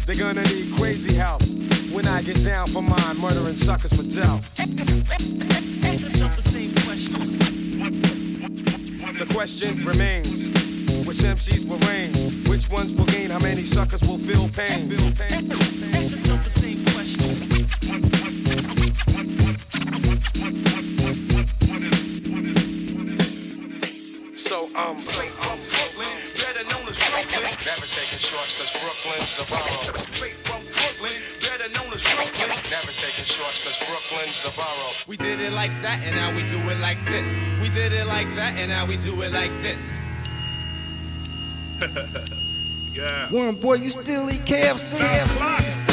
They're 0.06 0.16
gonna 0.16 0.44
need 0.44 0.74
crazy 0.76 1.12
help. 1.12 1.42
When 1.92 2.06
I 2.06 2.22
get 2.22 2.42
down 2.44 2.68
for 2.68 2.82
mine, 2.82 3.18
murdering 3.18 3.56
suckers 3.56 3.92
for 3.92 4.04
death. 4.04 4.60
Ask 4.60 6.02
yourself 6.02 6.36
the 6.36 6.42
same 6.42 6.72
question. 6.84 7.38
The 9.18 9.26
question 9.34 9.84
remains 9.84 10.46
which 11.04 11.18
MCs 11.18 11.66
will 11.68 11.78
reign? 11.88 12.12
Which 12.48 12.70
ones 12.70 12.94
will 12.94 13.06
gain? 13.06 13.30
How 13.30 13.40
many 13.40 13.64
suckers 13.64 14.02
will 14.02 14.18
feel 14.18 14.48
pain? 14.50 14.92
Ask 15.92 16.10
yourself 16.10 16.44
the 16.44 16.50
same 16.50 16.84
question. 16.94 17.66
So, 24.36 24.66
um, 24.76 24.76
um, 24.76 25.02
Brooklyn, 25.02 26.16
better 26.36 26.64
known 26.70 26.86
as 26.88 26.96
Brooklyn. 26.98 27.42
Never 27.66 27.86
taking 27.86 28.18
shorts, 28.18 28.56
cause 28.56 28.70
Brooklyn's 28.80 29.34
the 29.36 29.44
borough. 29.48 30.49
Never 33.20 33.32
shorts, 33.32 33.62
cause 33.62 33.76
Brooklyn's 33.76 34.40
the 34.40 34.48
borough. 34.56 34.96
We 35.06 35.18
did 35.18 35.40
it 35.40 35.52
like 35.52 35.72
that, 35.82 36.00
and 36.06 36.16
now 36.16 36.32
we 36.34 36.40
do 36.48 36.56
it 36.72 36.80
like 36.80 36.96
this. 37.04 37.38
We 37.60 37.68
did 37.68 37.92
it 37.92 38.06
like 38.06 38.26
that, 38.36 38.56
and 38.56 38.70
now 38.70 38.86
we 38.86 38.96
do 38.96 39.12
it 39.20 39.30
like 39.30 39.52
this. 39.60 39.92
yeah. 42.96 43.28
Warren 43.30 43.56
boy, 43.56 43.74
you 43.74 43.90
still 43.90 44.24
eat 44.30 44.40
KFC? 44.48 44.96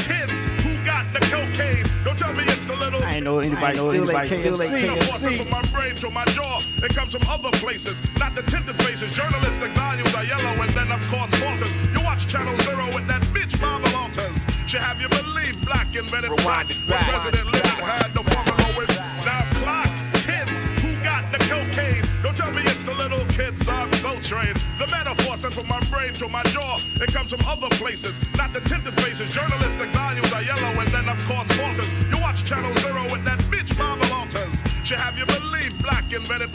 Kids 0.07 0.45
who 0.63 0.71
got 0.86 1.03
the 1.11 1.19
cocaine. 1.28 1.84
Don't 2.05 2.17
tell 2.17 2.32
me 2.32 2.43
it's 2.47 2.63
the 2.63 2.75
little. 2.78 3.03
I 3.03 3.15
ain't 3.15 3.25
know 3.25 3.39
anybody 3.39 3.78
still 3.78 4.09
ate 4.09 4.32
KFC. 4.32 4.88
KFC. 4.88 5.43
From 5.43 5.51
my 5.51 5.63
brain 5.75 5.95
to 5.95 6.09
my 6.09 6.23
jaw, 6.32 6.59
it 6.82 6.95
comes 6.95 7.11
from 7.11 7.28
other 7.28 7.51
places, 7.59 7.99
not 8.19 8.36
the 8.36 8.43
tinted 8.43 8.78
faces. 8.84 9.13
Journalistic 9.13 9.71
values 9.71 10.15
are 10.15 10.23
yellow, 10.23 10.61
and 10.63 10.69
then 10.69 10.93
of 10.93 11.05
course 11.11 11.36
falters. 11.43 11.75
You 11.91 12.05
watch 12.05 12.25
Channel 12.28 12.57
Zero 12.59 12.86
with 12.95 13.05
that 13.07 13.21
bitch 13.36 13.59
Marvel 13.59 13.99
Alters. 13.99 14.46
She 14.68 14.76
have 14.80 14.99
you 14.99 15.07
believe 15.07 15.55
black 15.63 15.95
invented 15.95 16.36
black. 16.43 16.68
When 16.91 16.99
President 17.07 17.47
Lincoln 17.55 17.80
had 17.88 18.11
the 18.11 18.20
formula 18.20 18.68
with 18.76 18.91
now 19.24 19.47
clock. 19.63 19.88
Kids 20.28 20.68
who 20.84 20.91
got 21.07 21.24
the 21.32 21.39
cocaine. 21.47 22.03
Don't 22.22 22.36
tell 22.36 22.51
me 22.51 22.61
it's 22.63 22.84
the 22.84 22.91
little 22.91 23.24
kids 23.32 23.70
I'm 23.70 23.89
so 24.03 24.20
trained. 24.20 24.57
The 24.78 24.88
metaphor 24.91 25.38
sent 25.38 25.53
from 25.53 25.70
my 25.70 25.80
brain 25.88 26.11
to 26.20 26.28
my 26.28 26.43
jaw, 26.51 26.76
it 26.99 27.13
comes 27.13 27.32
from 27.32 27.39
other 27.47 27.70
places, 27.80 28.20
not 28.36 28.51
the 28.51 28.59
tinted 28.68 28.93
faces. 28.99 29.34
Journalistic 29.34 29.88
values 29.95 30.34
are 30.34 30.43
yellow, 30.43 30.76
and 30.76 30.89
then 30.89 31.07
of 31.07 31.26
course 31.26 31.47
falters. 31.55 31.93
You 32.11 32.20
watch 32.20 32.43
Channel 32.43 32.76
Zero 32.84 33.03
with 33.03 33.24
that 33.24 33.39
bitch 33.47 33.72
Marvel 33.80 34.20
Alters. 34.20 34.56
Have 34.95 35.17
you 35.19 35.25
believe 35.25 35.75
black 35.83 36.05
invented 36.13 36.47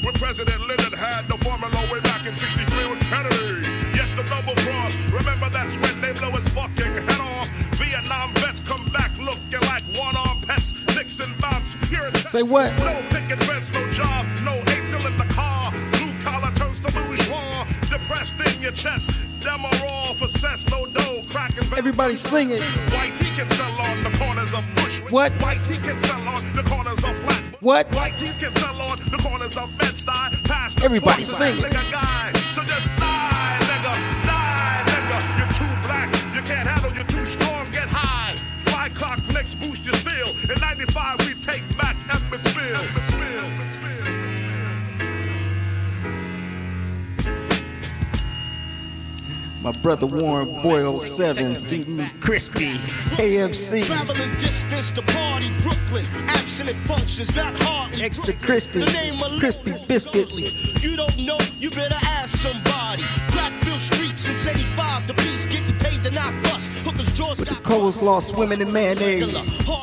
when 0.00 0.14
President 0.14 0.58
Lyndon 0.64 0.96
had 0.96 1.28
the 1.28 1.36
formula 1.44 1.76
way 1.92 2.00
back 2.00 2.24
in 2.24 2.34
63 2.34 2.88
with 2.88 3.00
Kennedy. 3.12 3.60
Yes, 3.92 4.12
the 4.16 4.24
double 4.24 4.56
cross. 4.64 4.96
Remember 5.12 5.50
that's 5.52 5.76
when 5.76 6.00
they 6.00 6.12
blow 6.16 6.32
his 6.32 6.48
fucking 6.54 6.92
head 7.04 7.20
off. 7.20 7.44
Vietnam 7.76 8.32
vets 8.40 8.60
come 8.64 8.80
back 8.88 9.12
looking 9.20 9.60
like 9.68 9.84
one-armed 10.00 10.48
pets. 10.48 10.72
Nixon 10.96 11.28
bombs. 11.38 11.76
Say 12.30 12.42
what? 12.42 12.72
No 12.80 13.04
picket 13.12 13.42
fence, 13.44 13.68
no 13.74 13.84
job, 13.90 14.24
no 14.44 14.56
eight 14.72 14.88
in 14.88 15.16
the 15.20 15.28
car. 15.28 15.70
Blue 15.92 16.12
collar 16.24 16.52
turns 16.56 16.80
to 16.80 16.88
bourgeois. 16.88 17.68
Depressed 17.84 18.40
in 18.40 18.62
your 18.62 18.72
chest. 18.72 19.20
For 20.18 20.28
cess, 20.28 20.64
no 20.70 20.86
dough, 20.86 21.22
cracking. 21.28 21.64
Everybody 21.76 22.14
sing 22.14 22.50
it. 22.50 22.62
White 22.94 23.18
he 23.18 23.34
can 23.36 23.50
sell 23.50 23.72
on 23.80 24.04
the 24.04 24.16
corners 24.16 24.54
of 24.54 24.64
Bush. 24.76 25.02
What? 25.10 25.32
White 25.42 25.66
he 25.66 25.76
can 25.76 25.98
sell 26.00 26.20
on 26.28 26.52
the 26.54 26.62
corners 26.62 27.02
of 27.02 27.16
Flat. 27.16 27.53
What? 27.64 27.88
White 27.94 28.14
tees 28.18 28.36
can 28.38 28.54
sell 28.56 28.78
on 28.82 28.98
the 29.08 29.16
corners 29.26 29.56
of 29.56 29.72
Bed-Stuy. 29.78 30.44
Past 30.44 30.76
the 30.76 30.84
Everybody 30.84 31.24
corners 31.24 31.36
sing 31.36 31.64
it. 31.64 31.72
guy. 31.72 32.30
So 32.52 32.60
just 32.62 32.90
die, 33.00 33.56
nigga. 33.64 33.92
Die, 34.28 34.82
nigga. 34.92 35.18
You're 35.38 35.48
too 35.56 35.72
black. 35.88 36.12
You 36.36 36.42
can't 36.42 36.68
handle. 36.68 36.92
You're 36.92 37.08
too 37.08 37.24
strong. 37.24 37.64
Get 37.72 37.88
high. 37.88 38.36
Five 38.68 38.92
clock 38.94 39.18
next 39.32 39.54
boost 39.64 39.82
your 39.86 39.94
steel. 39.94 40.28
In 40.52 40.60
95 40.60 41.20
we 41.20 41.32
take 41.40 41.64
back 41.78 41.96
Emmetsville. 42.12 42.84
Emmetsville. 42.84 44.24
My 49.62 49.72
brother 49.80 50.04
Warren 50.06 50.60
Boyle 50.60 51.00
07 51.00 51.64
beating 51.70 51.96
me 51.96 52.10
crispy. 52.20 52.74
KFC. 53.16 53.86
Traveling 53.86 54.34
distance 54.36 54.90
to 54.90 55.00
party 55.00 55.48
Brooklyn. 55.62 56.04
Functions, 57.14 57.36
not 57.36 57.62
hardly. 57.62 58.02
Extra 58.02 58.34
crispy. 58.34 58.80
The 58.80 58.92
name 58.92 59.14
of 59.22 59.38
Crispy 59.38 59.72
biscuit. 59.86 60.34
You 60.82 60.96
don't 60.96 61.16
know, 61.18 61.38
you 61.60 61.70
better 61.70 61.94
ask 61.94 62.36
somebody. 62.38 63.04
Crackville 63.30 63.78
Street 63.78 64.18
since 64.18 64.48
85, 64.48 65.06
the 65.06 65.14
piece 65.14 65.46
getting 65.46 65.78
paid 65.78 66.02
the 66.02 66.10
not 66.10 66.34
bust. 66.42 66.72
Hookers 66.84 67.14
jaws 67.14 67.38
With 67.38 67.50
the 67.50 67.54
coleslaw 67.56 68.20
swimming 68.20 68.60
in 68.60 68.72
mayonnaise. 68.72 69.32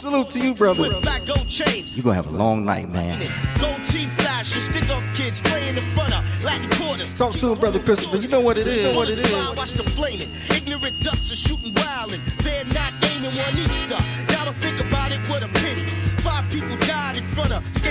Salute 0.01 0.29
to 0.31 0.41
you, 0.41 0.53
brother. 0.53 0.87
You 0.87 2.03
gonna 2.03 2.15
have 2.15 2.27
a 2.27 2.31
long 2.31 2.65
night, 2.65 2.89
man. 2.89 3.19
Gold 3.61 3.85
teeth 3.85 4.11
flash 4.19 4.53
and 4.53 4.63
stick 4.63 4.89
up 4.89 5.03
kids 5.15 5.39
playing 5.39 5.75
in 5.75 5.83
front 5.95 6.13
of 6.13 6.43
Latin 6.43 6.69
quarters. 6.71 7.13
Talk 7.13 7.33
to 7.35 7.53
him, 7.53 7.59
brother 7.59 7.79
Christopher. 7.79 8.17
You 8.17 8.27
know 8.27 8.41
what 8.41 8.57
it 8.57 8.67
is. 8.67 8.93
What 8.93 9.07
it 9.07 9.19
is. 9.19 9.55
Watch 9.55 9.71
the 9.71 9.83
flaming. 9.83 10.27
Ignorant 10.49 10.99
ducks 11.01 11.31
are 11.31 11.37
shooting 11.37 11.73
wild 11.75 12.11
and 12.11 12.21
they're 12.43 12.65
not 12.65 12.91
aiming 13.05 13.31
one 13.39 13.57
Easter. 13.57 14.10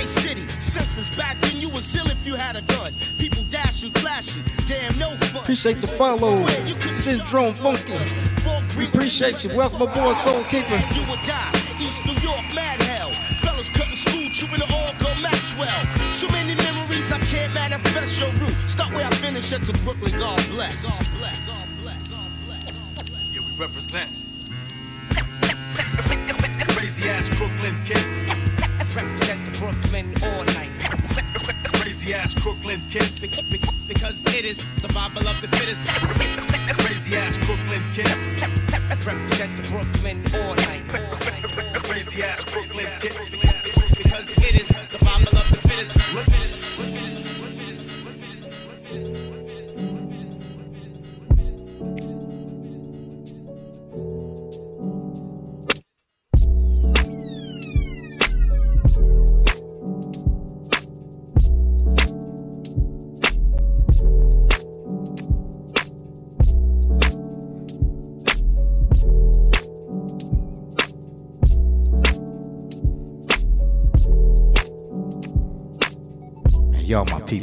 Front 0.01 0.09
Skate 0.09 0.09
City. 0.09 0.49
Senseless 0.61 1.17
back 1.17 1.37
then, 1.41 1.61
you 1.61 1.69
was 1.69 1.95
ill 1.95 2.07
if 2.07 2.27
you 2.27 2.35
had 2.35 2.57
a 2.57 2.63
gun. 2.63 2.93
People 3.19 3.43
dashing, 3.51 3.91
flashing. 3.93 4.43
Damn, 4.69 4.99
no 4.99 5.17
fun. 5.17 5.43
Appreciate 5.43 5.81
the 5.81 5.87
follow. 5.87 6.47
Syndrome 6.95 7.55
Funky. 7.55 7.99
We 8.79 8.87
appreciate 8.87 9.45
you. 9.45 9.55
Welcome 9.57 9.83
aboard, 9.83 10.17
Soul 10.17 10.43
Keeper. 10.45 10.81
You 10.95 11.03
would 11.11 11.23
die. 11.27 11.51
East 11.81 12.05
New 12.05 12.15
York, 12.21 12.45
mad 12.55 12.81
hell. 12.83 13.11
Fellas 13.43 13.69
cutting 13.71 13.97
school, 13.97 14.29
trooping 14.33 14.67
to 14.67 14.75
all 14.75 14.93
go 14.99 15.09
Maxwell. 15.21 15.69
So 16.13 16.29
many 16.29 16.55
memories 16.55 17.13
I 17.13 17.19
can't 17.19 17.53
manifest 17.55 18.21
your 18.21 18.31
route. 18.41 18.57
Start 18.69 18.93
where 18.93 19.07
I 19.07 19.11
finish 19.11 19.53
at 19.53 19.65
to 19.67 19.73
Brooklyn, 19.85 20.13
God 20.19 20.41
bless. 20.51 20.85
God 20.85 21.19
bless. 21.19 21.41
Yeah, 23.35 23.41
we 23.41 23.61
represent. 23.61 24.11
Crazy 26.69 27.09
ass 27.09 27.29
Brooklyn 27.37 27.77
kids. 27.85 28.50
Represent 28.97 29.45
the 29.45 29.53
Brooklyn 29.59 30.13
all 30.25 30.45
night. 30.59 30.71
Crazy 31.81 32.13
ass 32.13 32.35
Brooklyn 32.35 32.81
kids. 32.91 33.21
Because 33.87 34.25
it 34.35 34.45
is 34.45 34.59
survival 34.81 35.29
of 35.29 35.41
the 35.41 35.49
fittest. 35.57 35.87
Crazy 36.85 37.17
ass 37.17 37.37
Brooklyn 37.47 37.83
kids. 37.95 38.43
Represent 39.07 39.57
the 39.57 39.63
Brooklyn 39.71 40.19
all 40.35 40.55
night. 40.67 40.83
Crazy 41.85 42.23
ass 42.23 42.45
Brooklyn 42.45 42.89
kids. 43.01 43.17
Because 43.97 44.29
it 44.39 44.55
is 44.61 44.67
survival 44.67 45.39
of 45.39 45.49
the 45.51 45.69
fittest. 45.69 46.60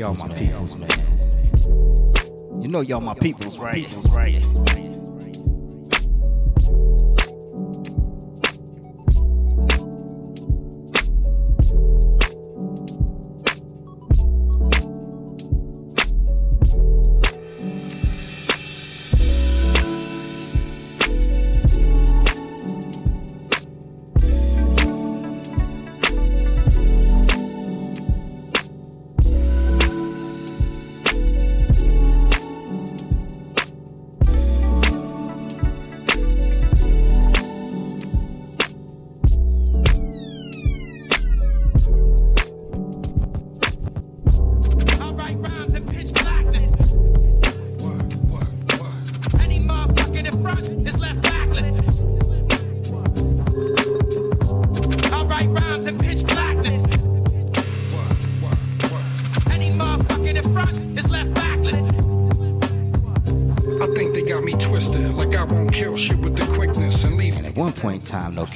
Y'all 0.07 0.29
my 0.29 0.35
peoples, 0.35 0.75
man. 0.77 0.89
You 2.61 2.69
know 2.69 2.79
y'all 2.79 3.01
my 3.01 3.13
peoples, 3.13 3.59
right? 3.59 3.85
Peoples, 3.85 4.09
right? 4.11 4.96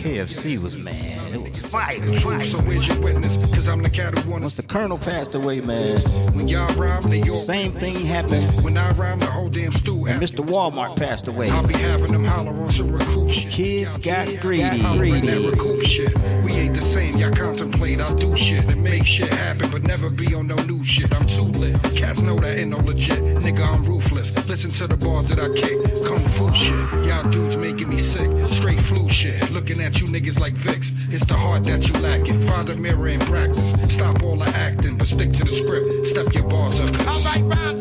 KFC 0.01 0.57
was 0.57 0.75
was 0.75 1.40
fire. 1.71 1.99
Truth, 2.19 2.45
so 2.47 2.57
where's 2.59 2.85
your 2.85 2.99
witness? 2.99 3.37
Cause 3.55 3.69
I'm 3.69 3.81
the 3.81 3.89
cat 3.89 4.17
who 4.17 4.29
wanna 4.29 4.43
Once 4.43 4.55
the 4.55 4.63
colonel 4.63 4.97
passed 4.97 5.35
away, 5.35 5.61
man, 5.61 5.97
When 6.33 6.49
y'all 6.49 6.73
rhyme, 6.75 7.09
they 7.09 7.21
all 7.21 7.35
same 7.35 7.71
thing 7.71 8.05
happened. 8.05 8.43
When 8.63 8.77
I 8.77 8.91
rhyme, 8.91 9.19
the 9.19 9.27
whole 9.27 9.49
damn 9.49 9.71
stew 9.71 10.05
And 10.07 10.21
Mr. 10.21 10.45
Walmart 10.45 10.97
passed 10.97 11.27
away. 11.27 11.49
I'll 11.49 11.65
be 11.65 11.73
having 11.73 12.11
them 12.11 12.25
holler 12.25 12.51
on 12.51 12.69
some 12.71 12.91
recruit 12.91 13.31
shit. 13.31 13.51
Kids 13.51 13.97
got 13.97 14.27
greedy, 14.41 14.81
I'll 14.83 14.97
bring 14.97 15.13
that 15.13 15.21
greedy. 15.21 15.49
recoup 15.49 15.81
shit. 15.83 16.13
We 16.43 16.51
ain't 16.53 16.75
the 16.75 16.81
same, 16.81 17.15
y'all 17.17 17.31
contemplate. 17.31 18.01
I'll 18.01 18.15
do 18.15 18.35
shit 18.35 18.65
and 18.65 18.83
make 18.83 19.05
shit 19.05 19.29
happen, 19.29 19.71
but 19.71 19.83
never 19.83 20.09
be 20.09 20.35
on 20.35 20.47
no 20.47 20.55
new 20.63 20.83
shit. 20.83 21.13
I'm 21.13 21.25
too 21.25 21.43
lit. 21.43 21.81
Cats 21.95 22.21
know 22.21 22.37
that 22.39 22.57
ain't 22.57 22.71
no 22.71 22.79
legit. 22.79 23.19
Nigga, 23.45 23.65
I'm 23.65 23.85
ruthless. 23.85 24.35
Listen 24.49 24.71
to 24.71 24.87
the 24.87 24.97
bars 24.97 25.29
that 25.29 25.39
I 25.39 25.47
kick. 25.53 25.77
Kung 26.03 26.25
fu 26.35 26.53
shit. 26.53 27.05
Y'all 27.07 27.29
dudes 27.29 27.55
making 27.55 27.87
me 27.87 27.97
sick. 27.97 28.29
Straight 28.47 28.79
flu 28.79 29.07
shit. 29.07 29.49
Looking 29.51 29.79
at 29.81 30.01
you 30.01 30.07
niggas 30.07 30.39
like 30.39 30.55
Vicks. 30.55 30.91
It's 31.13 31.25
the 31.25 31.35
heart 31.35 31.65
that 31.65 31.89
you 31.89 31.99
lacking. 31.99 32.41
Find 32.43 32.69
a 32.69 32.75
mirror 32.77 33.09
and 33.09 33.21
practice. 33.23 33.71
Stop 33.93 34.23
all 34.23 34.37
the 34.37 34.47
acting, 34.55 34.97
but 34.97 35.07
stick 35.07 35.33
to 35.33 35.43
the 35.43 35.51
script. 35.51 36.07
Step 36.07 36.33
your 36.33 36.45
bars 36.45 36.79
up. 36.79 36.89
I 37.01 37.21
write 37.25 37.43
rhymes 37.43 37.80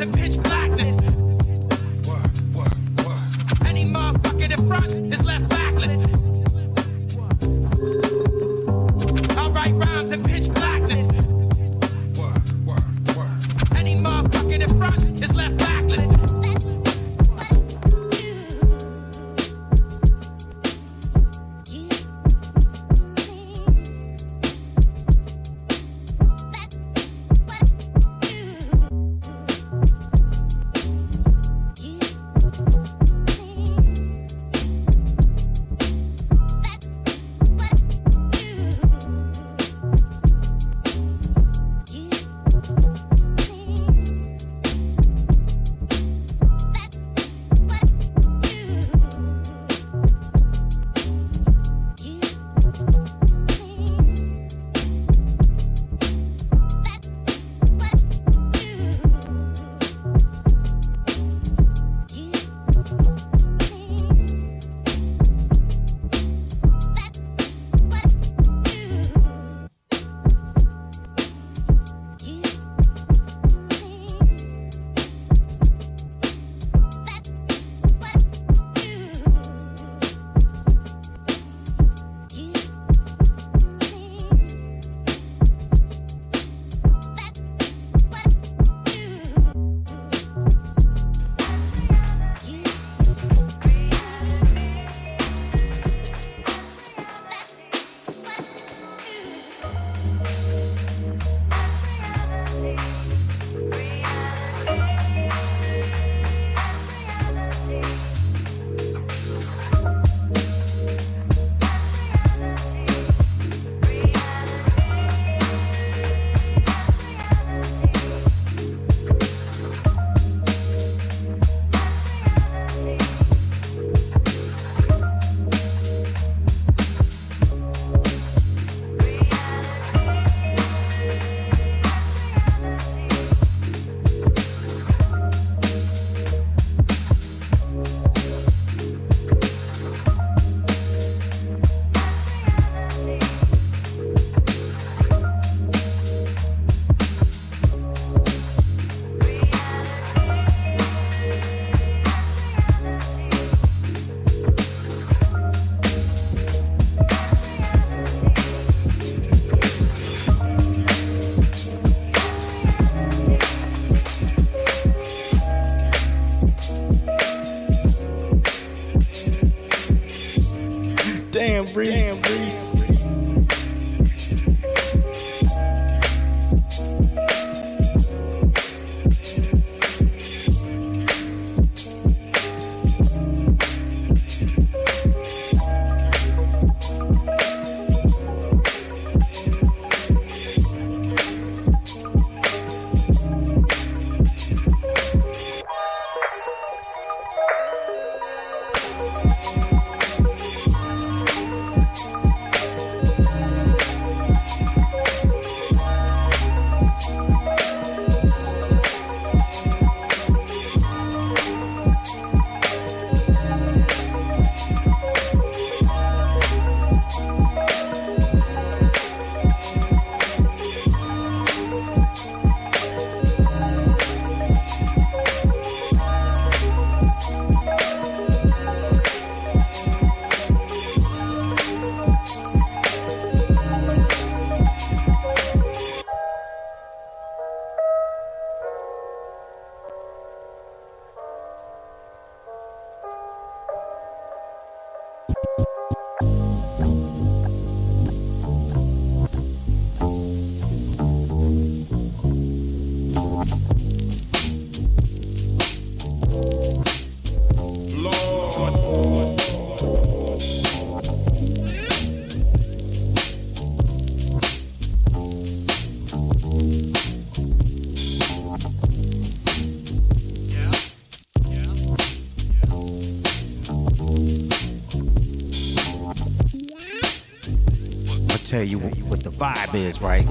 tell 278.51 278.65
you 278.65 278.81
what 278.81 279.23
the 279.23 279.31
vibe 279.31 279.77
is, 279.77 280.03
right? 280.03 280.27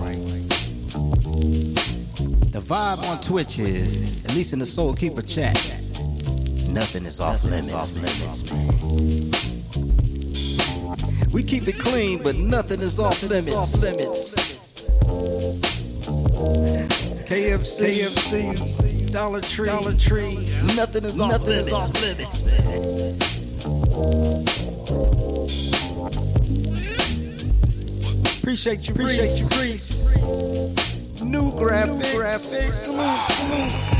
The 2.51 2.59
vibe 2.59 3.01
on 3.03 3.21
Twitch 3.21 3.59
is, 3.59 4.01
at 4.25 4.35
least 4.35 4.51
in 4.51 4.59
the 4.59 4.65
Soul 4.65 4.93
Keeper 4.93 5.21
chat, 5.21 5.55
nothing 6.67 7.05
is 7.05 7.21
off 7.21 7.45
limits. 7.45 7.71
Off 7.71 7.93
limits, 7.93 8.43
man. 8.43 9.31
We 11.31 11.43
keep 11.43 11.69
it 11.69 11.79
clean, 11.79 12.21
but 12.21 12.35
nothing 12.35 12.81
is 12.81 12.99
off 12.99 13.23
limits. 13.23 13.51
Off 13.51 13.73
limits. 13.75 14.35
KFC, 17.23 17.99
KFC, 18.01 19.11
Dollar 19.11 19.39
Tree, 19.39 19.67
Dollar 19.67 19.95
Tree. 19.95 20.51
Nothing 20.75 21.05
is 21.05 21.17
off 21.21 21.31
nothing 21.31 21.47
limits. 21.47 21.67
Is 21.67 21.73
off 21.73 21.93
limits, 22.01 22.43
man. 22.43 23.19
Appreciate 28.49 28.87
you, 28.87 28.95
appreciate 28.95 29.39
you, 29.41 29.47
Grease. 29.49 30.05
New 31.21 31.51
graphics, 31.51 32.15
graphics. 32.15 32.73
Salute, 32.73 33.27
salute. 33.27 33.98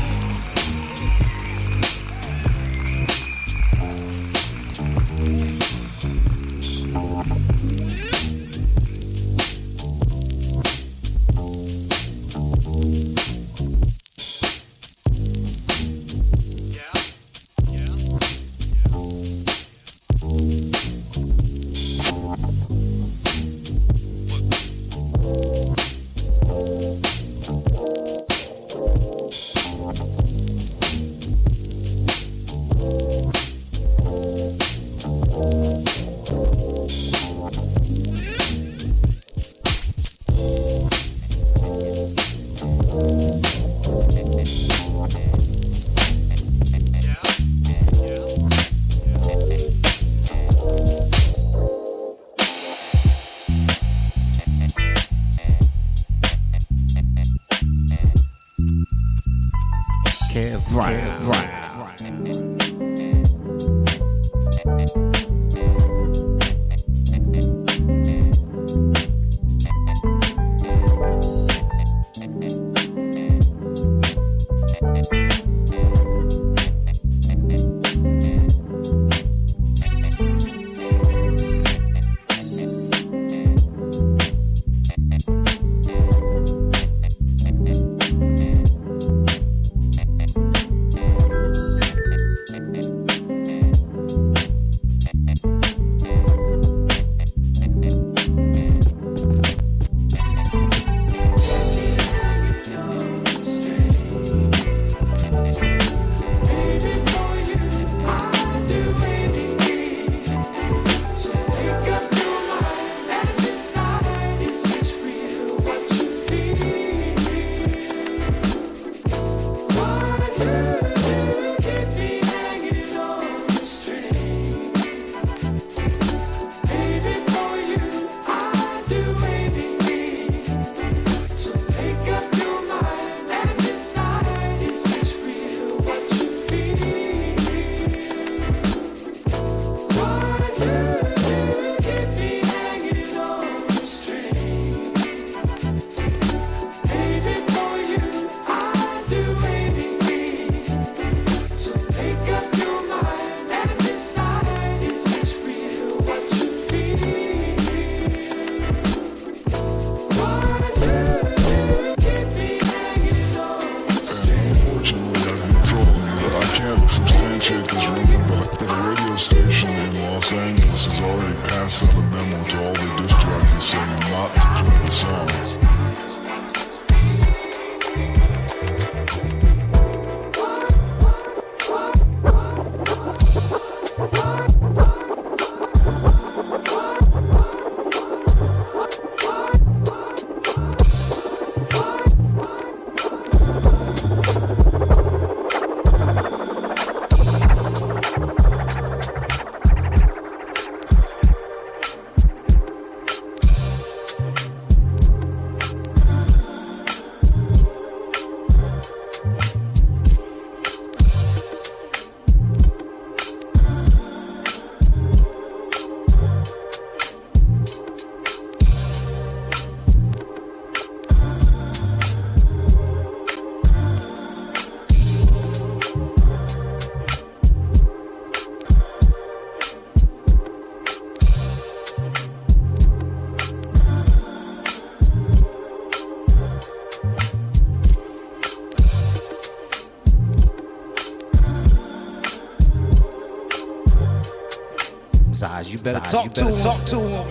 Better 245.82 246.00
talk 246.00 246.24
you 246.24 246.30
better 246.30 246.56
to 246.56 246.62
talk 246.62 246.84
to 246.84 246.98
him. 247.00 247.28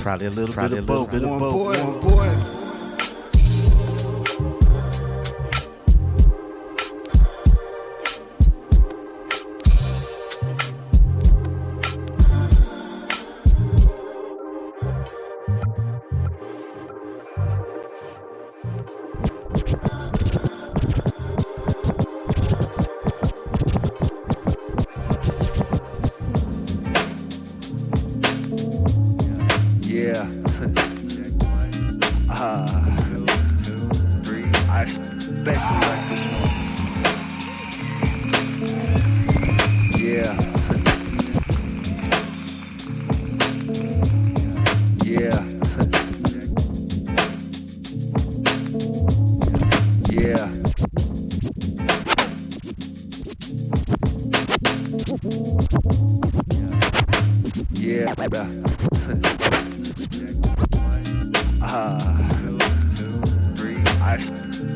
Probably 0.00 0.26
a 0.26 0.30
little 0.30 0.54
Probably 0.54 0.76
bit 0.76 0.78
of 0.78 0.86
both. 0.86 1.10
Bit 1.10 1.24
of 1.24 1.38
boy. 1.38 2.17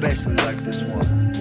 Especially 0.05 0.35
like 0.35 0.57
this 0.65 0.83
one. 0.83 1.32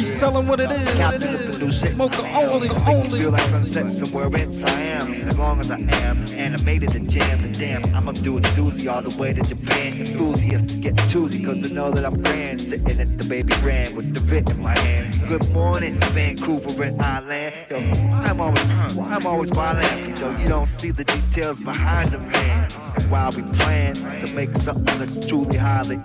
Reese, 0.00 0.18
tell 0.18 0.40
him 0.40 0.48
what 0.48 0.60
it 0.60 0.70
is. 0.70 0.82
Captain 0.96 1.36
the 1.60 1.70
shit. 1.70 1.94
Mocha 1.94 2.22
only, 2.34 2.70
only. 2.88 3.18
Feel 3.20 3.32
like 3.32 3.42
sunset 3.42 3.92
somewhere 3.92 4.34
in 4.34 4.50
Siam. 4.50 5.12
As 5.28 5.36
long 5.36 5.60
as 5.60 5.70
I 5.70 5.78
am 5.78 6.26
animated 6.28 6.94
and 6.94 7.10
jammed 7.10 7.42
and 7.42 7.58
damn, 7.58 7.84
I'ma 7.94 8.12
do 8.12 8.38
a 8.38 8.40
doozy 8.40 8.90
all 8.90 9.02
the 9.02 9.14
way 9.20 9.34
to 9.34 9.42
Japan. 9.42 9.92
Enthusiasts 10.00 10.76
get 10.76 10.96
choosy, 11.10 11.44
cause 11.44 11.60
they 11.60 11.74
know 11.74 11.90
that 11.90 12.06
I'm 12.06 12.22
grand. 12.22 12.62
Sitting 12.62 12.98
at 12.98 13.18
the 13.18 13.24
baby 13.24 13.52
grand 13.60 13.94
with 13.94 14.14
the 14.14 14.20
bit 14.22 14.48
in 14.48 14.62
my 14.62 14.78
hand. 14.78 15.20
Good 15.28 15.46
morning, 15.50 16.00
Vancouver 16.14 16.82
and 16.82 17.00
Island. 17.02 17.54
Yo, 17.68 17.76
I'm 17.76 18.40
always, 18.40 18.66
I'm 19.00 19.26
always 19.26 19.50
wildin'. 19.50 20.18
Yo, 20.18 20.30
you 20.38 20.48
don't 20.48 20.66
see 20.66 20.92
the 20.92 21.04
details 21.04 21.60
behind 21.60 22.12
the 22.12 22.20
man. 22.20 22.70
And 22.96 23.10
while 23.10 23.32
we 23.32 23.42
plan 23.58 23.96
to 23.96 24.34
make 24.34 24.56
something 24.56 24.98
that's 24.98 25.26
truly 25.26 25.58
highly 25.58 26.00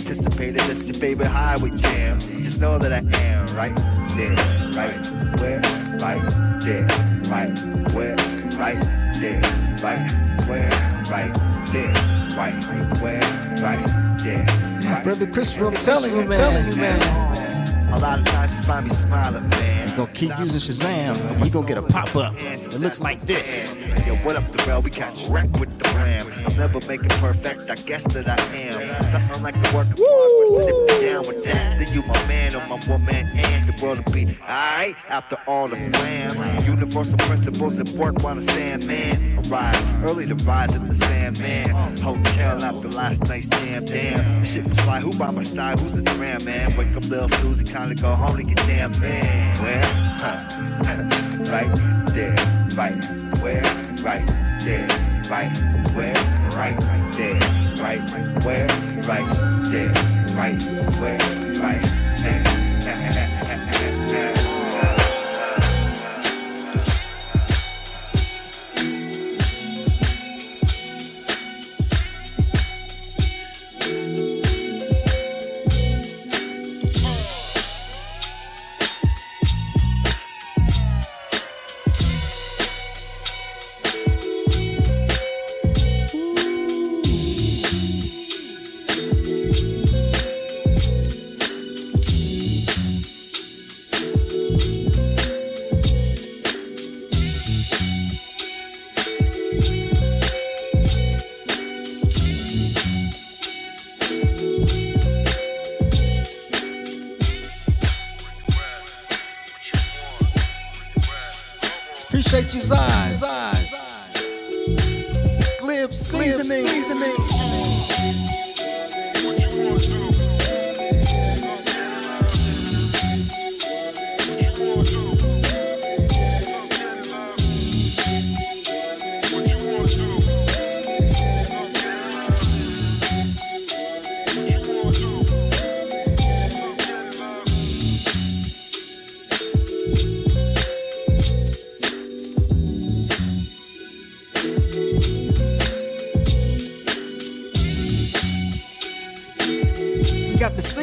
anticipated, 0.00 0.62
it's 0.68 0.84
your 0.84 0.94
favorite 0.94 1.28
highway 1.28 1.70
jam. 1.76 2.18
Just 2.42 2.60
know 2.60 2.78
that 2.78 2.92
I 2.92 2.98
am 3.18 3.46
right 3.56 3.74
there, 4.16 4.34
right 4.74 4.94
where, 5.40 5.60
right 5.98 6.22
there, 6.62 6.86
right 7.28 7.50
where, 7.94 8.16
right 8.58 8.80
there, 9.20 9.40
right 9.82 10.10
where, 10.48 10.70
right 11.10 11.32
there, 11.72 11.92
right 12.36 13.00
where, 13.00 13.20
right 13.62 14.18
there. 14.22 14.46
Right 14.90 15.04
Brother 15.04 15.26
Christopher, 15.26 15.66
I'm 15.66 15.74
telling 15.74 16.12
you, 16.12 16.24
man. 16.24 16.30
telling 16.30 16.72
you, 16.72 16.76
man. 16.76 17.92
A 17.92 17.98
lot 17.98 18.20
of 18.20 18.24
times 18.24 18.54
you 18.54 18.62
find 18.62 18.86
me 18.86 18.92
smiling, 18.92 19.48
man. 19.50 19.88
You 19.88 19.96
gonna 19.96 20.12
keep 20.12 20.38
using 20.38 20.74
Shazam, 20.74 21.44
you 21.44 21.50
gonna 21.52 21.66
get 21.66 21.78
a 21.78 21.82
pop 21.82 22.14
up. 22.16 22.34
It 22.38 22.80
looks 22.80 23.00
like 23.00 23.20
this. 23.22 23.74
What 24.22 24.36
up, 24.36 24.44
Darrell? 24.52 24.82
We 24.82 24.90
catch 24.90 25.26
wreck 25.28 25.50
with 25.58 25.78
the 25.78 25.88
ram. 25.94 26.26
I'll 26.44 26.54
never 26.54 26.78
make 26.86 27.02
it 27.02 27.10
perfect, 27.12 27.70
I 27.70 27.74
guess 27.74 28.04
that 28.12 28.28
I 28.28 28.36
am. 28.54 29.02
Something 29.02 29.42
like 29.42 29.54
the 29.54 29.74
work 29.74 29.86
of 29.86 29.96
progress. 29.96 30.68
And 30.68 30.68
if 30.68 31.02
you're 31.02 31.10
down 31.10 31.26
with 31.26 31.44
that, 31.44 31.78
then 31.78 31.94
you 31.94 32.02
my 32.02 32.26
man 32.28 32.54
or 32.54 32.60
my 32.66 32.78
woman, 32.86 33.26
and 33.34 33.66
the 33.66 33.82
world 33.82 34.04
will 34.04 34.12
be 34.12 34.26
alright 34.42 34.94
after 35.08 35.38
all 35.46 35.68
the 35.68 35.76
glam. 35.76 36.66
Universal 36.66 37.16
principles 37.16 37.80
at 37.80 37.88
work 37.90 38.22
while 38.22 38.34
the 38.34 38.42
Sandman 38.42 39.38
arrives. 39.48 39.80
Early 40.04 40.26
to 40.26 40.34
rise 40.44 40.74
at 40.74 40.86
the 40.86 40.94
Sandman. 40.94 41.70
Hotel 42.00 42.62
after 42.62 42.88
last 42.88 43.24
night's 43.24 43.48
jam. 43.48 43.86
Damn, 43.86 44.44
shit 44.44 44.64
was 44.64 44.86
like, 44.86 45.02
who 45.02 45.18
by 45.18 45.30
my 45.30 45.40
side? 45.40 45.80
Who's 45.80 45.94
this 45.94 46.14
ram, 46.18 46.44
man? 46.44 46.76
Wake 46.76 46.94
up, 46.94 47.08
little 47.08 47.30
Susie, 47.30 47.64
kinda 47.64 47.94
go 47.94 48.14
home 48.14 48.36
to 48.36 48.42
get 48.42 48.58
damn 48.66 48.92
man. 49.00 49.56
Where? 49.62 49.82
Huh. 50.20 51.50
right 51.50 52.12
there, 52.12 52.36
right 52.76 53.29
where? 53.40 53.62
Right 54.02 54.26
there, 54.60 54.86
right 55.28 55.56
where? 55.94 56.14
Right 56.54 56.76
there, 57.12 57.40
right 57.82 58.00
where? 58.44 58.66
Right 59.08 59.28
there, 59.70 59.92
right 60.36 60.62
where? 60.98 61.18
Right 61.60 61.82
there. 62.22 62.59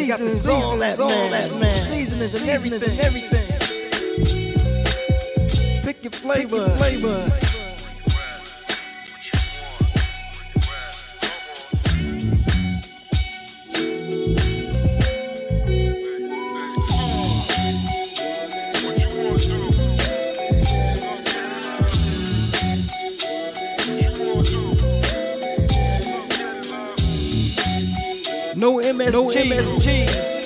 We 0.07 0.11
got 0.11 0.19
the 0.21 0.29
seasons, 0.29 0.53
all 0.61 0.77
that, 0.77 0.97
man. 0.99 1.31
That, 1.31 1.51
man. 1.59 2.21
And 2.21 2.49
everything. 2.49 2.97
everything. 2.97 3.45
Pick 5.83 6.01
your 6.01 6.11
flavor. 6.11 6.43
Pick 6.43 6.51
your 6.51 6.77
flavor. 6.77 7.46
MSG. 29.47 30.36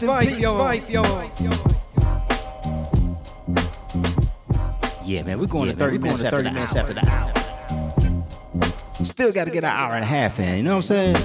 Peace, 0.00 0.08
Rest 0.08 0.22
in 0.22 0.34
peace, 0.34 0.42
yo. 0.42 0.58
Fife, 0.58 0.90
yo. 0.90 1.02
Yeah, 5.04 5.22
man, 5.22 5.38
we're 5.38 5.46
going 5.46 5.66
yeah, 5.68 5.74
to 5.74 5.78
30, 5.78 5.98
man, 5.98 6.02
minutes, 6.02 6.22
going 6.22 6.32
to 6.32 6.36
30 6.36 6.54
minutes 6.54 6.76
after 6.76 6.94
the 6.94 7.08
hour. 7.08 7.32
Still 9.04 9.32
got 9.32 9.44
to 9.44 9.50
get 9.50 9.62
an 9.62 9.70
hour 9.70 9.94
and 9.94 10.02
a 10.02 10.06
half 10.06 10.40
in, 10.40 10.56
you 10.58 10.62
know 10.64 10.76
what 10.76 10.90
I'm 10.90 11.14
saying? 11.14 11.16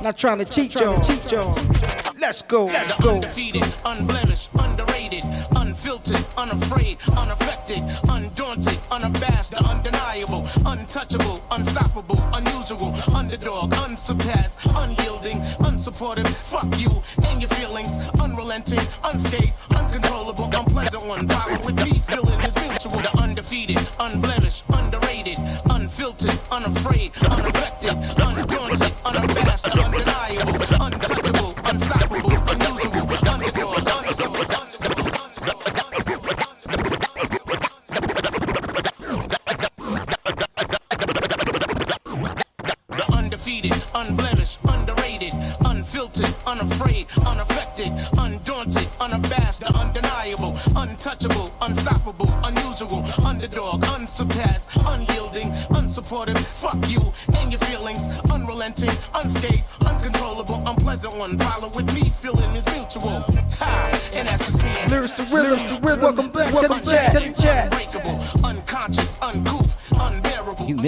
Not 0.00 0.16
trying 0.16 0.38
to 0.38 0.44
cheat 0.44 0.74
y'all. 0.74 1.00
Cheat 1.00 1.30
y'all. 1.30 1.52
Let's 2.18 2.42
go. 2.42 2.66
Let's 2.66 2.94
go. 2.94 3.14
Undefeated, 3.14 3.64
unblemished, 3.84 4.50
underrated, 4.58 5.24
unfiltered, 5.56 6.24
unafraid, 6.36 6.98
unaffected, 7.16 7.82
undaunted, 8.08 8.78
unabashed, 8.90 9.54
undeniable, 9.54 10.46
untouchable, 10.66 11.42
unstoppable, 11.50 12.18
unusual, 12.32 12.92
underdog, 13.38 13.72
unsurpassed, 13.74 14.58
unyielding, 14.76 15.38
unsupportive. 15.62 16.26
Fuck 16.26 16.76
you 16.78 16.90
and 17.28 17.40
your 17.40 17.48
feelings. 17.50 17.96
Unrelenting, 18.20 18.80
unscathed, 19.04 19.52
uncontrollable, 19.70 20.44
unpleasant 20.52 21.04
one. 21.04 21.28
Follow 21.28 21.58
with 21.64 21.76
me, 21.76 21.92
feeling 22.00 22.40
is 22.40 22.54
mutual. 22.56 22.98
The 23.00 23.16
undefeated, 23.16 23.78
unblemished, 24.00 24.64
underrated, 24.70 25.38
unfiltered, 25.70 26.38
unafraid, 26.50 27.12
unaffected, 27.30 27.94
undaunted, 28.18 28.92
unabashed, 29.04 29.68
undeniable, 29.68 30.58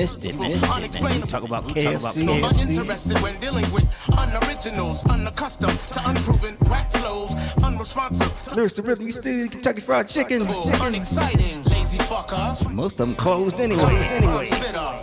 missed 0.00 0.24
it, 0.24 0.38
missed 0.38 0.96
it, 0.96 1.02
man. 1.02 1.20
You 1.20 1.26
talk 1.26 1.42
about 1.42 1.64
KFC. 1.68 2.22
Uninterested 2.22 3.20
when 3.20 3.38
dealing 3.40 3.70
with 3.70 3.84
unoriginals, 4.12 5.04
unaccustomed 5.10 5.78
to 5.88 6.08
unproven 6.08 6.56
rap 6.62 6.90
flows, 6.92 7.34
unresponsive 7.62 8.42
to 8.42 8.54
Lyrics 8.54 8.74
to 8.74 8.82
rhythm. 8.82 9.06
You 9.06 9.12
still 9.12 9.44
eat 9.44 9.52
Kentucky 9.52 9.80
Fried 9.80 10.08
Chicken. 10.08 10.46
chicken. 10.46 10.80
unexciting, 10.80 11.64
lazy 11.64 11.98
fuck 11.98 12.32
off. 12.32 12.68
Most 12.70 13.00
of 13.00 13.08
them 13.08 13.16
closed 13.16 13.60
anyway. 13.60 14.06
Anyway. 14.10 14.99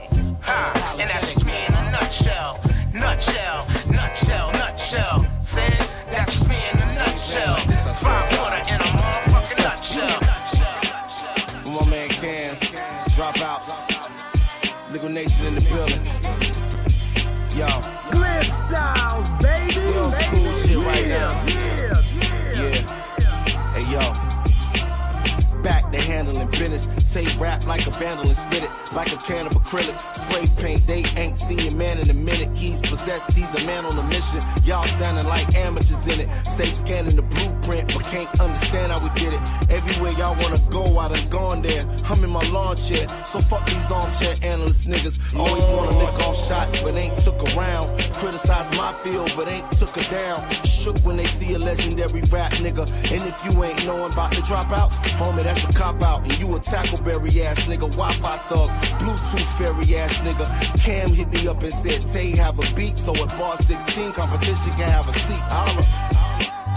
Tackleberry 57.28 57.46
ass 57.46 57.68
nigga, 57.68 57.90
Wi-Fi 57.96 58.38
thug, 58.50 58.70
Bluetooth 59.00 59.58
fairy 59.58 59.98
ass 59.98 60.20
nigga. 60.20 60.84
Cam 60.84 61.14
hit 61.14 61.30
me 61.30 61.48
up 61.48 61.62
and 61.64 61.74
said, 61.74 62.02
Tay 62.14 62.36
have 62.36 62.58
a 62.58 62.76
beat, 62.76 62.98
so 62.98 63.14
at 63.16 63.30
bar 63.38 63.58
16 63.58 64.12
competition 64.14 64.72
can 64.74 64.90
have 64.90 65.08
a 65.08 65.14
seat. 65.14 65.40
Holla. 65.50 65.84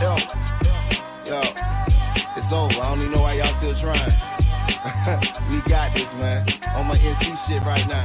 Yo, 0.01 0.17
yo, 1.27 1.41
it's 2.37 2.53
over. 2.53 2.81
I 2.81 2.89
don't 2.89 2.99
even 3.01 3.13
know 3.13 3.21
why 3.21 3.35
y'all 3.35 3.47
still 3.55 3.75
trying. 3.75 4.13
we 5.51 5.61
got 5.69 5.93
this, 5.93 6.13
man. 6.15 6.47
On 6.75 6.87
my 6.87 6.95
NC 6.95 7.49
shit 7.49 7.63
right 7.65 7.87
now. 7.89 8.05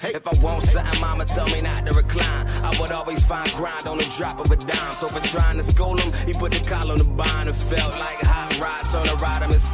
Hey. 0.00 0.14
If 0.14 0.28
I 0.28 0.42
want 0.44 0.62
something, 0.62 1.00
mama 1.00 1.24
tell 1.24 1.48
me 1.48 1.60
not 1.60 1.84
to 1.86 1.92
recline. 1.92 2.46
I 2.62 2.78
would 2.80 2.92
always 2.92 3.20
find 3.24 3.50
grind 3.54 3.84
on 3.88 3.98
the 3.98 4.04
drop 4.16 4.38
of 4.38 4.48
a 4.52 4.54
dime. 4.54 4.94
So 4.94 5.08
for 5.08 5.18
trying 5.26 5.56
to 5.56 5.64
school 5.64 5.96
him, 5.96 6.12
he 6.24 6.32
put 6.34 6.52
the 6.52 6.64
collar 6.70 6.92
on 6.92 6.98
the 6.98 7.04
bind. 7.04 7.48
It 7.48 7.54
felt 7.54 7.98
like 7.98 8.18
hot 8.22 8.60
rods 8.60 8.94
on 8.94 9.06
the 9.08 9.16
ride 9.16 9.42
of 9.42 9.50
his 9.50 9.67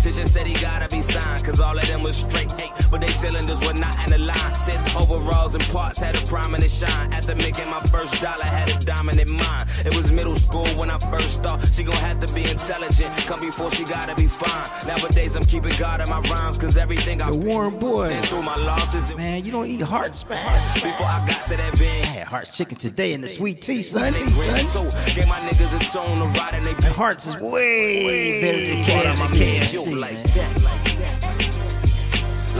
Competition 0.00 0.26
said 0.26 0.46
he 0.46 0.54
gotta 0.62 0.88
be 0.88 1.02
signed, 1.02 1.44
cause 1.44 1.60
all 1.60 1.76
of 1.76 1.86
them 1.86 2.02
was 2.02 2.16
straight 2.16 2.50
eight, 2.58 2.69
but 2.90 3.00
they 3.00 3.08
cylinders 3.08 3.60
were 3.60 3.74
not 3.74 3.94
in 4.04 4.10
the 4.10 4.18
line. 4.18 4.54
Since 4.60 4.94
overalls 4.96 5.54
and 5.54 5.64
parts 5.68 5.98
had 5.98 6.14
a 6.16 6.20
prominent 6.26 6.70
shine. 6.70 7.12
After 7.12 7.34
making 7.34 7.68
my 7.70 7.80
first 7.82 8.20
dollar, 8.22 8.44
had 8.44 8.68
a 8.68 8.78
dominant 8.84 9.30
mind. 9.30 9.68
It 9.84 9.94
was 9.94 10.10
middle 10.12 10.36
school 10.36 10.66
when 10.78 10.90
I 10.90 10.98
first 10.98 11.42
thought 11.42 11.66
she 11.72 11.84
gon' 11.84 11.94
have 11.96 12.20
to 12.26 12.32
be 12.34 12.44
intelligent. 12.48 13.16
Come 13.26 13.40
before 13.40 13.70
she 13.70 13.84
gotta 13.84 14.14
be 14.14 14.26
fine. 14.26 14.86
Nowadays 14.86 15.36
I'm 15.36 15.44
keeping 15.44 15.72
God 15.78 16.00
in 16.00 16.08
my 16.08 16.20
rhymes, 16.20 16.58
cause 16.58 16.76
everything 16.76 17.22
I 17.22 17.30
The 17.30 17.36
warm 17.38 17.78
boy. 17.78 18.20
through 18.22 18.42
my 18.42 18.56
losses. 18.56 19.14
Man, 19.16 19.44
you 19.44 19.52
don't 19.52 19.66
eat 19.66 19.80
hearts, 19.82 20.28
man. 20.28 20.38
Before 20.74 21.06
I 21.06 21.24
got 21.26 21.42
to 21.48 21.56
that 21.56 21.72
vein. 21.74 22.02
I 22.02 22.06
had 22.06 22.26
hearts 22.26 22.56
chicken 22.56 22.76
today 22.76 23.12
in 23.12 23.20
the 23.20 23.28
sweet 23.28 23.62
tea, 23.62 23.82
son. 23.82 24.12
They 24.12 24.18
green, 24.20 24.66
so 24.66 24.82
gave 25.14 25.28
my 25.28 25.38
niggas 25.48 25.74
a 25.80 25.92
tone 25.92 26.16
to 26.18 26.24
ride 26.38 26.54
and 26.54 26.64
they 26.66 26.72
And 26.72 26.84
hearts 26.84 27.26
is 27.26 27.36
way 27.36 28.04
way 28.04 28.40
better 28.40 28.58
than 28.74 28.82
KFC, 28.84 29.86
man. 29.86 30.00
like 30.00 30.22
that, 30.22 30.62
like 30.62 30.84
that, 30.96 30.99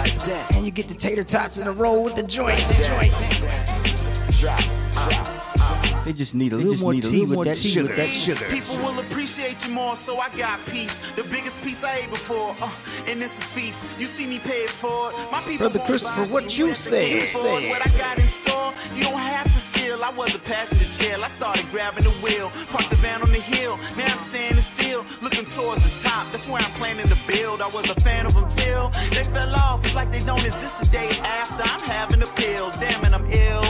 like 0.02 0.24
that. 0.24 0.54
And 0.56 0.64
you 0.64 0.70
get 0.70 0.88
the 0.88 0.94
tater 0.94 1.24
tots 1.24 1.58
in 1.58 1.66
a 1.66 1.72
roll 1.72 2.02
with 2.04 2.14
the 2.14 2.22
joint. 2.22 2.58
The 2.68 2.74
joint. 2.90 3.12
Drop, 4.40 4.60
drop. 5.08 6.04
They 6.04 6.14
just 6.14 6.34
need 6.34 6.52
a 6.54 6.56
They 6.56 6.62
little 6.62 6.72
just 6.72 6.82
more 6.82 6.94
need 6.94 7.04
a 7.04 7.08
tea 7.08 7.12
little 7.20 7.28
with 7.28 7.34
more 7.36 7.44
that 7.44 7.56
tea 7.56 7.68
sugar. 7.68 7.88
with 7.88 7.96
That 7.96 8.06
that 8.06 8.14
sugar. 8.14 8.46
People 8.48 8.76
will 8.78 8.98
appreciate 9.00 9.66
you 9.66 9.74
more, 9.74 9.94
so 9.96 10.16
I 10.18 10.30
got 10.30 10.58
peace. 10.66 10.98
The 11.14 11.24
biggest 11.24 11.60
piece 11.62 11.84
I 11.84 11.98
ate 11.98 12.10
before, 12.10 12.56
uh, 12.62 12.70
and 13.06 13.22
it's 13.22 13.36
a 13.38 13.42
feast. 13.42 13.84
You 13.98 14.06
see 14.06 14.26
me 14.26 14.38
pay 14.38 14.64
it 14.64 14.70
forward. 14.70 15.14
My 15.30 15.40
people 15.42 15.68
Brother 15.68 15.78
won't 15.80 15.90
Christopher, 15.90 16.24
what 16.32 16.50
see 16.50 16.62
you 16.62 16.68
have 16.68 16.76
to 16.76 16.82
say? 16.82 17.10
pay 17.10 17.18
it 17.18 17.28
forward. 17.28 17.60
Say. 17.60 17.68
What 17.70 17.86
I 17.86 17.98
got 17.98 18.18
in 18.18 18.24
store, 18.26 18.72
you 18.96 19.02
don't 19.04 19.18
have 19.18 19.44
to 19.44 19.60
steal. 19.68 20.02
I 20.02 20.10
was 20.10 20.34
a 20.34 20.38
passenger 20.38 20.86
chill. 20.98 21.22
I 21.22 21.28
started 21.28 21.70
grabbing 21.70 22.04
the 22.04 22.10
wheel, 22.24 22.50
parked 22.72 22.88
the 22.88 22.96
van 22.96 23.20
on 23.20 23.28
the 23.30 23.40
hill. 23.54 23.76
Now 23.98 24.06
I'm 24.06 24.18
standing 24.30 24.62
still, 25.00 25.22
looking 25.22 25.44
towards 25.46 25.84
the 25.84 26.08
top. 26.08 26.30
That's 26.30 26.46
where 26.46 26.62
I'm 26.62 26.72
planning 26.72 27.06
to 27.06 27.16
build. 27.26 27.60
I 27.60 27.68
was 27.68 27.88
a 27.90 27.94
fan 28.00 28.26
of 28.26 28.34
them 28.34 28.48
till 28.50 28.88
they 29.10 29.24
fell 29.24 29.54
off. 29.54 29.84
It's 29.84 29.94
like 29.94 30.10
they 30.10 30.20
don't 30.20 30.44
exist 30.44 30.78
the 30.78 30.86
day 30.86 31.08
after. 31.24 31.62
I'm 31.62 31.80
having 31.80 32.22
a 32.22 32.26
pill, 32.26 32.70
damn 32.72 33.04
it, 33.04 33.12
I'm 33.12 33.30
ill. 33.30 33.64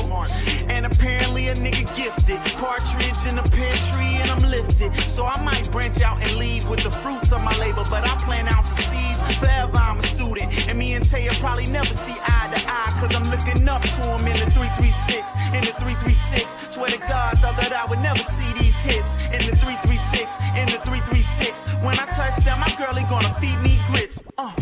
And 0.68 0.86
apparently 0.86 1.48
a 1.48 1.54
nigga 1.54 1.84
gifted. 1.96 2.38
Partridge 2.58 3.26
in 3.28 3.36
the 3.36 3.48
pear 3.50 3.72
tree 3.92 4.16
and 4.20 4.30
I'm 4.30 4.50
lifted. 4.50 4.94
So 5.00 5.24
I 5.24 5.42
might 5.42 5.70
branch 5.70 6.00
out 6.02 6.22
and 6.22 6.36
leave 6.36 6.68
with 6.68 6.82
the 6.82 6.90
fruits 6.90 7.32
of 7.32 7.42
my 7.42 7.56
labor. 7.58 7.84
But 7.90 8.04
I 8.04 8.14
plan 8.24 8.48
out 8.48 8.64
the 8.66 8.74
seeds. 8.74 9.09
Forever 9.38 9.78
I'm 9.78 9.98
a 9.98 10.02
student. 10.02 10.52
And 10.68 10.78
me 10.78 10.94
and 10.94 11.04
Taya 11.04 11.32
probably 11.40 11.66
never 11.66 11.92
see 11.92 12.16
eye 12.20 12.50
to 12.54 12.60
eye. 12.68 12.90
Cause 13.00 13.14
I'm 13.14 13.24
looking 13.30 13.68
up 13.68 13.82
to 13.82 14.02
him 14.02 14.26
in 14.26 14.38
the 14.38 14.50
336. 14.50 15.32
In 15.54 15.62
the 15.64 15.72
336. 15.78 16.56
Swear 16.74 16.90
to 16.90 16.98
God, 16.98 17.38
thought 17.38 17.56
that 17.56 17.72
I 17.72 17.84
would 17.86 18.00
never 18.00 18.20
see 18.20 18.52
these 18.54 18.76
hits. 18.78 19.12
In 19.32 19.40
the 19.48 19.56
336. 19.56 20.36
In 20.56 20.66
the 20.66 20.78
336. 20.84 21.64
When 21.84 21.98
I 21.98 22.06
touch 22.06 22.44
down, 22.44 22.60
my 22.60 22.72
girl 22.76 22.96
ain't 22.98 23.08
gonna 23.08 23.32
feed 23.40 23.58
me 23.60 23.78
grits. 23.90 24.22
Uh. 24.38 24.52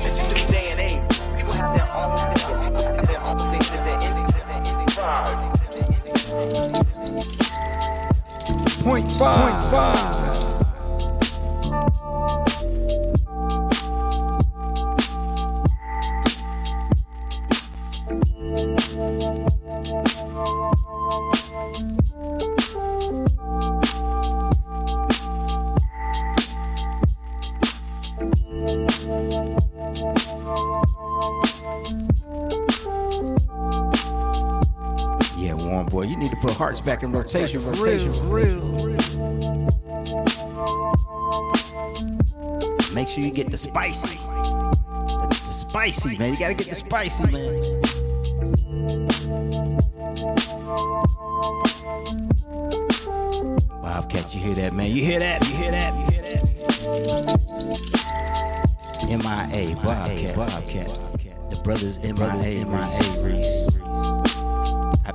It's 0.00 0.20
a 6.84 6.97
Point 8.88 9.12
five. 9.12 9.52
Point 9.52 9.70
five. 9.70 10.37
Boy, 36.38 36.42
you 36.42 36.48
put 36.48 36.56
hearts 36.56 36.80
back 36.80 37.02
in 37.02 37.12
rotation, 37.12 37.64
rotation, 37.64 38.12
rotation. 38.12 38.30
real. 38.30 38.60
Make 42.94 43.08
sure 43.08 43.24
you 43.24 43.30
get 43.30 43.50
the 43.50 43.56
spicy. 43.56 44.16
The, 44.16 45.26
the 45.28 45.34
spicy, 45.34 46.16
man. 46.18 46.32
You 46.32 46.38
gotta 46.38 46.54
get 46.54 46.68
the 46.68 46.74
spicy, 46.74 47.24
man. 47.32 47.62
Bobcat, 53.82 54.34
you 54.34 54.40
hear 54.40 54.54
that, 54.54 54.74
man? 54.74 54.90
You 54.94 55.02
hear 55.04 55.18
that? 55.18 55.48
You 55.48 55.56
hear 55.56 55.70
that? 55.72 55.94
You 55.94 56.04
hear 56.12 56.22
that? 56.22 56.38
MIA, 59.08 59.74
Bobcat, 59.76 60.36
Bobcat. 60.36 60.88
The 61.50 61.60
brothers 61.64 61.98
MIA, 62.02 62.64
MIA, 62.66 63.24
Reese. 63.24 63.78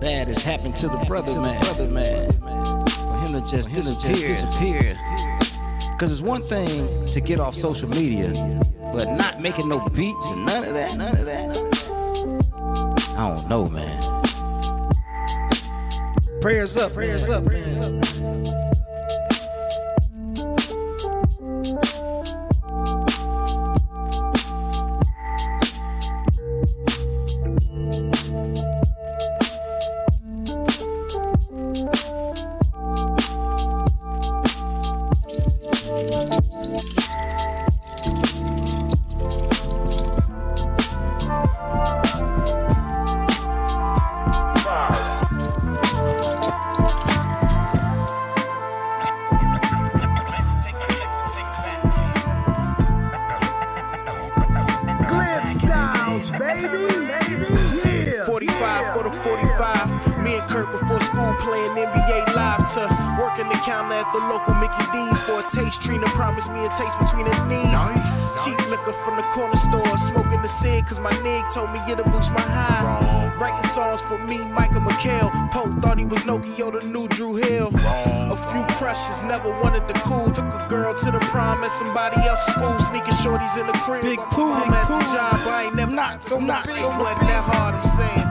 bad 0.00 0.28
has 0.28 0.42
happened 0.42 0.76
to 0.76 0.88
the 0.88 0.98
brother, 1.06 1.38
man. 1.40 1.60
Brother, 1.60 1.88
man. 1.88 2.32
For 2.32 3.18
him 3.18 3.32
to 3.32 3.40
just 3.46 3.72
disappear. 3.72 4.28
disappear. 4.28 4.98
Because 5.92 6.12
it's 6.12 6.20
one 6.20 6.42
thing 6.42 7.06
to 7.06 7.20
get 7.20 7.40
off 7.40 7.54
social 7.54 7.88
media, 7.88 8.32
but 8.92 9.06
not 9.16 9.40
making 9.40 9.68
no 9.68 9.80
beats 9.88 10.30
and 10.30 10.46
none 10.46 10.64
of 10.64 10.74
that, 10.74 10.96
none 10.96 11.16
of 11.16 11.26
that. 11.26 11.58
I 13.18 13.36
don't 13.36 13.48
know, 13.48 13.68
man. 13.68 14.00
Prayers 16.40 16.76
up, 16.76 16.94
prayers 16.94 17.28
up, 17.28 17.44
prayers 17.44 17.66
up. 17.66 17.67
At 81.68 81.72
somebody 81.72 82.16
else's 82.26 82.54
school, 82.54 82.78
sneaking 82.78 83.12
shorties 83.14 83.60
in 83.60 83.66
the 83.66 83.72
crib. 83.84 84.02
Big 84.02 84.18
pool, 84.18 84.52
I'm 84.52 84.72
at 84.72 84.88
the 84.88 84.98
job, 85.12 85.34
I 85.46 85.64
ain't 85.66 85.74
never 85.74 85.92
not 85.92 86.22
so 86.22 86.40
not 86.40 86.68
so 86.70 86.88
wasn't 86.98 87.20
that 87.20 87.44
hard. 87.44 87.74
I'm 87.74 87.84
saying. 87.84 88.27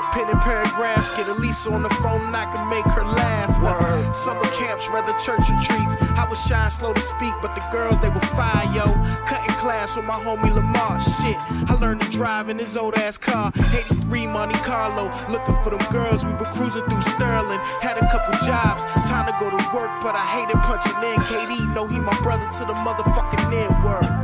Penchant 0.00 0.12
pen 0.12 0.30
and 0.30 0.40
paragraphs. 0.40 1.10
Get 1.10 1.28
Elisa 1.28 1.72
on 1.72 1.82
the 1.82 1.90
phone 1.90 2.20
and 2.22 2.36
I 2.36 2.44
can 2.52 2.68
make 2.68 2.84
her 2.84 3.04
laugh. 3.04 3.60
Word. 3.60 4.14
Summer 4.14 4.46
camps, 4.52 4.88
rather 4.88 5.12
church 5.18 5.50
retreats. 5.50 5.96
I 6.16 6.26
was 6.28 6.44
shy 6.46 6.62
and 6.62 6.72
slow 6.72 6.92
to 6.92 7.00
speak, 7.00 7.34
but 7.42 7.54
the 7.54 7.62
girls, 7.72 7.98
they 7.98 8.08
were 8.08 8.20
fire, 8.20 8.64
yo. 8.72 8.84
Cutting 9.26 9.54
class 9.56 9.96
with 9.96 10.06
my 10.06 10.14
homie 10.14 10.54
Lamar. 10.54 11.00
Shit, 11.00 11.36
I 11.68 11.74
learned 11.80 12.00
to 12.02 12.10
drive 12.10 12.48
in 12.48 12.58
his 12.58 12.76
old 12.76 12.94
ass 12.94 13.18
car. 13.18 13.52
83 13.54 14.26
Monte 14.26 14.58
Carlo, 14.60 15.10
looking 15.30 15.56
for 15.62 15.70
them 15.70 15.84
girls. 15.92 16.24
We 16.24 16.32
were 16.32 16.50
cruising 16.56 16.84
through 16.84 17.02
Sterling. 17.02 17.60
Had 17.80 17.98
a 17.98 18.08
couple 18.10 18.34
jobs, 18.46 18.84
time 19.08 19.26
to 19.26 19.36
go 19.40 19.50
to 19.50 19.60
work, 19.76 19.90
but 20.00 20.14
I 20.14 20.24
hated 20.40 20.56
punching 20.62 20.96
in. 20.96 21.20
KD 21.28 21.74
know 21.74 21.86
he 21.86 21.98
my 21.98 22.18
brother 22.20 22.48
to 22.50 22.64
the 22.64 22.74
motherfucking 22.74 23.52
end 23.52 23.84
word. 23.84 24.19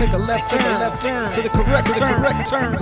Take 0.00 0.14
a 0.14 0.16
left 0.16 0.48
turn, 0.48 0.80
left 0.80 1.02
turn 1.02 1.30
to 1.34 1.42
the 1.42 1.50
correct 1.50 1.92
to 1.92 2.00
the 2.00 2.06
correct 2.06 2.48
turn. 2.48 2.72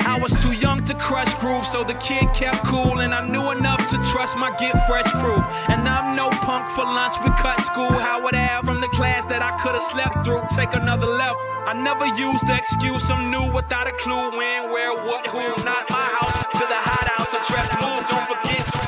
I 0.00 0.18
was 0.20 0.42
too 0.42 0.52
young 0.54 0.82
to 0.86 0.94
Krush 0.94 1.38
Groove, 1.38 1.64
so 1.64 1.84
the 1.84 1.94
kid 2.02 2.26
kept 2.34 2.64
cool, 2.66 2.98
and 2.98 3.14
I 3.14 3.28
knew 3.28 3.52
enough 3.52 3.86
to 3.90 3.96
trust 4.10 4.36
my 4.36 4.50
get 4.58 4.74
fresh 4.88 5.08
crew. 5.22 5.38
And 5.68 5.88
I'm 5.88 6.16
no 6.16 6.30
punk 6.30 6.68
for 6.68 6.82
lunch, 6.82 7.14
we 7.22 7.30
cut 7.38 7.60
school, 7.62 7.86
how 7.86 8.18
Howard 8.18 8.34
Ave 8.34 8.66
from 8.66 8.80
the 8.80 8.88
class 8.88 9.24
that 9.26 9.40
I 9.40 9.56
could 9.62 9.74
have 9.74 9.86
slept 9.86 10.26
through. 10.26 10.42
Take 10.50 10.74
another 10.74 11.06
left. 11.06 11.38
I 11.64 11.74
never 11.74 12.06
used 12.18 12.44
the 12.44 12.56
excuse 12.56 13.08
I'm 13.08 13.30
new 13.30 13.52
without 13.52 13.86
a 13.86 13.92
clue 13.92 14.36
when, 14.36 14.72
where, 14.72 14.92
what, 15.06 15.28
who. 15.28 15.46
Not 15.62 15.88
my 15.90 16.08
house 16.18 16.42
to 16.58 16.64
the 16.66 16.80
hot 16.90 17.06
house, 17.06 17.32
address 17.38 17.70
move. 17.78 18.02
Don't 18.10 18.26
forget. 18.26 18.81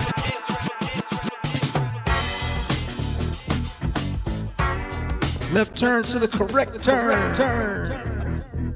Left 5.54 5.76
turn 5.76 6.02
to 6.02 6.18
the 6.18 6.26
correct 6.26 6.82
turn. 6.82 7.32
turn. 7.32 8.74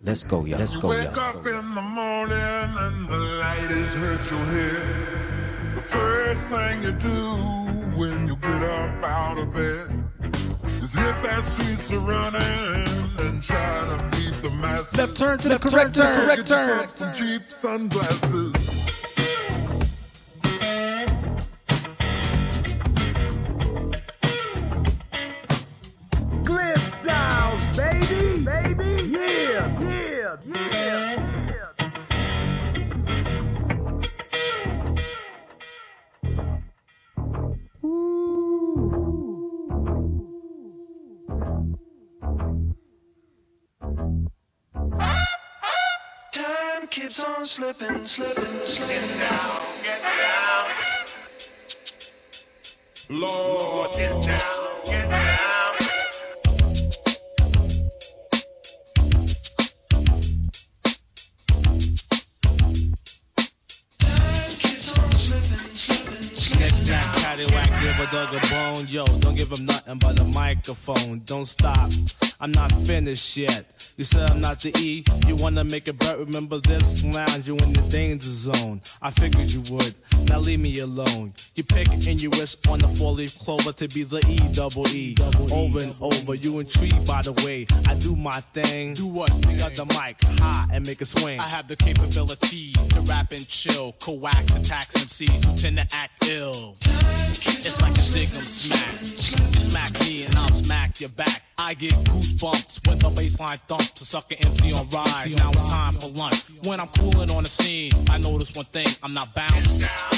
Let's 0.00 0.22
go, 0.22 0.44
y'all. 0.44 0.60
Let's 0.60 0.76
go, 0.76 0.92
y'all. 0.92 1.18
up 1.18 1.44
in 1.44 1.74
the 1.74 1.82
morning 1.82 2.38
and 2.38 3.08
the 3.08 3.16
light 3.16 3.58
has 3.58 3.92
hurt 3.94 4.30
your 4.30 4.44
head. 4.44 5.74
The 5.74 5.82
first 5.82 6.48
thing 6.50 6.84
you 6.84 6.92
do 6.92 7.98
when 7.98 8.28
you 8.28 8.36
get 8.36 8.62
up 8.62 9.02
out 9.02 9.38
of 9.38 9.52
bed 9.52 9.90
is 10.80 10.92
hit 10.92 11.22
that 11.24 11.42
streets 11.42 11.92
running 11.92 12.86
and 13.26 13.42
try 13.42 13.84
to 13.88 14.16
beat 14.16 14.40
the 14.40 14.50
masses. 14.50 14.96
Left 14.96 15.16
turn 15.16 15.38
to 15.40 15.48
the 15.48 15.58
correct 15.58 15.96
turn. 15.96 16.26
Correct 16.26 16.46
turn. 16.46 16.88
Some 16.88 17.12
cheap 17.12 17.48
sunglasses. 17.48 18.54
Slipping, 47.52 48.06
slipping, 48.06 48.44
slipping. 48.64 48.96
Get 48.96 49.18
down, 49.18 49.60
get 49.84 50.00
down. 50.00 50.72
Lord, 53.10 53.92
get 53.92 54.10
down, 54.10 54.40
get 54.86 55.10
down. 55.10 55.76
Get 66.58 66.74
that 66.86 67.16
Cadillac, 67.18 67.80
give 67.82 67.98
a 68.00 68.06
dog 68.10 68.32
a 68.32 68.40
bone. 68.48 68.86
Yo, 68.88 69.04
don't 69.04 69.36
give 69.36 69.52
him 69.52 69.66
nothing 69.66 69.98
but 69.98 70.18
a 70.18 70.24
microphone. 70.24 71.20
Don't 71.26 71.44
stop, 71.44 71.90
I'm 72.40 72.52
not 72.52 72.72
finished 72.86 73.36
yet. 73.36 73.81
You 73.96 74.04
said 74.04 74.30
I'm 74.30 74.40
not 74.40 74.60
the 74.60 74.74
E. 74.78 75.04
You 75.26 75.36
wanna 75.36 75.64
make 75.64 75.86
it 75.86 75.98
bet? 75.98 76.18
Remember 76.18 76.58
this? 76.58 77.04
Lounge, 77.04 77.46
you 77.46 77.56
in 77.58 77.72
the 77.74 77.82
danger 77.82 78.30
zone. 78.30 78.80
I 79.02 79.10
figured 79.10 79.50
you 79.50 79.60
would. 79.72 79.94
Now 80.28 80.38
leave 80.38 80.60
me 80.60 80.78
alone. 80.78 81.34
You 81.54 81.64
pick 81.64 81.88
and 81.88 82.20
you 82.20 82.30
wish 82.30 82.56
on 82.68 82.78
the 82.78 82.88
four 82.88 83.12
leaf 83.12 83.38
clover 83.38 83.72
to 83.72 83.88
be 83.88 84.04
the 84.04 84.24
E 84.28 84.38
double 84.52 84.88
E. 84.88 85.14
Over 85.52 85.80
and 85.80 85.94
over. 86.00 86.34
You 86.34 86.60
intrigued 86.60 87.06
by 87.06 87.20
the 87.22 87.32
way 87.44 87.66
I 87.86 87.94
do 87.94 88.16
my 88.16 88.40
thing. 88.54 88.94
Do 88.94 89.06
what? 89.06 89.30
Pick 89.42 89.62
up 89.62 89.74
the 89.74 89.84
mic 89.84 90.16
high 90.40 90.68
and 90.72 90.86
make 90.86 91.02
a 91.02 91.04
swing. 91.04 91.38
I 91.38 91.48
have 91.48 91.68
the 91.68 91.76
capability 91.76 92.72
to 92.72 93.00
rap 93.02 93.32
and 93.32 93.46
chill, 93.46 93.92
coax 94.00 94.54
attacks 94.54 94.96
MCs 94.96 95.44
who 95.44 95.56
tend 95.56 95.76
to 95.76 95.86
act 95.94 96.28
ill. 96.28 96.76
It's 97.64 97.80
like 97.82 97.98
a 97.98 98.10
dig 98.10 98.34
'em 98.34 98.42
smack. 98.42 99.00
You 99.02 99.60
smack 99.60 99.92
me 100.00 100.24
and 100.24 100.34
I'll 100.36 100.48
smack 100.48 101.00
your 101.00 101.10
back. 101.10 101.42
I 101.58 101.74
get 101.74 101.92
goosebumps 101.92 102.88
when 102.88 102.98
the 102.98 103.10
baseline 103.10 103.60
thumps 103.68 103.81
to 103.82 104.04
suck 104.04 104.30
an 104.32 104.38
MC 104.46 104.72
on 104.72 104.88
ride. 104.90 105.34
Now 105.36 105.50
it's 105.50 105.62
time 105.70 105.94
for 105.96 106.08
lunch. 106.08 106.44
When 106.64 106.80
I'm 106.80 106.88
cooling 106.88 107.30
on 107.30 107.42
the 107.42 107.48
scene, 107.48 107.92
I 108.10 108.18
notice 108.18 108.54
one 108.54 108.66
thing, 108.66 108.86
I'm 109.02 109.14
not 109.14 109.34
bound. 109.34 109.68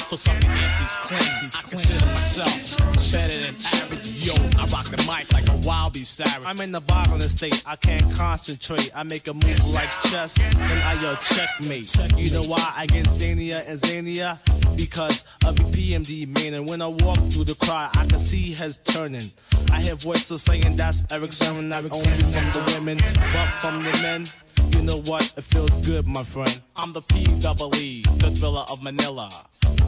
So 0.07 0.17
sucking 0.17 0.51
MCs 0.51 0.97
clean. 1.09 1.51
I 1.55 1.63
consider 1.69 2.07
myself 2.07 3.13
better 3.13 3.41
than 3.41 3.57
average. 3.65 4.14
Yo, 4.25 4.33
I 4.33 4.65
rock 4.73 4.87
the 4.87 4.97
mic 5.07 5.31
like 5.35 5.47
a 5.51 5.57
wild 5.69 5.93
beast. 5.93 6.19
I'm 6.47 6.59
in 6.63 6.73
the 6.73 6.81
violent 6.81 7.25
state, 7.25 7.63
I 7.67 7.77
can't 7.77 8.11
concentrate. 8.15 8.91
I 8.97 9.03
make 9.03 9.27
a 9.27 9.35
move 9.35 9.67
like 9.67 9.91
chess, 10.09 10.41
and 10.41 10.81
I 10.81 10.95
yell 10.95 11.17
checkmate. 11.17 11.95
You 12.17 12.33
know 12.33 12.43
why 12.43 12.73
I 12.75 12.87
get 12.87 13.05
zanier 13.09 13.63
and 13.69 13.79
zanier? 13.79 14.39
Because 14.79 15.25
of 15.47 15.57
the 15.57 15.65
PMD 15.65 16.27
man, 16.27 16.55
and 16.55 16.67
when 16.67 16.81
I 16.81 16.87
walk 16.87 17.19
through 17.33 17.45
the 17.45 17.55
crowd, 17.57 17.91
I 17.99 18.07
can 18.07 18.19
see 18.19 18.53
heads 18.53 18.79
turning. 18.79 19.31
I 19.71 19.83
hear 19.83 19.95
voices 19.95 20.41
saying 20.41 20.77
that's 20.77 21.05
Erick 21.13 21.35
Sermon, 21.35 21.69
not 21.69 21.85
only 21.93 22.09
from 22.09 22.31
the 22.33 22.73
women, 22.79 22.97
but 22.97 23.49
from 23.61 23.85
the 23.85 23.93
men. 24.03 24.25
You 24.73 24.83
know 24.83 25.01
what? 25.03 25.23
It 25.37 25.45
feels 25.45 25.77
good, 25.87 26.07
my 26.07 26.23
friend. 26.23 26.61
I'm 26.77 26.93
the 26.93 27.03
P 27.03 27.25
double 27.41 27.75
E, 27.77 28.03
the 28.19 28.31
thriller 28.31 28.65
of 28.71 28.83
Manila. 28.83 29.31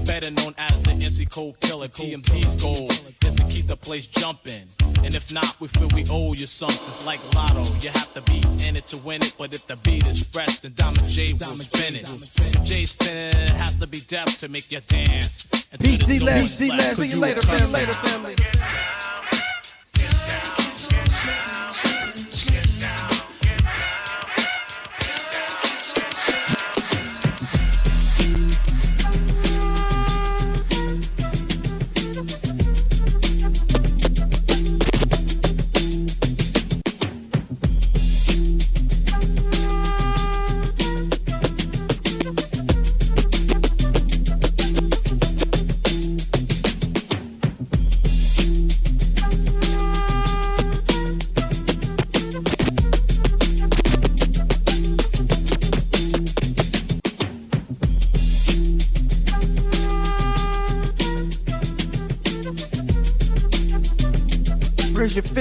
Better 0.05 0.31
known 0.31 0.55
as 0.59 0.81
the 0.83 0.93
MC 0.93 1.27
Cold 1.27 1.59
Killer. 1.61 1.89
PMD's 1.89 2.55
goal 2.61 2.87
is 2.91 3.03
to 3.21 3.45
keep 3.49 3.67
the 3.67 3.77
place 3.77 4.07
jumping. 4.07 4.69
And 5.05 5.15
if 5.15 5.33
not, 5.33 5.61
we 5.61 5.69
feel 5.69 5.89
we 5.95 6.05
owe 6.11 6.33
you 6.33 6.47
something. 6.47 6.89
It's 6.89 7.07
like 7.07 7.21
Lotto. 7.35 7.63
You 7.81 7.91
have 7.91 8.13
to 8.15 8.23
be 8.23 8.43
in 8.67 8.77
it 8.77 8.87
to 8.89 8.97
win 8.99 9.23
it. 9.23 9.35
But 9.37 9.55
if 9.55 9.67
the 9.67 9.77
beat 9.77 10.07
is 10.07 10.23
fresh, 10.27 10.61
then 10.61 10.73
Diamond 10.77 11.09
J 11.09 11.35
will 11.35 11.57
spin 11.57 11.97
it. 11.97 12.09
If 12.09 12.65
J's 12.65 12.91
spinning 12.91 13.29
it, 13.29 13.35
it 13.37 13.51
has 13.51 13.75
to 13.77 13.87
be 13.87 14.01
deaf 14.01 14.39
to 14.41 14.49
make 14.49 14.71
you 14.71 14.81
dance. 14.81 15.47
And 15.73 15.81
to 15.81 15.89
Peace, 15.89 15.99
this 16.01 16.09
D-Less, 16.19 16.59
beat 16.61 16.69
slap, 16.69 16.79
D-Less. 16.79 16.97
'cause 16.97 16.97
See 16.97 17.09
you 17.09 17.15
you 17.17 17.21
later, 17.21 17.91
a 17.91 17.95
family. 17.95 19.16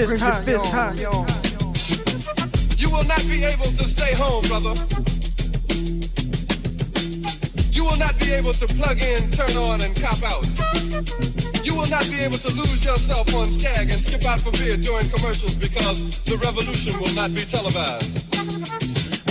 Fist 0.07 0.21
Raise 0.21 0.21
your 0.21 0.31
high, 0.31 0.43
fist 0.43 0.67
high. 0.67 0.93
You 2.77 2.89
will 2.89 3.03
not 3.03 3.25
be 3.27 3.43
able 3.43 3.65
to 3.65 3.83
stay 3.83 4.13
home, 4.13 4.43
brother. 4.45 4.73
You 7.71 7.85
will 7.85 7.97
not 7.97 8.17
be 8.19 8.31
able 8.33 8.53
to 8.53 8.67
plug 8.67 9.01
in, 9.01 9.31
turn 9.31 9.55
on, 9.57 9.81
and 9.81 9.95
cop 9.95 10.21
out. 10.23 10.45
You 11.65 11.75
will 11.75 11.87
not 11.87 12.07
be 12.09 12.19
able 12.19 12.37
to 12.37 12.53
lose 12.53 12.85
yourself 12.85 13.33
on 13.33 13.49
Skag 13.49 13.89
and 13.89 13.99
skip 13.99 14.25
out 14.25 14.41
for 14.41 14.51
beer 14.51 14.77
during 14.77 15.09
commercials 15.09 15.55
because 15.55 16.03
the 16.23 16.37
revolution 16.37 16.99
will 16.99 17.13
not 17.13 17.33
be 17.33 17.41
televised. 17.41 18.34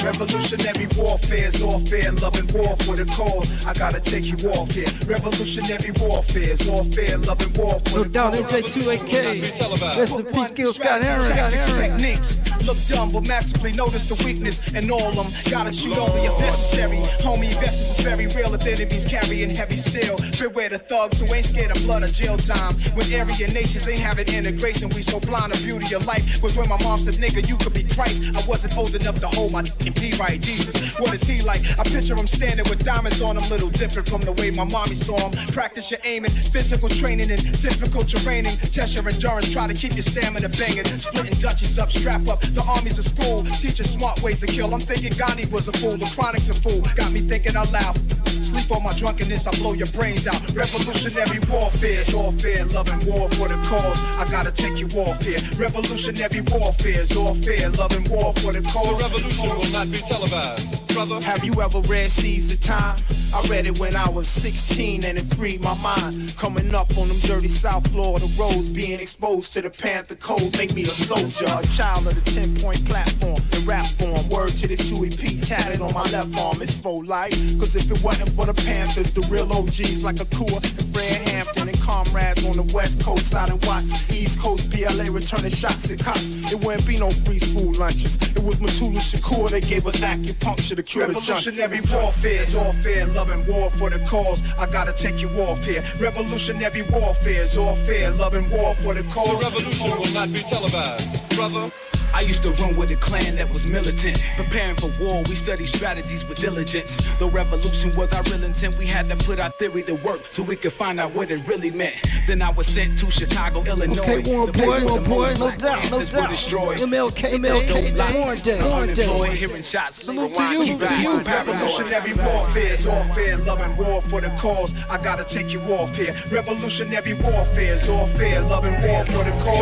Revolutionary 0.04 0.86
warfare 0.98 1.48
is 1.48 1.62
all 1.62 1.80
fair, 1.80 2.12
love 2.12 2.38
and 2.38 2.50
war 2.52 2.76
for 2.84 2.94
the 2.94 3.06
cause. 3.06 3.48
I 3.64 3.72
gotta 3.72 4.00
take 4.00 4.26
you 4.26 4.36
off 4.50 4.70
here. 4.70 4.86
Revolutionary 5.06 5.92
warfare 5.98 6.50
is 6.50 6.68
all 6.68 6.84
fair, 6.84 7.16
love 7.16 7.40
and 7.40 7.56
war 7.56 7.80
for 7.86 7.96
No 7.96 8.02
the 8.02 8.08
doubt, 8.10 8.34
cause. 8.34 8.52
MJ2AK. 8.52 9.96
Rest 9.96 10.18
in 10.20 10.26
peace, 10.26 10.50
Gil 10.50 10.74
Scott-Heron. 10.74 11.24
Tactics, 11.24 11.76
techniques. 11.76 12.36
Look 12.64 12.78
dumb, 12.88 13.10
but 13.10 13.26
masterfully 13.28 13.72
notice 13.72 14.06
the 14.06 14.16
weakness 14.24 14.72
in 14.72 14.90
all 14.90 15.12
them. 15.12 15.26
Gotta 15.50 15.72
shoot 15.72 15.98
only 15.98 16.24
if 16.24 16.38
necessary. 16.40 16.96
Homie, 17.20 17.52
investors 17.52 17.98
is 17.98 18.00
very 18.00 18.26
real 18.28 18.54
if 18.54 18.66
enemies 18.66 19.04
carrying 19.04 19.50
heavy 19.50 19.76
steel. 19.76 20.16
Beware 20.40 20.70
the 20.70 20.78
thugs 20.78 21.20
who 21.20 21.32
ain't 21.34 21.44
scared 21.44 21.76
of 21.76 21.82
blood 21.84 22.02
or 22.04 22.08
jail 22.08 22.38
time. 22.38 22.72
When 22.96 23.04
area 23.12 23.48
nations 23.52 23.86
ain't 23.86 24.00
having 24.00 24.28
integration, 24.32 24.88
we 24.90 25.02
so 25.02 25.20
blind 25.20 25.52
the 25.52 25.62
beauty 25.62 25.94
of 25.94 26.06
life. 26.06 26.42
Was 26.42 26.56
when 26.56 26.68
my 26.68 26.80
mom 26.82 27.00
said, 27.00 27.14
nigga, 27.14 27.46
you 27.46 27.56
could 27.58 27.74
be 27.74 27.84
Christ. 27.84 28.32
I 28.34 28.40
wasn't 28.48 28.76
old 28.78 28.94
enough 28.94 29.20
to 29.20 29.28
hold 29.28 29.52
my 29.52 29.60
f***ing 29.60 29.92
P 29.92 30.16
right. 30.16 30.40
Jesus, 30.40 30.98
what 30.98 31.12
is 31.12 31.22
he 31.22 31.42
like? 31.42 31.60
I 31.78 31.84
picture 31.84 32.16
him 32.16 32.26
standing 32.26 32.64
with 32.70 32.82
diamonds 32.82 33.20
on 33.20 33.36
him, 33.36 33.44
little 33.50 33.68
different 33.68 34.08
from 34.08 34.22
the 34.22 34.32
way 34.32 34.50
my 34.50 34.64
mommy 34.64 34.94
saw 34.94 35.18
him. 35.18 35.32
Practice 35.52 35.90
your 35.90 36.00
aiming, 36.04 36.30
physical 36.30 36.88
training 36.88 37.30
and 37.30 37.42
difficult 37.60 38.06
terraining. 38.06 38.56
Test 38.72 38.94
your 38.96 39.06
endurance, 39.06 39.52
try 39.52 39.66
to 39.66 39.74
keep 39.74 39.92
your 39.92 40.02
stamina 40.02 40.48
banging. 40.48 40.86
Splitting 40.96 41.38
Dutchies 41.40 41.78
up, 41.78 41.92
strap 41.92 42.26
up. 42.28 42.40
The 42.54 42.62
army's 42.62 42.98
a 42.98 43.02
school, 43.02 43.42
teaching 43.58 43.84
smart 43.84 44.22
ways 44.22 44.38
to 44.40 44.46
kill. 44.46 44.72
I'm 44.72 44.80
thinking 44.80 45.12
Gandhi 45.18 45.46
was 45.46 45.66
a 45.66 45.72
fool, 45.72 45.96
the 45.96 46.06
chronic's 46.14 46.48
a 46.50 46.54
fool. 46.54 46.80
Got 46.94 47.10
me 47.10 47.20
thinking 47.20 47.56
out 47.56 47.70
loud. 47.72 47.98
Sleep 48.46 48.70
on 48.70 48.84
my 48.84 48.92
drunkenness, 48.94 49.46
I 49.48 49.50
blow 49.58 49.72
your 49.72 49.88
brains 49.88 50.28
out. 50.28 50.38
Revolutionary 50.54 51.40
warfare 51.50 52.00
is 52.00 52.14
all 52.14 52.30
fair, 52.32 52.64
love 52.66 52.88
and 52.88 53.02
war 53.04 53.28
for 53.30 53.48
the 53.48 53.58
cause. 53.66 53.98
I 54.18 54.24
gotta 54.30 54.52
take 54.52 54.78
you 54.78 54.86
off 55.00 55.20
here. 55.20 55.40
Revolutionary 55.56 56.42
warfare 56.52 57.00
is 57.00 57.16
all 57.16 57.34
fair, 57.34 57.70
love 57.70 57.90
and 57.96 58.06
war 58.06 58.32
for 58.34 58.52
the 58.52 58.62
cause. 58.62 58.98
The 58.98 59.02
revolution 59.02 59.48
will 59.50 59.72
not 59.72 59.90
be 59.90 59.98
televised, 59.98 60.94
brother. 60.94 61.20
Have 61.22 61.44
you 61.44 61.60
ever 61.60 61.80
read 61.80 62.10
Seize 62.10 62.48
the 62.48 62.56
Time? 62.56 63.02
I 63.34 63.40
read 63.48 63.66
it 63.66 63.80
when 63.80 63.96
I 63.96 64.08
was 64.08 64.28
16 64.28 65.04
and 65.04 65.18
it 65.18 65.24
freed 65.34 65.60
my 65.60 65.74
mind. 65.82 66.36
Coming 66.36 66.72
up 66.72 66.96
on 66.96 67.08
them 67.08 67.18
dirty 67.18 67.48
South 67.48 67.84
Florida 67.90 68.26
roads, 68.38 68.70
being 68.70 69.00
exposed 69.00 69.52
to 69.54 69.62
the 69.62 69.70
Panther 69.70 70.14
Code, 70.14 70.56
make 70.56 70.72
me 70.72 70.82
a 70.82 70.86
soldier, 70.86 71.46
a 71.46 71.66
child 71.74 72.06
of 72.06 72.14
the 72.14 72.30
10 72.30 72.56
point 72.58 72.84
platform. 72.86 73.36
In 73.52 73.66
rap 73.66 73.86
form, 73.98 74.28
word 74.28 74.50
to 74.50 74.68
this 74.68 74.88
Huey 74.88 75.10
P 75.10 75.40
tatted 75.40 75.80
on 75.80 75.92
my 75.92 76.04
left 76.12 76.38
arm, 76.38 76.62
it's 76.62 76.78
full 76.78 77.04
life. 77.04 77.34
Cause 77.58 77.74
if 77.74 77.90
it 77.90 78.00
wasn't 78.04 78.30
for 78.30 78.46
the 78.46 78.54
Panthers, 78.54 79.10
the 79.10 79.22
real 79.22 79.52
OGs 79.52 80.04
like 80.04 80.16
Akua 80.16 80.62
and 80.62 80.94
Fred 80.94 81.28
Hampton 81.28 81.68
and 81.68 81.80
comrades 81.80 82.46
on 82.46 82.54
the 82.56 82.72
West 82.72 83.02
Coast, 83.02 83.26
Silent 83.30 83.66
Watts, 83.66 84.12
East 84.12 84.38
Coast 84.38 84.70
BLA 84.70 85.10
returning 85.10 85.50
shots 85.50 85.90
at 85.90 85.98
cops. 85.98 86.52
It 86.52 86.64
wouldn't 86.64 86.86
be 86.86 86.98
no 86.98 87.10
free 87.10 87.40
school 87.40 87.72
lunches. 87.72 88.14
It 88.36 88.44
was 88.44 88.60
Mutulu 88.60 89.00
Shakur 89.02 89.50
that 89.50 89.66
gave 89.66 89.86
us 89.88 89.96
acupuncture 89.96 90.76
to 90.76 90.82
cure 90.84 91.08
the 91.08 91.14
Revolutionary 91.14 91.80
warfare 91.92 92.42
is 92.42 92.54
all 92.54 92.72
fair, 92.74 93.06
love 93.08 93.23
and 93.30 93.46
war 93.46 93.70
for 93.70 93.90
the 93.90 93.98
cause. 94.06 94.42
I 94.58 94.66
gotta 94.66 94.92
take 94.92 95.20
you 95.20 95.28
off 95.30 95.64
here. 95.64 95.82
Revolutionary 95.98 96.82
warfare 96.82 97.42
is 97.42 97.56
all 97.56 97.76
fair, 97.76 98.10
love 98.12 98.34
and 98.34 98.50
war 98.50 98.74
for 98.76 98.94
the 98.94 99.02
cause. 99.04 99.40
The 99.40 99.46
revolution 99.50 99.90
will 99.90 100.12
not 100.12 100.32
be 100.32 100.40
televised, 100.40 101.28
brother. 101.36 101.70
I 102.14 102.20
used 102.20 102.44
to 102.44 102.52
run 102.52 102.76
with 102.76 102.92
a 102.92 102.96
clan 102.96 103.34
that 103.36 103.50
was 103.52 103.66
militant. 103.68 104.24
Preparing 104.36 104.76
for 104.76 104.88
war, 105.00 105.22
we 105.28 105.34
studied 105.34 105.66
strategies 105.66 106.24
with 106.24 106.38
diligence. 106.38 106.96
The 107.18 107.28
revolution 107.28 107.90
was 107.96 108.12
our 108.12 108.22
real 108.30 108.44
intent. 108.44 108.78
We 108.78 108.86
had 108.86 109.06
to 109.06 109.16
put 109.16 109.40
our 109.40 109.50
theory 109.50 109.82
to 109.82 109.94
work 109.94 110.20
so 110.30 110.44
we 110.44 110.54
could 110.54 110.72
find 110.72 111.00
out 111.00 111.12
what 111.12 111.32
it 111.32 111.44
really 111.48 111.72
meant. 111.72 111.96
Then 112.28 112.40
I 112.40 112.50
was 112.50 112.68
sent 112.68 113.00
to 113.00 113.10
Chicago, 113.10 113.64
Illinois. 113.64 113.98
Okay, 113.98 114.22
Warren 114.30 114.46
The 114.46 114.52
boy, 114.52 114.64
place 114.64 114.84
where 114.84 115.02
Warren 115.02 115.36
boy, 115.38 115.50
no 115.50 115.56
doubt, 115.56 115.90
no 115.90 116.04
doubt. 116.04 116.30
destroyed. 116.30 116.78
MLK, 116.78 117.32
MLK, 117.34 117.96
life, 117.96 118.14
Warren 118.14 118.38
Day, 118.40 118.62
Warren 118.62 118.90
unemployed, 118.90 119.30
Day. 119.30 119.36
hearing 119.36 119.62
shots. 119.64 120.04
Salute 120.04 120.34
to 120.36 120.42
you, 120.64 120.78
to 120.78 120.94
you. 121.02 121.18
Revolutionary 121.18 122.14
warfare 122.14 122.72
is 122.72 122.86
all 122.86 123.02
fair, 123.12 123.36
loving 123.38 123.76
war 123.76 124.00
for 124.02 124.20
the 124.20 124.30
cause. 124.38 124.72
I 124.88 124.98
gotta 125.02 125.24
take 125.24 125.52
you 125.52 125.60
off 125.62 125.94
here. 125.96 126.14
Revolutionary 126.30 127.14
warfare 127.14 127.74
is 127.74 127.88
all 127.88 128.06
fair, 128.06 128.40
loving 128.42 128.74
war 128.86 129.04
for 129.06 129.24
the 129.24 129.32
cause. 129.42 129.53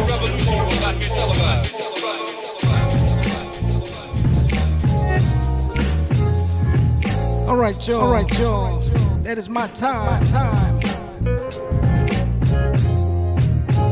Right, 7.62 7.88
y'all. 7.88 8.00
All 8.00 8.12
right, 8.12 8.38
y'all. 8.40 8.80
That 9.22 9.38
is 9.38 9.48
my 9.48 9.68
time. 9.68 10.24
time. 10.24 10.74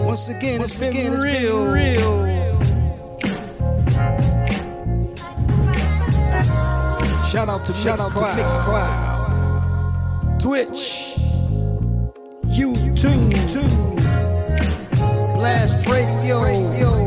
Once 0.05 0.29
again, 0.29 0.59
Once 0.59 0.73
it's 0.73 0.81
been 0.81 0.89
again, 0.91 1.13
it's 1.13 1.23
been 1.23 1.73
real. 1.73 1.73
real. 1.73 2.21
Shout 7.31 7.49
out 7.49 7.65
to 7.67 7.73
Shout 7.73 8.01
out 8.01 8.11
to 8.11 8.19
Mixcloud. 8.19 10.41
Twitch. 10.41 11.15
YouTube. 12.47 13.31
Blast 15.37 15.87
Radio. 15.87 17.00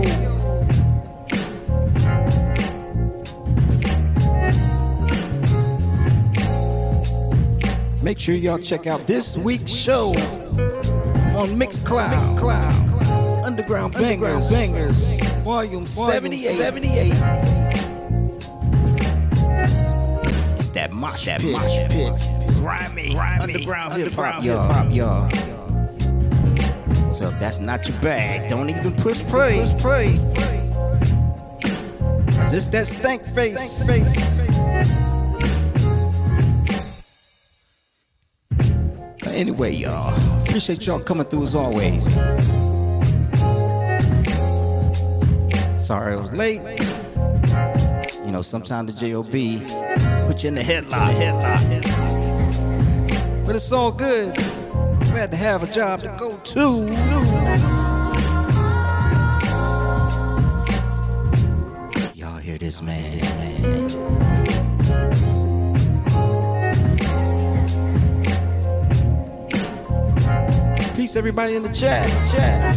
Make 8.14 8.20
sure 8.20 8.36
y'all 8.36 8.60
check 8.60 8.86
out 8.86 9.08
this 9.08 9.36
week's 9.40 9.72
show 9.72 10.10
on 10.10 11.48
Mixcloud. 11.58 12.12
Mixcloud. 12.12 13.44
Underground 13.44 13.96
Bangers. 13.96 14.52
Bangers. 14.52 15.16
Volume 15.38 15.88
78. 15.88 16.44
78. 16.44 17.08
It's 20.60 20.68
that 20.68 20.92
mosh 20.92 21.26
that 21.26 21.44
mosh 21.44 21.80
pit. 21.90 22.14
Grimy, 22.58 23.18
underground 23.18 23.94
hip 23.96 24.14
hop, 24.14 24.44
y'all. 24.94 25.28
So 27.12 27.26
if 27.26 27.40
that's 27.40 27.60
not 27.60 27.88
your 27.88 28.00
bag, 28.00 28.48
don't 28.48 28.70
even 28.70 28.94
push 28.98 29.22
play. 29.22 29.60
Push 29.62 29.82
play. 29.82 30.20
Cause 32.38 32.54
it's 32.54 32.68
that 32.68 32.86
stank 32.86 33.26
face. 33.26 33.88
face. 33.88 34.53
Anyway, 39.34 39.72
y'all, 39.72 40.14
appreciate 40.44 40.86
y'all 40.86 41.00
coming 41.00 41.26
through 41.26 41.42
as 41.42 41.56
always. 41.56 42.14
Sorry 45.84 46.14
I 46.14 46.16
was 46.16 46.32
late. 46.32 46.62
You 48.24 48.32
know, 48.32 48.44
sometimes 48.44 48.94
the 48.94 49.00
JOB 49.00 49.32
put 50.28 50.44
you 50.44 50.50
in 50.50 50.56
the 50.56 50.62
headlock, 50.62 51.14
headlock. 51.16 51.64
But 53.46 53.56
it's 53.56 53.72
all 53.72 53.92
good. 53.92 54.36
Glad 55.06 55.32
to 55.32 55.38
have 55.38 55.64
a 55.64 55.68
job 55.68 56.02
to 56.02 56.16
go 56.20 56.38
to. 56.38 56.88
Y'all 62.16 62.38
hear 62.38 62.58
this, 62.60 62.82
man? 62.82 63.20
This 63.20 63.98
man. 63.98 64.23
Peace, 71.04 71.18
everybody 71.18 71.58
in 71.58 71.64
the 71.64 71.68
chat. 71.68 72.10
Chat. 72.32 72.74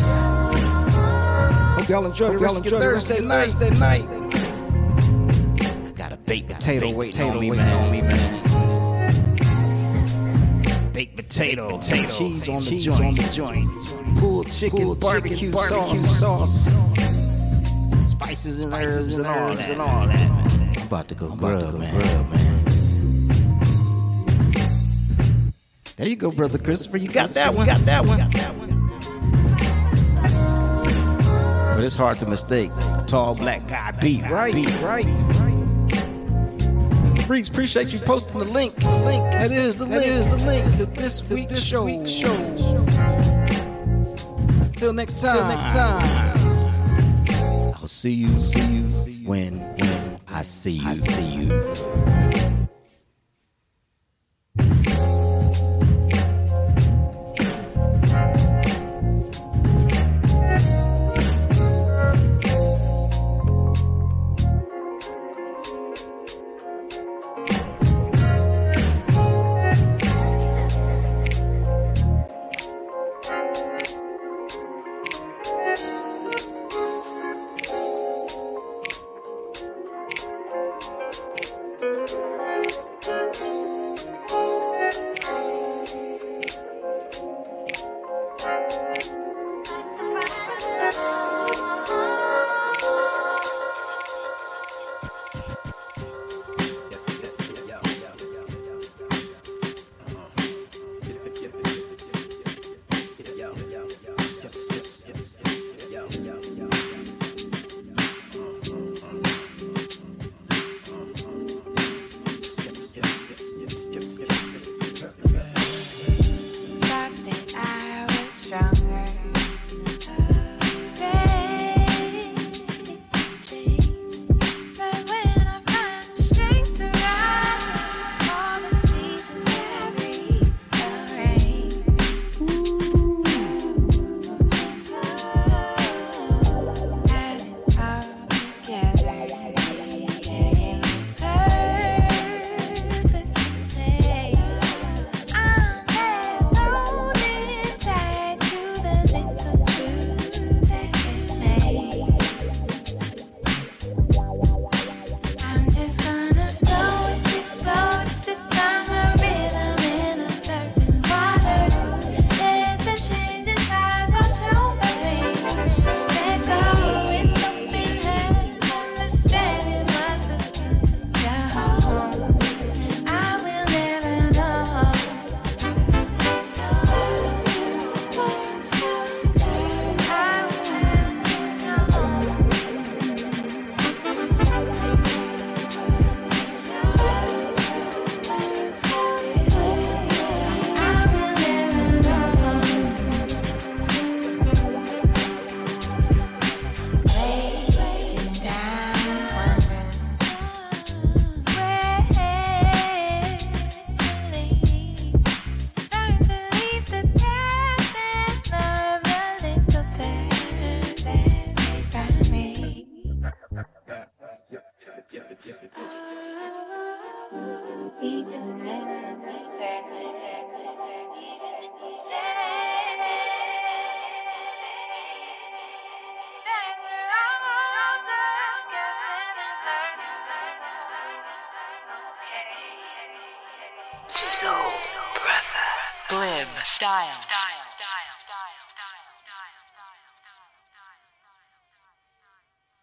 Hope 1.78 1.88
y'all 1.88 2.04
enjoy 2.06 2.32
the 2.32 2.38
rest 2.38 2.58
of 2.58 2.66
your 2.66 2.80
Thursday 2.80 3.20
night. 3.20 3.52
Thursday 3.52 3.70
night. 3.78 4.04
I 5.86 5.92
got 5.92 6.10
a 6.10 6.16
baked 6.16 6.48
potato 6.48 6.86
baked 6.86 6.98
waiting 6.98 7.22
on 7.22 7.38
me, 7.38 7.52
man. 7.52 7.60
waiting 7.60 7.72
on 7.72 7.92
me, 7.92 8.02
man. 10.82 10.92
Baked 10.92 11.14
potato, 11.14 11.78
potato, 11.78 12.10
cheese 12.10 12.48
on 12.48 12.58
the 12.62 12.66
cheese 12.68 12.84
joint. 12.86 13.00
on 13.00 13.14
the 13.14 13.22
joint. 13.32 13.70
Pulled 14.18 14.50
chicken, 14.50 14.80
Pulled 14.80 14.98
barbecue, 14.98 15.36
chicken, 15.36 15.52
barbecue 15.52 15.96
sauce, 15.96 16.64
Spices 18.10 18.64
and 18.64 18.72
Spices 18.72 18.96
herbs 19.06 19.18
and, 19.18 19.26
and 19.28 19.36
all 19.38 19.54
that. 19.54 19.70
and 19.70 19.80
all 19.80 20.04
that. 20.08 20.76
I'm 20.78 20.82
about 20.88 21.06
to 21.10 21.14
go 21.14 21.28
grub, 21.28 21.78
man. 21.78 21.94
grub, 21.94 22.28
man. 22.30 22.35
There 25.96 26.06
you 26.06 26.16
go, 26.16 26.30
brother 26.30 26.58
Christopher. 26.58 26.98
You 26.98 27.08
got 27.08 27.30
that 27.30 27.54
one. 27.54 27.66
You 27.66 27.72
got 27.72 27.80
that 27.86 28.04
one. 28.04 28.18
But 31.74 31.84
it's 31.84 31.94
hard 31.94 32.18
to 32.18 32.26
mistake 32.26 32.70
a 32.70 33.04
tall 33.06 33.34
black 33.34 33.66
guy 33.66 33.92
beat, 33.92 34.20
right? 34.28 34.52
Beat, 34.52 34.78
right? 34.82 35.06
Breeze, 37.26 37.48
appreciate 37.48 37.94
you 37.94 37.98
posting 37.98 38.38
the 38.38 38.44
link. 38.44 38.74
Link. 39.04 39.24
That 39.32 39.50
is 39.50 39.78
the 39.78 39.86
link. 39.86 40.04
That 40.04 40.12
is 40.12 40.28
the 40.28 40.46
link 40.46 40.76
to 40.76 40.84
this 40.84 41.28
week's 41.30 41.60
show. 41.60 41.88
show. 41.88 42.36
Till 44.76 44.92
next 44.92 45.18
time. 45.18 45.38
Till 45.38 45.48
next 45.48 45.72
time. 45.72 46.02
I'll 47.74 47.86
see 47.86 48.12
you. 48.12 48.38
See 48.38 48.60
you 48.60 48.82
when 49.24 49.58
when 49.58 50.20
I 50.28 50.42
see 50.42 50.72
you. 50.72 50.88
I 50.88 50.92
see 50.92 51.44
you. 51.44 52.15